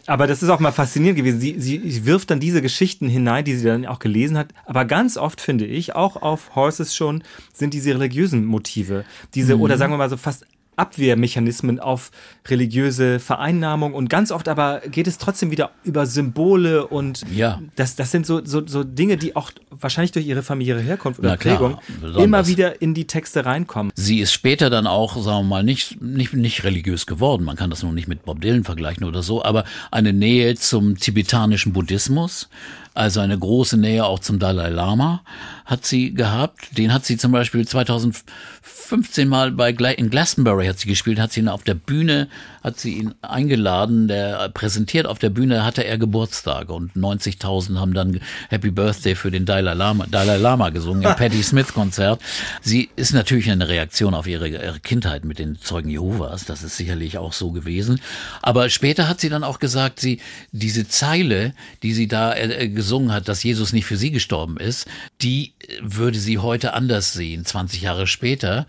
Aber 0.07 0.27
das 0.27 0.43
ist 0.43 0.51
auch 0.51 0.61
mal 0.61 0.73
faszinierend 0.73 1.17
gewesen. 1.17 1.41
Sie, 1.41 1.59
sie 1.59 2.07
wirft 2.07 2.31
dann 2.31 2.41
diese 2.41 2.61
Geschichten 2.61 3.09
hinein, 3.09 3.45
die 3.45 3.55
sie 3.55 3.67
dann 3.67 3.87
auch 3.87 3.99
gelesen 3.99 4.37
hat. 4.37 4.49
Aber 4.67 4.85
ganz 4.85 5.17
oft 5.17 5.41
finde 5.41 5.65
ich, 5.65 5.95
auch 5.95 6.21
auf 6.21 6.55
Horses 6.55 6.95
schon, 6.95 7.23
sind 7.53 7.73
diese 7.73 7.95
religiösen 7.95 8.45
Motive. 8.45 9.05
Diese, 9.35 9.57
mhm. 9.57 9.63
oder 9.63 9.79
sagen 9.79 9.93
wir 9.93 9.97
mal 9.97 10.11
so 10.11 10.17
fast 10.17 10.45
Abwehrmechanismen 10.77 11.81
auf 11.81 12.11
religiöse 12.49 13.21
Vereinnahmung 13.21 13.95
und 13.95 14.11
ganz 14.11 14.31
oft 14.31 14.49
aber 14.49 14.81
geht 14.81 15.07
es 15.07 15.17
trotzdem 15.17 15.51
wieder 15.51 15.71
über 15.83 16.05
Symbole 16.05 16.87
und 16.87 17.23
ja. 17.35 17.61
das, 17.77 17.97
das 17.97 18.11
sind 18.11 18.27
so, 18.27 18.45
so, 18.45 18.67
so 18.67 18.85
Dinge, 18.85 19.17
die 19.17 19.35
auch 19.35 19.51
wahrscheinlich 19.71 20.13
durch 20.13 20.27
ihre 20.27 20.43
familiäre 20.43 20.81
Herkunft 20.81 21.21
oder 21.21 21.37
Prägung 21.37 21.79
immer 22.17 22.47
wieder 22.47 22.83
in 22.83 22.93
die 22.93 23.07
Texte 23.07 23.47
reinkommen. 23.47 23.93
Sie 23.95 24.21
ist 24.21 24.33
später 24.33 24.69
dann 24.69 24.87
auch, 24.87 25.17
sagen 25.17 25.45
wir 25.47 25.49
mal, 25.49 25.63
nicht, 25.63 26.03
nicht, 26.03 26.35
nicht 26.35 26.65
religiös 26.65 27.07
geworden. 27.07 27.45
Man 27.45 27.57
kann 27.57 27.71
das 27.71 27.83
nur 27.83 27.93
nicht 27.93 28.09
mit 28.09 28.25
Bob 28.25 28.43
Dylan 28.43 28.65
vergleichen 28.65 29.05
oder 29.05 29.23
so, 29.23 29.43
aber 29.43 29.65
eine 29.91 30.13
Nähe 30.13 30.55
zum 30.57 30.99
tibetanischen 30.99 31.73
Buddhismus 31.73 32.49
also 32.95 33.19
eine 33.19 33.37
große 33.37 33.77
Nähe 33.77 34.05
auch 34.05 34.21
zum 34.21 34.39
Dalai 34.39 34.69
Lama 34.69 35.25
hat 35.65 35.85
sie 35.85 36.15
gehabt. 36.15 36.79
Den 36.79 36.95
hat 36.95 37.05
sie 37.05 37.17
zum 37.17 37.33
Beispiel 37.33 37.67
2015 37.67 39.29
mal 39.29 39.51
bei 39.51 39.71
in 39.71 40.11
Glastonbury 40.11 40.67
hat 40.67 40.79
sie 40.79 40.89
gespielt, 40.89 41.19
hat 41.19 41.33
sie 41.33 41.41
ihn 41.41 41.49
auf 41.49 41.65
der 41.65 41.75
Bühne, 41.75 42.29
hat 42.65 42.81
sie 42.81 42.95
ihn 42.95 43.15
eingeladen, 43.21 44.09
der 44.09 44.49
präsentiert 44.49 45.07
auf 45.07 45.19
der 45.19 45.29
Bühne, 45.29 45.67
hatte 45.67 45.85
er 45.85 45.99
Geburtstag 45.99 46.71
und 46.71 46.97
90.000 46.97 47.79
haben 47.79 47.93
dann 47.93 48.21
Happy 48.49 48.71
Birthday 48.71 49.15
für 49.15 49.31
den 49.31 49.45
Dalai 49.45 49.75
Lama, 49.75 50.07
Dalai 50.11 50.39
Lama 50.39 50.71
gesungen 50.71 51.03
im 51.03 51.15
Patti 51.17 51.43
Smith 51.43 51.75
Konzert. 51.75 52.23
Sie 52.63 52.89
ist 52.97 53.13
natürlich 53.13 53.51
eine 53.51 53.69
Reaktion 53.69 54.15
auf 54.15 54.27
ihre, 54.27 54.49
ihre 54.49 54.81
Kindheit 54.81 55.27
mit 55.27 55.39
den 55.39 55.61
Zeugen 55.61 55.91
Jehovas, 55.91 56.47
das 56.47 56.63
ist 56.63 56.79
sicherlich 56.79 57.19
auch 57.19 57.35
so 57.35 57.51
gewesen. 57.51 58.01
Aber 58.41 58.71
später 58.71 59.09
hat 59.09 59.21
sie 59.21 59.29
dann 59.29 59.45
auch 59.45 59.59
gesagt, 59.59 60.01
sie 60.01 60.21
diese 60.51 60.89
Zeile, 60.89 61.53
die 61.83 61.93
sie 61.93 62.09
da 62.09 62.35
äh, 62.35 62.69
gesungen 62.69 63.13
hat, 63.13 63.29
dass 63.29 63.43
Jesus 63.43 63.75
nicht 63.75 63.85
für 63.85 63.99
sie 63.99 64.11
gestorben 64.11 64.57
ist, 64.57 64.87
die 65.21 65.53
würde 65.83 66.19
sie 66.19 66.39
heute 66.39 66.73
anders 66.73 67.13
sehen, 67.13 67.45
20 67.45 67.83
Jahre 67.83 68.07
später. 68.07 68.67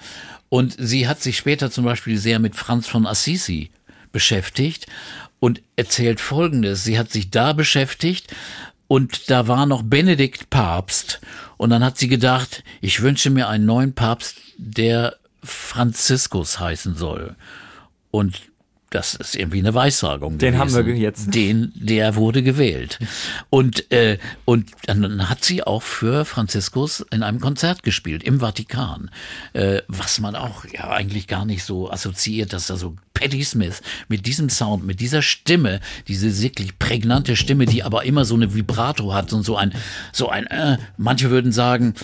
Und 0.49 0.75
sie 0.77 1.07
hat 1.07 1.21
sich 1.21 1.37
später 1.37 1.71
zum 1.71 1.85
Beispiel 1.85 2.17
sehr 2.17 2.39
mit 2.39 2.55
Franz 2.55 2.87
von 2.87 3.05
Assisi 3.05 3.71
beschäftigt 4.11 4.87
und 5.39 5.61
erzählt 5.75 6.19
Folgendes. 6.19 6.83
Sie 6.83 6.97
hat 6.97 7.11
sich 7.11 7.29
da 7.29 7.53
beschäftigt 7.53 8.33
und 8.87 9.29
da 9.29 9.47
war 9.47 9.65
noch 9.65 9.81
Benedikt 9.83 10.49
Papst. 10.49 11.19
Und 11.57 11.69
dann 11.69 11.83
hat 11.83 11.97
sie 11.97 12.07
gedacht, 12.07 12.63
ich 12.81 13.01
wünsche 13.01 13.29
mir 13.29 13.49
einen 13.49 13.65
neuen 13.65 13.93
Papst, 13.93 14.37
der 14.57 15.17
Franziskus 15.43 16.59
heißen 16.59 16.95
soll. 16.95 17.35
Und 18.11 18.41
das 18.89 19.15
ist 19.15 19.35
irgendwie 19.35 19.59
eine 19.59 19.73
Weissagung. 19.73 20.37
Den 20.37 20.53
gewesen. 20.53 20.77
haben 20.77 20.85
wir 20.85 20.95
jetzt. 20.95 21.33
Den, 21.33 21.71
der 21.75 22.15
wurde 22.15 22.43
gewählt. 22.43 22.99
Und, 23.49 23.91
äh, 23.91 24.17
und 24.45 24.71
dann 24.85 25.29
hat 25.29 25.43
sie 25.43 25.63
auch 25.63 25.81
für 25.81 26.25
Franziskus 26.25 27.05
in 27.11 27.23
einem 27.23 27.39
Konzert 27.39 27.83
gespielt 27.83 28.23
im 28.23 28.39
Vatikan. 28.39 29.11
Äh, 29.53 29.81
was 29.87 30.19
man 30.19 30.35
auch 30.35 30.65
ja 30.65 30.89
eigentlich 30.89 31.27
gar 31.27 31.45
nicht 31.45 31.63
so 31.63 31.91
assoziiert, 31.91 32.53
dass 32.53 32.67
da 32.67 32.77
so 32.77 32.95
Patti 33.13 33.43
Smith 33.43 33.81
mit 34.07 34.27
diesem 34.27 34.49
Sound, 34.49 34.85
mit 34.85 34.99
dieser 34.99 35.21
Stimme, 35.21 35.79
diese 36.07 36.41
wirklich 36.41 36.77
prägnante 36.77 37.35
Stimme, 37.35 37.65
die 37.65 37.81
aber 37.81 38.03
immer 38.03 38.25
so 38.25 38.35
eine 38.35 38.53
Vibrato 38.53 39.13
hat 39.13 39.33
und 39.33 39.43
so 39.43 39.55
ein, 39.55 39.73
so 40.11 40.29
ein, 40.29 40.45
äh, 40.47 40.77
manche 40.97 41.31
würden 41.31 41.51
sagen, 41.51 41.95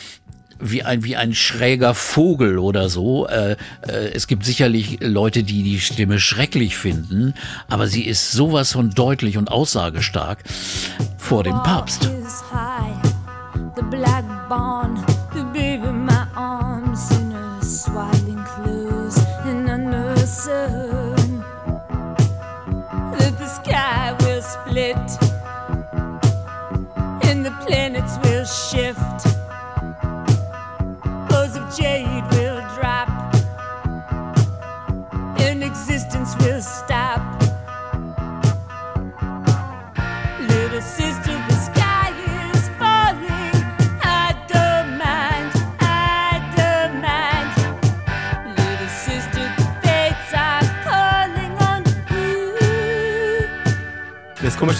wie 0.62 0.84
ein, 0.84 1.04
wie 1.04 1.16
ein 1.16 1.34
schräger 1.34 1.94
Vogel 1.94 2.58
oder 2.58 2.90
so. 2.90 3.28
Äh, 3.28 3.58
äh, 3.88 4.12
es 4.14 4.28
gibt 4.28 4.46
sicherlich 4.46 5.00
Leute, 5.02 5.44
die 5.44 5.64
die 5.64 5.80
Stimme 5.80 6.20
schrecklich 6.20 6.78
finden, 6.78 7.34
aber 7.68 7.88
sie 7.88 8.06
ist 8.06 8.32
sowas 8.32 8.72
von 8.72 8.92
deutlich 8.92 9.38
und 9.38 9.52
aussagestark 9.52 10.40
vor 11.18 11.44
dem 11.44 11.62
Papst. 11.64 12.10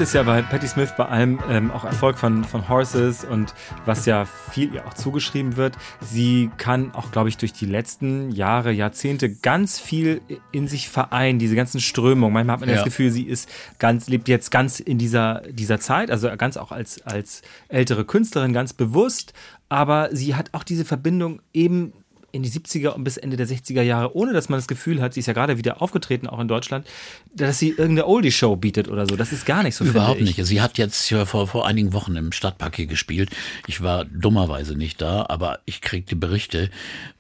Ist 0.02 0.14
ja 0.14 0.24
bei 0.24 0.42
Patti 0.42 0.68
Smith 0.68 0.94
bei 0.98 1.06
allem 1.06 1.40
ähm, 1.48 1.70
auch 1.70 1.86
Erfolg 1.86 2.18
von, 2.18 2.44
von 2.44 2.68
Horses 2.68 3.24
und 3.24 3.54
was 3.86 4.08
ja 4.08 4.26
viel 4.26 4.74
ihr 4.74 4.88
auch 4.88 4.96
zugeschrieben 4.96 5.58
wird. 5.58 5.78
Sie 6.02 6.50
kann 6.58 6.92
auch, 6.96 7.12
glaube 7.12 7.30
ich, 7.30 7.38
durch 7.38 7.54
die 7.54 7.68
letzten 7.68 8.32
Jahre, 8.32 8.72
Jahrzehnte 8.72 9.30
ganz 9.32 9.80
viel 9.80 10.22
in 10.52 10.68
sich 10.68 10.90
vereinen, 10.90 11.38
diese 11.38 11.56
ganzen 11.56 11.80
Strömungen. 11.80 12.34
Manchmal 12.34 12.54
hat 12.56 12.60
man 12.62 12.70
Ja. 12.70 12.76
das 12.76 12.84
Gefühl, 12.84 13.12
sie 13.12 13.24
ist 13.24 13.48
ganz, 13.78 14.10
lebt 14.10 14.28
jetzt 14.28 14.50
ganz 14.50 14.80
in 14.80 14.98
dieser, 14.98 15.44
dieser 15.52 15.80
Zeit, 15.80 16.10
also 16.10 16.30
ganz 16.36 16.58
auch 16.58 16.72
als, 16.72 17.06
als 17.06 17.44
ältere 17.68 18.04
Künstlerin 18.04 18.54
ganz 18.54 18.74
bewusst, 18.74 19.34
aber 19.70 20.10
sie 20.12 20.34
hat 20.36 20.50
auch 20.54 20.64
diese 20.64 20.84
Verbindung 20.84 21.42
eben 21.54 21.94
in 22.32 22.44
die 22.44 22.50
70er 22.50 22.90
und 22.90 23.04
bis 23.04 23.18
Ende 23.18 23.38
der 23.38 23.48
60er 23.48 23.82
Jahre, 23.82 24.16
ohne 24.16 24.34
dass 24.34 24.50
man 24.50 24.58
das 24.58 24.68
Gefühl 24.68 25.02
hat, 25.02 25.14
sie 25.14 25.20
ist 25.20 25.26
ja 25.26 25.34
gerade 25.34 25.58
wieder 25.58 25.82
aufgetreten, 25.82 26.28
auch 26.28 26.40
in 26.40 26.48
Deutschland, 26.48 26.88
dass 27.34 27.60
sie 27.60 27.70
irgendeine 27.70 28.08
Oldie-Show 28.08 28.56
bietet 28.56 28.88
oder 28.88 29.06
so. 29.08 29.16
Das 29.16 29.32
ist 29.32 29.46
gar 29.46 29.64
nicht 29.64 29.76
so. 29.76 29.86
Überhaupt 29.86 30.22
nicht. 30.22 30.44
Sie 30.46 30.62
hat 30.62 30.78
jetzt 30.78 31.14
vor, 31.26 31.48
vor 31.48 31.68
einigen 31.68 31.94
Wochen 31.94 32.16
im 32.16 32.32
Stadtpark 32.32 32.76
hier 32.76 32.88
gespielt. 32.88 33.30
Ich 33.68 33.82
war 33.82 34.06
dummerweise 34.06 34.76
nicht 34.76 35.02
da, 35.02 35.26
aber 35.30 35.60
ich 35.66 35.82
kriegte 35.82 36.16
Berichte 36.16 36.70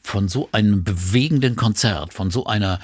von 0.01 0.27
so 0.27 0.49
einem 0.51 0.83
bewegenden 0.83 1.55
Konzert, 1.55 2.13
von 2.13 2.31
so 2.31 2.45
einer 2.45 2.79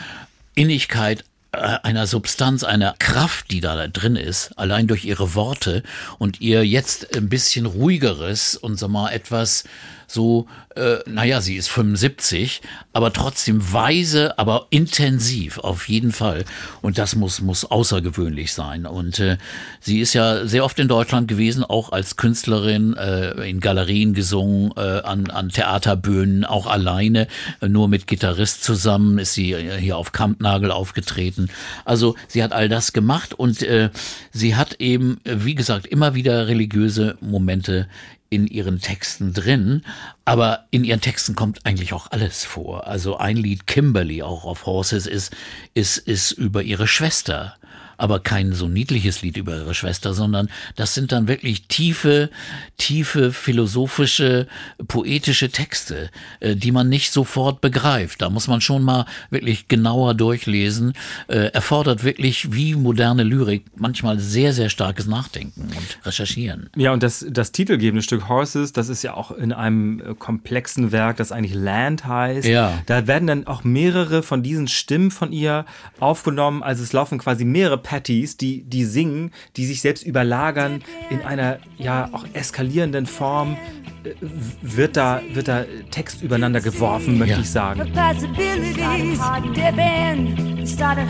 Innigkeit, 0.55 1.23
äh, 1.51 1.77
einer 1.83 2.07
Substanz, 2.07 2.63
einer 2.63 2.95
Kraft, 2.99 3.51
die 3.51 3.61
da 3.61 3.87
drin 3.87 4.15
ist, 4.15 4.57
allein 4.57 4.87
durch 4.87 5.05
ihre 5.05 5.33
Worte 5.33 5.83
und 6.17 6.41
ihr 6.41 6.65
jetzt 6.65 7.15
ein 7.15 7.29
bisschen 7.29 7.65
ruhigeres 7.65 8.55
und 8.55 8.77
sag 8.77 8.89
mal 8.89 9.11
etwas 9.11 9.63
so, 10.07 10.47
äh, 10.75 10.97
naja, 11.05 11.41
sie 11.41 11.55
ist 11.55 11.67
75, 11.67 12.61
aber 12.93 13.11
trotzdem 13.11 13.73
weise, 13.73 14.39
aber 14.39 14.67
intensiv 14.69 15.59
auf 15.59 15.89
jeden 15.89 16.13
Fall. 16.13 16.45
Und 16.81 16.97
das 16.97 17.15
muss, 17.15 17.41
muss 17.41 17.65
außergewöhnlich 17.65 18.53
sein. 18.53 18.85
Und 18.85 19.19
äh, 19.19 19.37
sie 19.81 19.99
ist 19.99 20.13
ja 20.13 20.45
sehr 20.45 20.63
oft 20.63 20.79
in 20.79 20.87
Deutschland 20.87 21.27
gewesen, 21.27 21.63
auch 21.63 21.91
als 21.91 22.15
Künstlerin, 22.15 22.95
äh, 22.95 23.49
in 23.49 23.59
Galerien 23.59 24.13
gesungen, 24.13 24.71
äh, 24.77 25.01
an, 25.01 25.29
an 25.29 25.49
Theaterbühnen, 25.49 26.45
auch 26.45 26.67
alleine, 26.67 27.27
äh, 27.59 27.67
nur 27.67 27.89
mit 27.89 28.07
Gitarrist 28.07 28.63
zusammen 28.63 29.19
ist 29.19 29.33
sie 29.33 29.51
äh, 29.51 29.77
hier 29.77 29.97
auf 29.97 30.13
Kampnagel 30.13 30.71
aufgetreten. 30.71 31.49
Also 31.83 32.15
sie 32.27 32.43
hat 32.43 32.53
all 32.53 32.69
das 32.69 32.93
gemacht 32.93 33.33
und 33.33 33.61
äh, 33.61 33.89
sie 34.31 34.55
hat 34.55 34.75
eben, 34.79 35.19
äh, 35.25 35.35
wie 35.39 35.55
gesagt, 35.55 35.85
immer 35.85 36.15
wieder 36.15 36.47
religiöse 36.47 37.17
Momente 37.19 37.87
in 38.29 38.47
ihren 38.47 38.79
Texten 38.79 39.33
drin, 39.33 39.83
aber 40.25 40.65
in 40.71 40.83
ihren 40.83 41.01
Texten 41.01 41.35
kommt 41.35 41.65
eigentlich 41.65 41.93
auch 41.93 42.11
alles 42.11 42.43
vor. 42.43 42.87
Also 42.87 43.17
ein 43.17 43.37
Lied 43.37 43.67
Kimberly 43.67 44.21
auch 44.23 44.45
auf 44.45 44.65
Horses 44.65 45.07
ist 45.07 45.35
ist 45.73 45.97
ist 45.97 46.31
über 46.31 46.63
ihre 46.63 46.87
Schwester, 46.87 47.55
aber 47.97 48.19
kein 48.19 48.53
so 48.53 48.67
niedliches 48.67 49.21
Lied 49.21 49.37
über 49.37 49.55
ihre 49.55 49.73
Schwester, 49.73 50.13
sondern 50.13 50.49
das 50.75 50.93
sind 50.93 51.11
dann 51.11 51.27
wirklich 51.27 51.67
tiefe 51.67 52.29
tiefe 52.77 53.31
philosophische 53.31 54.47
poetische 54.87 55.49
Texte, 55.49 56.09
äh, 56.39 56.55
die 56.55 56.71
man 56.71 56.89
nicht 56.89 57.11
sofort 57.11 57.61
begreift. 57.61 58.21
Da 58.21 58.29
muss 58.29 58.47
man 58.47 58.61
schon 58.61 58.83
mal 58.83 59.05
wirklich 59.29 59.67
genauer 59.67 60.13
durchlesen. 60.13 60.93
Äh, 61.27 61.51
erfordert 61.53 62.03
wirklich 62.03 62.53
wie 62.53 62.75
moderne 62.75 63.23
Lyrik 63.23 63.65
manchmal 63.75 64.19
sehr 64.19 64.53
sehr 64.53 64.69
starkes 64.69 65.07
Nachdenken 65.07 65.61
und 65.61 66.05
Recherchieren. 66.05 66.69
Ja, 66.75 66.93
und 66.93 67.03
das, 67.03 67.25
das 67.29 67.51
titelgebende 67.51 68.03
Stück 68.03 68.29
Horses, 68.29 68.73
das 68.73 68.89
ist 68.89 69.03
ja 69.03 69.13
auch 69.13 69.31
in 69.31 69.51
einem 69.51 69.99
äh, 69.99 70.13
komplexen 70.13 70.91
Werk, 70.91 71.17
das 71.17 71.31
eigentlich 71.31 71.53
Land 71.53 72.05
heißt. 72.05 72.47
Ja. 72.47 72.81
Da 72.85 73.07
werden 73.07 73.27
dann 73.27 73.47
auch 73.47 73.63
mehrere 73.63 74.23
von 74.23 74.43
diesen 74.43 74.67
Stimmen 74.67 75.11
von 75.11 75.31
ihr 75.31 75.65
aufgenommen. 75.99 76.63
Also 76.63 76.83
es 76.83 76.93
laufen 76.93 77.17
quasi 77.17 77.45
mehrere 77.45 77.77
Patties, 77.87 78.35
die, 78.35 78.63
die 78.63 78.83
singen, 78.83 79.31
die 79.55 79.65
sich 79.65 79.79
selbst 79.79 80.03
überlagern 80.05 80.83
in 81.09 81.21
einer 81.21 81.59
ja 81.77 82.09
auch 82.11 82.25
eskalierenden 82.33 83.05
Form. 83.05 83.55
äh, 84.03 84.13
Wird 84.61 84.97
da, 84.97 85.21
wird 85.33 85.47
da 85.47 85.63
Text 85.89 86.21
übereinander 86.21 86.59
geworfen, 86.59 87.17
möchte 87.17 87.35
Ja. 87.35 87.39
ich 87.41 87.49
sagen. 87.49 87.81
The 87.85 87.91
possibilities 87.91 89.19
dipping 89.55 90.67
started 90.67 91.07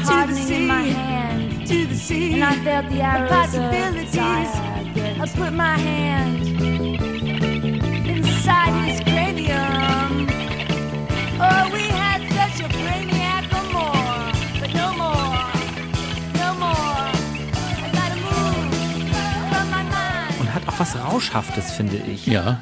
Rauschhaftes, 20.98 21.72
finde 21.72 21.98
ich. 21.98 22.28
Ja. 22.28 22.60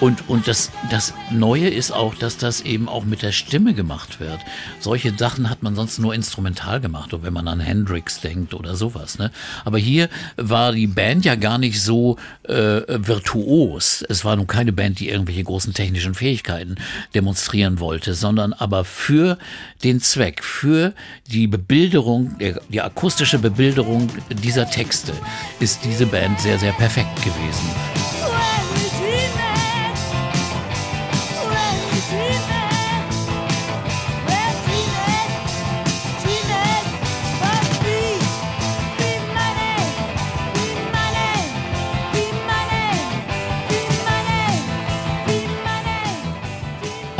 Und, 0.00 0.28
und 0.28 0.48
das, 0.48 0.70
das 0.90 1.12
Neue 1.30 1.68
ist 1.68 1.92
auch, 1.92 2.14
dass 2.14 2.38
das 2.38 2.62
eben 2.62 2.88
auch 2.88 3.04
mit 3.04 3.22
der 3.22 3.32
Stimme 3.32 3.74
gemacht 3.74 4.18
wird. 4.18 4.38
Solche 4.80 5.14
Sachen 5.16 5.50
hat 5.50 5.62
man 5.62 5.76
sonst 5.76 5.98
nur 5.98 6.14
instrumental 6.14 6.80
gemacht, 6.80 7.10
wenn 7.20 7.32
man 7.32 7.48
an 7.48 7.60
Hendrix 7.60 8.20
denkt 8.20 8.54
oder 8.54 8.76
sowas. 8.76 9.18
Ne? 9.18 9.30
Aber 9.64 9.78
hier 9.78 10.08
war 10.36 10.72
die 10.72 10.86
Band 10.86 11.26
ja 11.26 11.34
gar 11.34 11.58
nicht 11.58 11.82
so 11.82 12.16
äh, 12.44 12.82
virtuos. 12.88 14.02
Es 14.08 14.24
war 14.24 14.36
nun 14.36 14.46
keine 14.46 14.72
Band, 14.72 15.00
die 15.00 15.10
irgendwelche 15.10 15.44
großen 15.44 15.74
technischen 15.74 16.14
Fähigkeiten 16.14 16.76
demonstrieren 17.14 17.78
wollte, 17.78 18.14
sondern 18.14 18.54
aber 18.54 18.84
für 18.84 19.36
den 19.84 20.00
Zweck, 20.00 20.42
für 20.42 20.94
die 21.26 21.46
Bebilderung, 21.46 22.38
der, 22.38 22.60
die 22.68 22.80
akustische 22.80 23.38
Bebilderung 23.38 24.08
dieser 24.42 24.68
Texte 24.70 25.12
ist 25.60 25.84
diese 25.84 26.06
Band 26.06 26.40
sehr, 26.40 26.58
sehr 26.58 26.72
perfekt 26.72 27.16
gewesen. 27.22 28.19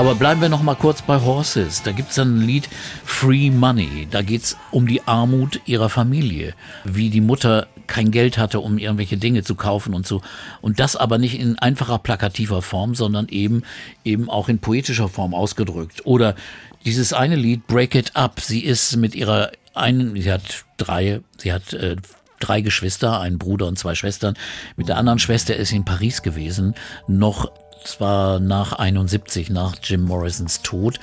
Aber 0.01 0.15
bleiben 0.15 0.41
wir 0.41 0.49
noch 0.49 0.63
mal 0.63 0.77
kurz 0.77 1.03
bei 1.03 1.21
Horses. 1.21 1.83
Da 1.83 1.93
gibt's 1.93 2.15
dann 2.15 2.39
ein 2.39 2.41
Lied 2.41 2.71
Free 3.05 3.51
Money. 3.51 4.09
Da 4.11 4.23
geht's 4.23 4.57
um 4.71 4.87
die 4.87 5.03
Armut 5.03 5.61
ihrer 5.67 5.91
Familie, 5.91 6.55
wie 6.85 7.11
die 7.11 7.21
Mutter 7.21 7.67
kein 7.87 8.11
Geld 8.11 8.39
hatte, 8.39 8.61
um 8.61 8.79
irgendwelche 8.79 9.19
Dinge 9.19 9.43
zu 9.43 9.57
kaufen 9.57 9.93
und 9.93 10.07
so. 10.07 10.23
Und 10.63 10.81
das 10.81 10.97
aber 10.97 11.19
nicht 11.19 11.39
in 11.39 11.59
einfacher 11.59 11.99
plakativer 11.99 12.63
Form, 12.63 12.95
sondern 12.95 13.29
eben 13.29 13.63
eben 14.03 14.31
auch 14.31 14.49
in 14.49 14.59
poetischer 14.59 15.11
Form 15.11 15.35
ausgedrückt. 15.35 16.07
Oder 16.07 16.35
dieses 16.87 17.13
eine 17.13 17.37
Lied 17.37 17.67
Break 17.67 17.95
It 17.95 18.17
Up. 18.17 18.41
Sie 18.41 18.61
ist 18.65 18.97
mit 18.97 19.15
ihrer 19.15 19.53
einen, 19.75 20.19
sie 20.19 20.33
hat 20.33 20.65
drei, 20.79 21.21
sie 21.37 21.53
hat 21.53 21.75
äh, 21.75 21.97
drei 22.39 22.63
Geschwister, 22.63 23.21
einen 23.21 23.37
Bruder 23.37 23.67
und 23.67 23.79
zwei 23.79 23.95
Schwestern. 23.95 24.35
Mit 24.77 24.89
der 24.89 24.97
anderen 24.97 25.19
Schwester 25.19 25.55
ist 25.55 25.69
sie 25.69 25.77
in 25.77 25.85
Paris 25.85 26.23
gewesen, 26.23 26.75
noch 27.07 27.53
zwar 27.85 28.41
nach 28.41 28.73
71, 28.73 29.51
nach 29.51 29.77
Jim 29.83 30.03
Morrisons 30.03 30.63
Tod. 30.63 30.99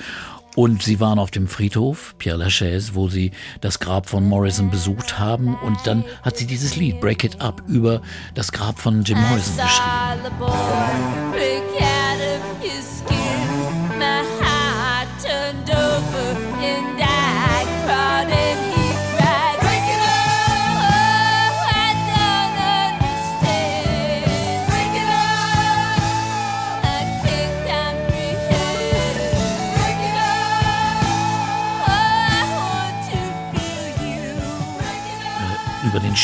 Und 0.55 0.81
sie 0.81 0.99
waren 0.99 1.19
auf 1.19 1.29
dem 1.29 1.47
Friedhof, 1.47 2.15
Pierre 2.17 2.37
Lachaise, 2.37 2.95
wo 2.95 3.09
sie 3.09 3.29
das 3.61 3.79
Grab 3.79 4.09
von 4.09 4.27
Morrison 4.27 4.71
besucht 4.71 5.19
haben. 5.19 5.55
Und 5.55 5.77
dann 5.85 6.03
hat 6.23 6.37
sie 6.37 6.47
dieses 6.47 6.75
Lied, 6.75 6.99
Break 6.99 7.23
It 7.23 7.39
Up, 7.41 7.61
über 7.67 8.01
das 8.33 8.51
Grab 8.51 8.79
von 8.79 9.03
Jim 9.03 9.19
Morrison 9.19 9.55
geschrieben. 9.55 9.87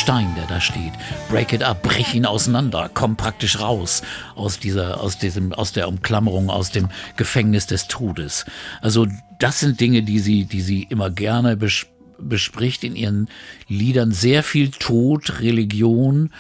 Stein, 0.04 0.36
der 0.36 0.48
da 0.48 0.60
steht. 0.60 0.92
Break 1.30 1.54
it 1.54 1.64
up, 1.64 1.82
brich 1.82 2.14
ihn 2.14 2.26
auseinander, 2.26 2.92
komm 2.94 3.16
praktisch 3.16 3.62
raus 3.62 4.02
aus 4.36 4.60
dieser, 4.60 5.00
aus 5.00 5.18
diesem, 5.18 5.54
aus 5.54 5.72
der 5.72 5.88
Umklammerung, 5.88 6.50
aus 6.50 6.72
dem 6.72 6.90
Gefängnis 7.16 7.68
des 7.68 7.88
Todes. 7.88 8.44
Also 8.82 9.08
das 9.40 9.62
sind 9.62 9.80
Dinge, 9.80 10.04
die 10.04 10.20
sie, 10.20 10.44
die 10.44 10.60
sie 10.60 10.84
immer 10.84 11.10
gerne 11.10 11.56
bes 11.56 11.86
bespricht 12.18 12.84
in 12.84 12.98
ihren 12.98 13.30
Liedern. 13.70 14.12
Sehr 14.12 14.44
viel 14.44 14.72
Tod, 14.72 15.40
Religion 15.40 16.32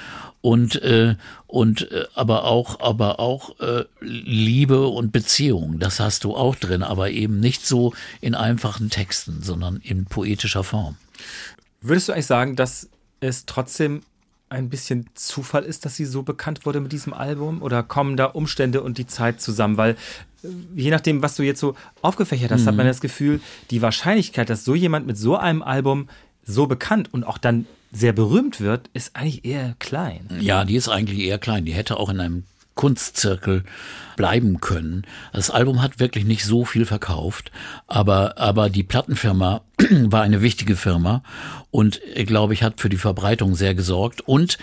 und 0.41 0.81
äh, 0.81 1.15
und 1.47 1.89
äh, 1.89 2.03
aber 2.15 2.43
auch 2.43 2.81
aber 2.81 3.21
auch 3.21 3.57
äh, 3.61 3.85
Liebe 4.01 4.87
und 4.87 5.13
Beziehung 5.13 5.79
das 5.79 6.01
hast 6.01 6.25
du 6.25 6.35
auch 6.35 6.57
drin 6.57 6.83
aber 6.83 7.11
eben 7.11 7.39
nicht 7.39 7.65
so 7.65 7.93
in 8.19 8.35
einfachen 8.35 8.89
Texten 8.89 9.41
sondern 9.41 9.77
in 9.77 10.03
poetischer 10.03 10.65
Form 10.65 10.97
würdest 11.79 12.09
du 12.09 12.11
eigentlich 12.11 12.25
sagen 12.25 12.57
dass 12.57 12.89
es 13.23 13.45
trotzdem 13.45 14.01
ein 14.49 14.69
bisschen 14.69 15.07
Zufall 15.15 15.63
ist, 15.63 15.85
dass 15.85 15.95
sie 15.95 16.05
so 16.05 16.23
bekannt 16.23 16.65
wurde 16.65 16.79
mit 16.79 16.91
diesem 16.91 17.13
Album? 17.13 17.61
Oder 17.61 17.83
kommen 17.83 18.17
da 18.17 18.25
Umstände 18.25 18.81
und 18.81 18.97
die 18.97 19.07
Zeit 19.07 19.41
zusammen? 19.41 19.77
Weil 19.77 19.95
äh, 20.43 20.47
je 20.75 20.91
nachdem, 20.91 21.21
was 21.21 21.35
du 21.35 21.43
jetzt 21.43 21.59
so 21.59 21.75
aufgefächert 22.01 22.51
hast, 22.51 22.61
mhm. 22.61 22.67
hat 22.67 22.75
man 22.75 22.85
das 22.85 23.01
Gefühl, 23.01 23.41
die 23.71 23.81
Wahrscheinlichkeit, 23.81 24.49
dass 24.49 24.63
so 24.63 24.75
jemand 24.75 25.07
mit 25.07 25.17
so 25.17 25.35
einem 25.35 25.63
Album 25.63 26.07
so 26.45 26.67
bekannt 26.67 27.13
und 27.13 27.23
auch 27.23 27.37
dann 27.37 27.65
sehr 27.91 28.13
berühmt 28.13 28.59
wird, 28.59 28.89
ist 28.93 29.15
eigentlich 29.15 29.45
eher 29.45 29.75
klein. 29.79 30.27
Ja, 30.39 30.65
die 30.65 30.75
ist 30.75 30.89
eigentlich 30.89 31.19
eher 31.19 31.37
klein. 31.37 31.63
Die 31.65 31.73
hätte 31.73 31.97
auch 31.97 32.09
in 32.09 32.19
einem 32.19 32.43
Kunstzirkel 32.75 33.63
bleiben 34.15 34.61
können. 34.61 35.03
Das 35.31 35.49
Album 35.49 35.81
hat 35.81 35.99
wirklich 35.99 36.25
nicht 36.25 36.45
so 36.45 36.65
viel 36.65 36.85
verkauft, 36.85 37.51
aber, 37.87 38.37
aber 38.37 38.69
die 38.69 38.83
Plattenfirma 38.83 39.61
war 39.89 40.21
eine 40.21 40.41
wichtige 40.41 40.75
Firma 40.75 41.23
und, 41.71 42.01
glaube 42.25 42.53
ich, 42.53 42.63
hat 42.63 42.79
für 42.81 42.89
die 42.89 42.97
Verbreitung 42.97 43.55
sehr 43.55 43.75
gesorgt 43.75 44.21
und 44.21 44.57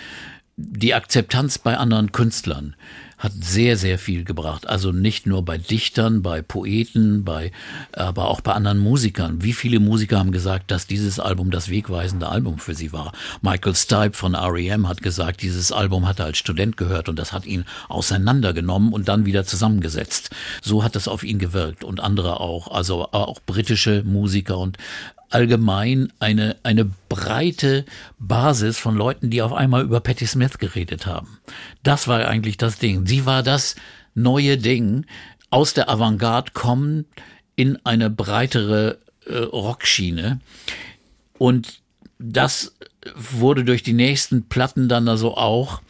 die 0.57 0.93
Akzeptanz 0.93 1.57
bei 1.57 1.77
anderen 1.77 2.11
Künstlern 2.11 2.75
hat 3.21 3.33
sehr, 3.39 3.77
sehr 3.77 3.99
viel 3.99 4.23
gebracht. 4.23 4.67
Also 4.67 4.91
nicht 4.91 5.27
nur 5.27 5.45
bei 5.45 5.59
Dichtern, 5.59 6.23
bei 6.23 6.41
Poeten, 6.41 7.23
bei, 7.23 7.51
aber 7.93 8.27
auch 8.29 8.41
bei 8.41 8.53
anderen 8.53 8.79
Musikern. 8.79 9.43
Wie 9.43 9.53
viele 9.53 9.79
Musiker 9.79 10.17
haben 10.17 10.31
gesagt, 10.31 10.71
dass 10.71 10.87
dieses 10.87 11.19
Album 11.19 11.51
das 11.51 11.69
wegweisende 11.69 12.29
Album 12.29 12.57
für 12.57 12.73
sie 12.73 12.91
war? 12.91 13.11
Michael 13.41 13.75
Stipe 13.75 14.13
von 14.13 14.33
R.E.M. 14.33 14.89
hat 14.89 15.03
gesagt, 15.03 15.43
dieses 15.43 15.71
Album 15.71 16.07
hat 16.07 16.17
er 16.17 16.25
als 16.25 16.39
Student 16.39 16.77
gehört 16.77 17.09
und 17.09 17.19
das 17.19 17.31
hat 17.31 17.45
ihn 17.45 17.65
auseinandergenommen 17.89 18.91
und 18.91 19.07
dann 19.07 19.27
wieder 19.27 19.45
zusammengesetzt. 19.45 20.31
So 20.63 20.83
hat 20.83 20.95
es 20.95 21.07
auf 21.07 21.23
ihn 21.23 21.37
gewirkt 21.37 21.83
und 21.83 21.99
andere 21.99 22.39
auch. 22.39 22.71
Also 22.71 23.09
auch 23.11 23.39
britische 23.45 24.03
Musiker 24.03 24.57
und 24.57 24.79
allgemein 25.33 26.11
eine, 26.19 26.57
eine 26.63 26.85
breite 27.09 27.85
Basis 28.19 28.77
von 28.77 28.95
Leuten, 28.95 29.29
die 29.29 29.41
auf 29.41 29.53
einmal 29.53 29.83
über 29.83 29.99
Patti 29.99 30.25
Smith 30.25 30.57
geredet 30.57 31.05
haben. 31.05 31.39
Das 31.83 32.07
war 32.07 32.27
eigentlich 32.27 32.57
das 32.57 32.77
Ding. 32.77 33.05
Sie 33.05 33.25
war 33.25 33.43
das 33.43 33.75
neue 34.13 34.57
Ding 34.57 35.05
aus 35.49 35.73
der 35.73 35.89
Avantgarde 35.89 36.51
kommen 36.53 37.05
in 37.55 37.77
eine 37.85 38.09
breitere 38.09 38.99
äh, 39.25 39.37
Rockschiene. 39.37 40.39
Und 41.37 41.81
das 42.17 42.75
wurde 43.15 43.65
durch 43.65 43.83
die 43.83 43.93
nächsten 43.93 44.47
Platten 44.47 44.87
dann 44.87 45.07
also 45.07 45.35
auch 45.35 45.81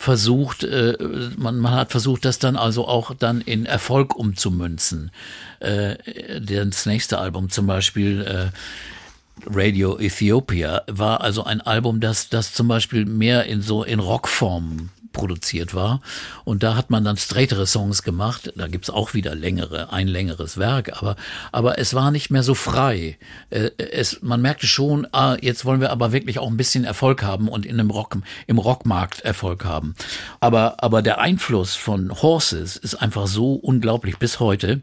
versucht, 0.00 0.64
äh, 0.64 0.96
man, 1.36 1.58
man 1.58 1.72
hat 1.72 1.90
versucht, 1.90 2.24
das 2.24 2.38
dann 2.38 2.56
also 2.56 2.88
auch 2.88 3.14
dann 3.14 3.42
in 3.42 3.66
Erfolg 3.66 4.16
umzumünzen. 4.16 5.10
Äh, 5.60 6.40
das 6.40 6.86
nächste 6.86 7.18
Album 7.18 7.50
zum 7.50 7.66
Beispiel 7.66 8.22
äh, 8.22 9.46
Radio 9.46 9.98
Ethiopia 10.00 10.82
war 10.86 11.20
also 11.20 11.44
ein 11.44 11.60
Album, 11.60 12.00
das, 12.00 12.30
das 12.30 12.54
zum 12.54 12.66
Beispiel 12.66 13.04
mehr 13.04 13.44
in 13.44 13.60
so 13.60 13.84
in 13.84 14.00
Rockform 14.00 14.88
produziert 15.12 15.74
war. 15.74 16.00
Und 16.44 16.62
da 16.62 16.76
hat 16.76 16.90
man 16.90 17.04
dann 17.04 17.16
straightere 17.16 17.66
Songs 17.66 18.02
gemacht. 18.02 18.52
Da 18.56 18.66
gibt's 18.66 18.90
auch 18.90 19.14
wieder 19.14 19.34
längere, 19.34 19.92
ein 19.92 20.08
längeres 20.08 20.58
Werk, 20.58 21.00
aber, 21.00 21.16
aber 21.52 21.78
es 21.78 21.94
war 21.94 22.10
nicht 22.10 22.30
mehr 22.30 22.42
so 22.42 22.54
frei. 22.54 23.18
Äh, 23.50 23.70
es, 23.76 24.22
man 24.22 24.40
merkte 24.40 24.66
schon, 24.66 25.06
ah, 25.12 25.36
jetzt 25.40 25.64
wollen 25.64 25.80
wir 25.80 25.90
aber 25.90 26.12
wirklich 26.12 26.38
auch 26.38 26.48
ein 26.48 26.56
bisschen 26.56 26.84
Erfolg 26.84 27.22
haben 27.22 27.48
und 27.48 27.66
in 27.66 27.78
einem 27.78 27.90
Rock, 27.90 28.16
im 28.46 28.58
Rockmarkt 28.58 29.20
Erfolg 29.20 29.64
haben. 29.64 29.94
Aber, 30.40 30.82
aber 30.82 31.02
der 31.02 31.20
Einfluss 31.20 31.74
von 31.74 32.22
Horses 32.22 32.76
ist 32.76 32.94
einfach 32.94 33.26
so 33.26 33.54
unglaublich 33.54 34.18
bis 34.18 34.40
heute. 34.40 34.82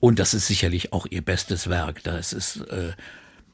Und 0.00 0.18
das 0.18 0.32
ist 0.34 0.46
sicherlich 0.46 0.92
auch 0.92 1.06
ihr 1.06 1.22
bestes 1.22 1.68
Werk. 1.68 2.02
Das 2.04 2.32
ist 2.32 2.56
äh, 2.68 2.92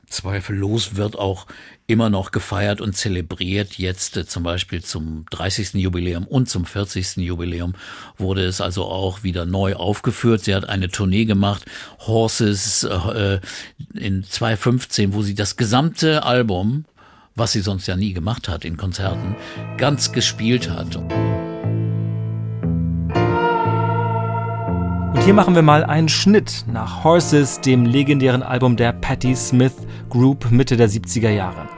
zweifellos 0.08 0.96
wird 0.96 1.18
auch 1.18 1.46
immer 1.86 2.10
noch 2.10 2.30
gefeiert 2.30 2.80
und 2.80 2.96
zelebriert. 2.96 3.78
Jetzt 3.78 4.16
äh, 4.16 4.26
zum 4.26 4.42
Beispiel 4.42 4.82
zum 4.82 5.24
30. 5.30 5.74
Jubiläum 5.74 6.26
und 6.26 6.48
zum 6.48 6.64
40. 6.64 7.18
Jubiläum 7.18 7.74
wurde 8.18 8.44
es 8.44 8.60
also 8.60 8.84
auch 8.84 9.22
wieder 9.22 9.46
neu 9.46 9.76
aufgeführt. 9.76 10.44
Sie 10.44 10.54
hat 10.54 10.68
eine 10.68 10.88
Tournee 10.88 11.24
gemacht, 11.24 11.64
Horses, 12.00 12.84
äh, 12.84 13.40
in 13.94 14.24
2015, 14.24 15.14
wo 15.14 15.22
sie 15.22 15.34
das 15.34 15.56
gesamte 15.56 16.24
Album, 16.24 16.84
was 17.34 17.52
sie 17.52 17.60
sonst 17.60 17.86
ja 17.86 17.96
nie 17.96 18.12
gemacht 18.12 18.48
hat 18.48 18.64
in 18.64 18.76
Konzerten, 18.76 19.36
ganz 19.76 20.12
gespielt 20.12 20.70
hat. 20.70 20.96
Und 20.96 21.12
hier 25.24 25.34
machen 25.34 25.54
wir 25.54 25.62
mal 25.62 25.84
einen 25.84 26.08
Schnitt 26.08 26.64
nach 26.66 27.04
Horses, 27.04 27.60
dem 27.60 27.84
legendären 27.84 28.42
Album 28.42 28.76
der 28.76 28.92
Patti 28.92 29.34
Smith 29.34 29.74
Group 30.08 30.50
Mitte 30.50 30.76
der 30.76 30.88
70er 30.88 31.30
Jahre. 31.30 31.75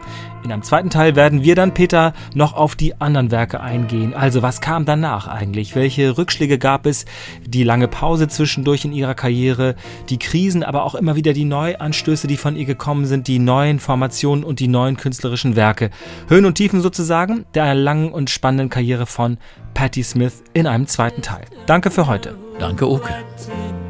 In 0.48 0.52
einem 0.52 0.62
zweiten 0.62 0.88
Teil 0.88 1.14
werden 1.14 1.44
wir 1.44 1.54
dann, 1.54 1.74
Peter, 1.74 2.14
noch 2.32 2.54
auf 2.54 2.74
die 2.74 2.98
anderen 3.02 3.30
Werke 3.30 3.60
eingehen. 3.60 4.14
Also 4.14 4.40
was 4.40 4.62
kam 4.62 4.86
danach 4.86 5.28
eigentlich? 5.28 5.74
Welche 5.74 6.16
Rückschläge 6.16 6.56
gab 6.56 6.86
es? 6.86 7.04
Die 7.46 7.64
lange 7.64 7.86
Pause 7.86 8.28
zwischendurch 8.28 8.86
in 8.86 8.92
ihrer 8.94 9.12
Karriere, 9.14 9.74
die 10.08 10.18
Krisen, 10.18 10.62
aber 10.62 10.84
auch 10.84 10.94
immer 10.94 11.16
wieder 11.16 11.34
die 11.34 11.44
Neuanstöße, 11.44 12.28
die 12.28 12.38
von 12.38 12.56
ihr 12.56 12.64
gekommen 12.64 13.04
sind, 13.04 13.28
die 13.28 13.38
neuen 13.38 13.78
Formationen 13.78 14.42
und 14.42 14.58
die 14.58 14.68
neuen 14.68 14.96
künstlerischen 14.96 15.54
Werke. 15.54 15.90
Höhen 16.28 16.46
und 16.46 16.54
Tiefen 16.54 16.80
sozusagen 16.80 17.44
der 17.52 17.74
langen 17.74 18.10
und 18.10 18.30
spannenden 18.30 18.70
Karriere 18.70 19.04
von 19.04 19.36
Patti 19.74 20.02
Smith 20.02 20.42
in 20.54 20.66
einem 20.66 20.86
zweiten 20.86 21.20
Teil. 21.20 21.44
Danke 21.66 21.90
für 21.90 22.06
heute. 22.06 22.34
Danke, 22.58 22.88
Oke. 22.88 23.12
must 23.36 23.87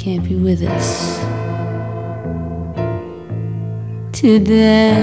can't 0.00 0.26
be 0.26 0.34
with 0.34 0.62
us 0.62 1.18
today. 4.12 4.96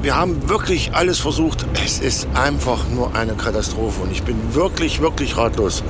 Wir 0.00 0.16
haben 0.16 0.48
wirklich 0.48 0.94
alles 0.94 1.20
versucht. 1.20 1.66
Es 1.84 2.00
ist 2.00 2.26
einfach 2.34 2.88
nur 2.88 3.14
eine 3.14 3.34
Katastrophe. 3.34 4.02
Und 4.02 4.12
ich 4.12 4.22
bin 4.22 4.36
wirklich, 4.54 5.00
wirklich 5.00 5.36
ratlos 5.36 5.84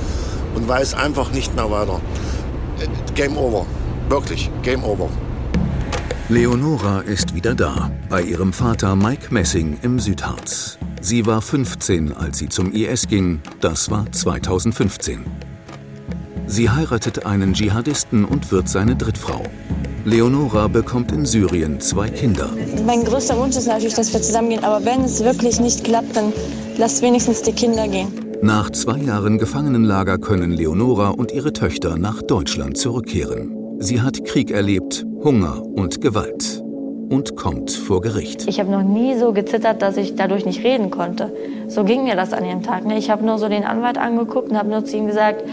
und 0.55 0.67
weiß 0.67 0.95
einfach 0.95 1.31
nicht 1.31 1.55
mehr 1.55 1.71
weiter. 1.71 2.01
Äh, 2.79 2.87
Game 3.15 3.37
over. 3.37 3.65
Wirklich, 4.09 4.51
Game 4.63 4.83
over. 4.83 5.09
Leonora 6.33 7.01
ist 7.01 7.35
wieder 7.35 7.53
da, 7.53 7.91
bei 8.09 8.23
ihrem 8.23 8.53
Vater 8.53 8.95
Mike 8.95 9.31
Messing 9.31 9.77
im 9.83 9.99
Südharz. 9.99 10.79
Sie 10.99 11.27
war 11.27 11.43
15, 11.43 12.11
als 12.11 12.39
sie 12.39 12.49
zum 12.49 12.71
IS 12.71 13.07
ging. 13.07 13.39
Das 13.61 13.91
war 13.91 14.11
2015. 14.11 15.19
Sie 16.47 16.71
heiratet 16.71 17.27
einen 17.27 17.53
Dschihadisten 17.53 18.25
und 18.25 18.51
wird 18.51 18.67
seine 18.67 18.95
Drittfrau. 18.95 19.43
Leonora 20.05 20.67
bekommt 20.67 21.11
in 21.11 21.23
Syrien 21.27 21.79
zwei 21.79 22.09
Kinder. 22.09 22.49
Mein 22.83 23.03
größter 23.03 23.37
Wunsch 23.37 23.55
ist 23.55 23.67
natürlich, 23.67 23.93
dass 23.93 24.11
wir 24.11 24.23
zusammengehen, 24.23 24.63
aber 24.63 24.83
wenn 24.83 25.01
es 25.01 25.23
wirklich 25.23 25.59
nicht 25.59 25.83
klappt, 25.83 26.15
dann 26.15 26.33
lasst 26.79 27.03
wenigstens 27.03 27.43
die 27.43 27.53
Kinder 27.53 27.87
gehen. 27.87 28.07
Nach 28.41 28.71
zwei 28.71 28.97
Jahren 28.97 29.37
Gefangenenlager 29.37 30.17
können 30.17 30.49
Leonora 30.49 31.09
und 31.09 31.31
ihre 31.31 31.53
Töchter 31.53 31.95
nach 31.95 32.23
Deutschland 32.23 32.75
zurückkehren. 32.79 33.55
Sie 33.77 34.01
hat 34.01 34.25
Krieg 34.25 34.49
erlebt, 34.49 35.05
Hunger 35.23 35.63
und 35.63 36.01
Gewalt 36.01 36.61
und 37.09 37.37
kommt 37.37 37.71
vor 37.71 38.01
Gericht. 38.01 38.45
Ich 38.47 38.59
habe 38.59 38.69
noch 38.69 38.83
nie 38.83 39.15
so 39.15 39.31
gezittert, 39.31 39.81
dass 39.81 39.95
ich 39.95 40.15
dadurch 40.15 40.45
nicht 40.45 40.65
reden 40.65 40.91
konnte. 40.91 41.33
So 41.69 41.85
ging 41.85 42.03
mir 42.03 42.15
das 42.17 42.33
an 42.33 42.43
dem 42.43 42.61
Tag. 42.61 42.85
Ne? 42.85 42.97
Ich 42.97 43.09
habe 43.09 43.25
nur 43.25 43.37
so 43.37 43.47
den 43.47 43.63
Anwalt 43.63 43.97
angeguckt 43.97 44.49
und 44.49 44.57
habe 44.57 44.69
nur 44.69 44.83
zu 44.83 44.97
ihm 44.97 45.07
gesagt, 45.07 45.43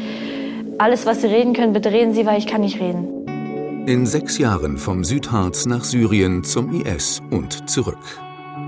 alles, 0.79 1.07
was 1.07 1.21
Sie 1.21 1.29
reden 1.29 1.53
können, 1.53 1.73
bitte 1.73 1.93
reden 1.93 2.15
Sie, 2.15 2.27
weil 2.27 2.39
ich 2.39 2.49
kann 2.49 2.63
nicht 2.63 2.81
reden. 2.81 3.87
In 3.87 4.07
sechs 4.07 4.39
Jahren 4.39 4.77
vom 4.77 5.05
Südharz 5.05 5.67
nach 5.67 5.85
Syrien 5.85 6.43
zum 6.43 6.73
IS 6.73 7.23
und 7.31 7.71
zurück. 7.71 7.99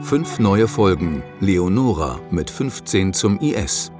Fünf 0.02 0.38
neue 0.38 0.68
Folgen 0.68 1.22
Leonora 1.40 2.20
mit 2.30 2.48
15 2.48 3.12
zum 3.12 3.40
IS. 3.40 3.90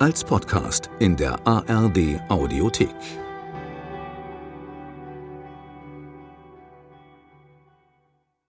Als 0.00 0.24
Podcast 0.24 0.90
in 0.98 1.14
der 1.16 1.36
ARD 1.46 2.20
Audiothek. 2.28 3.21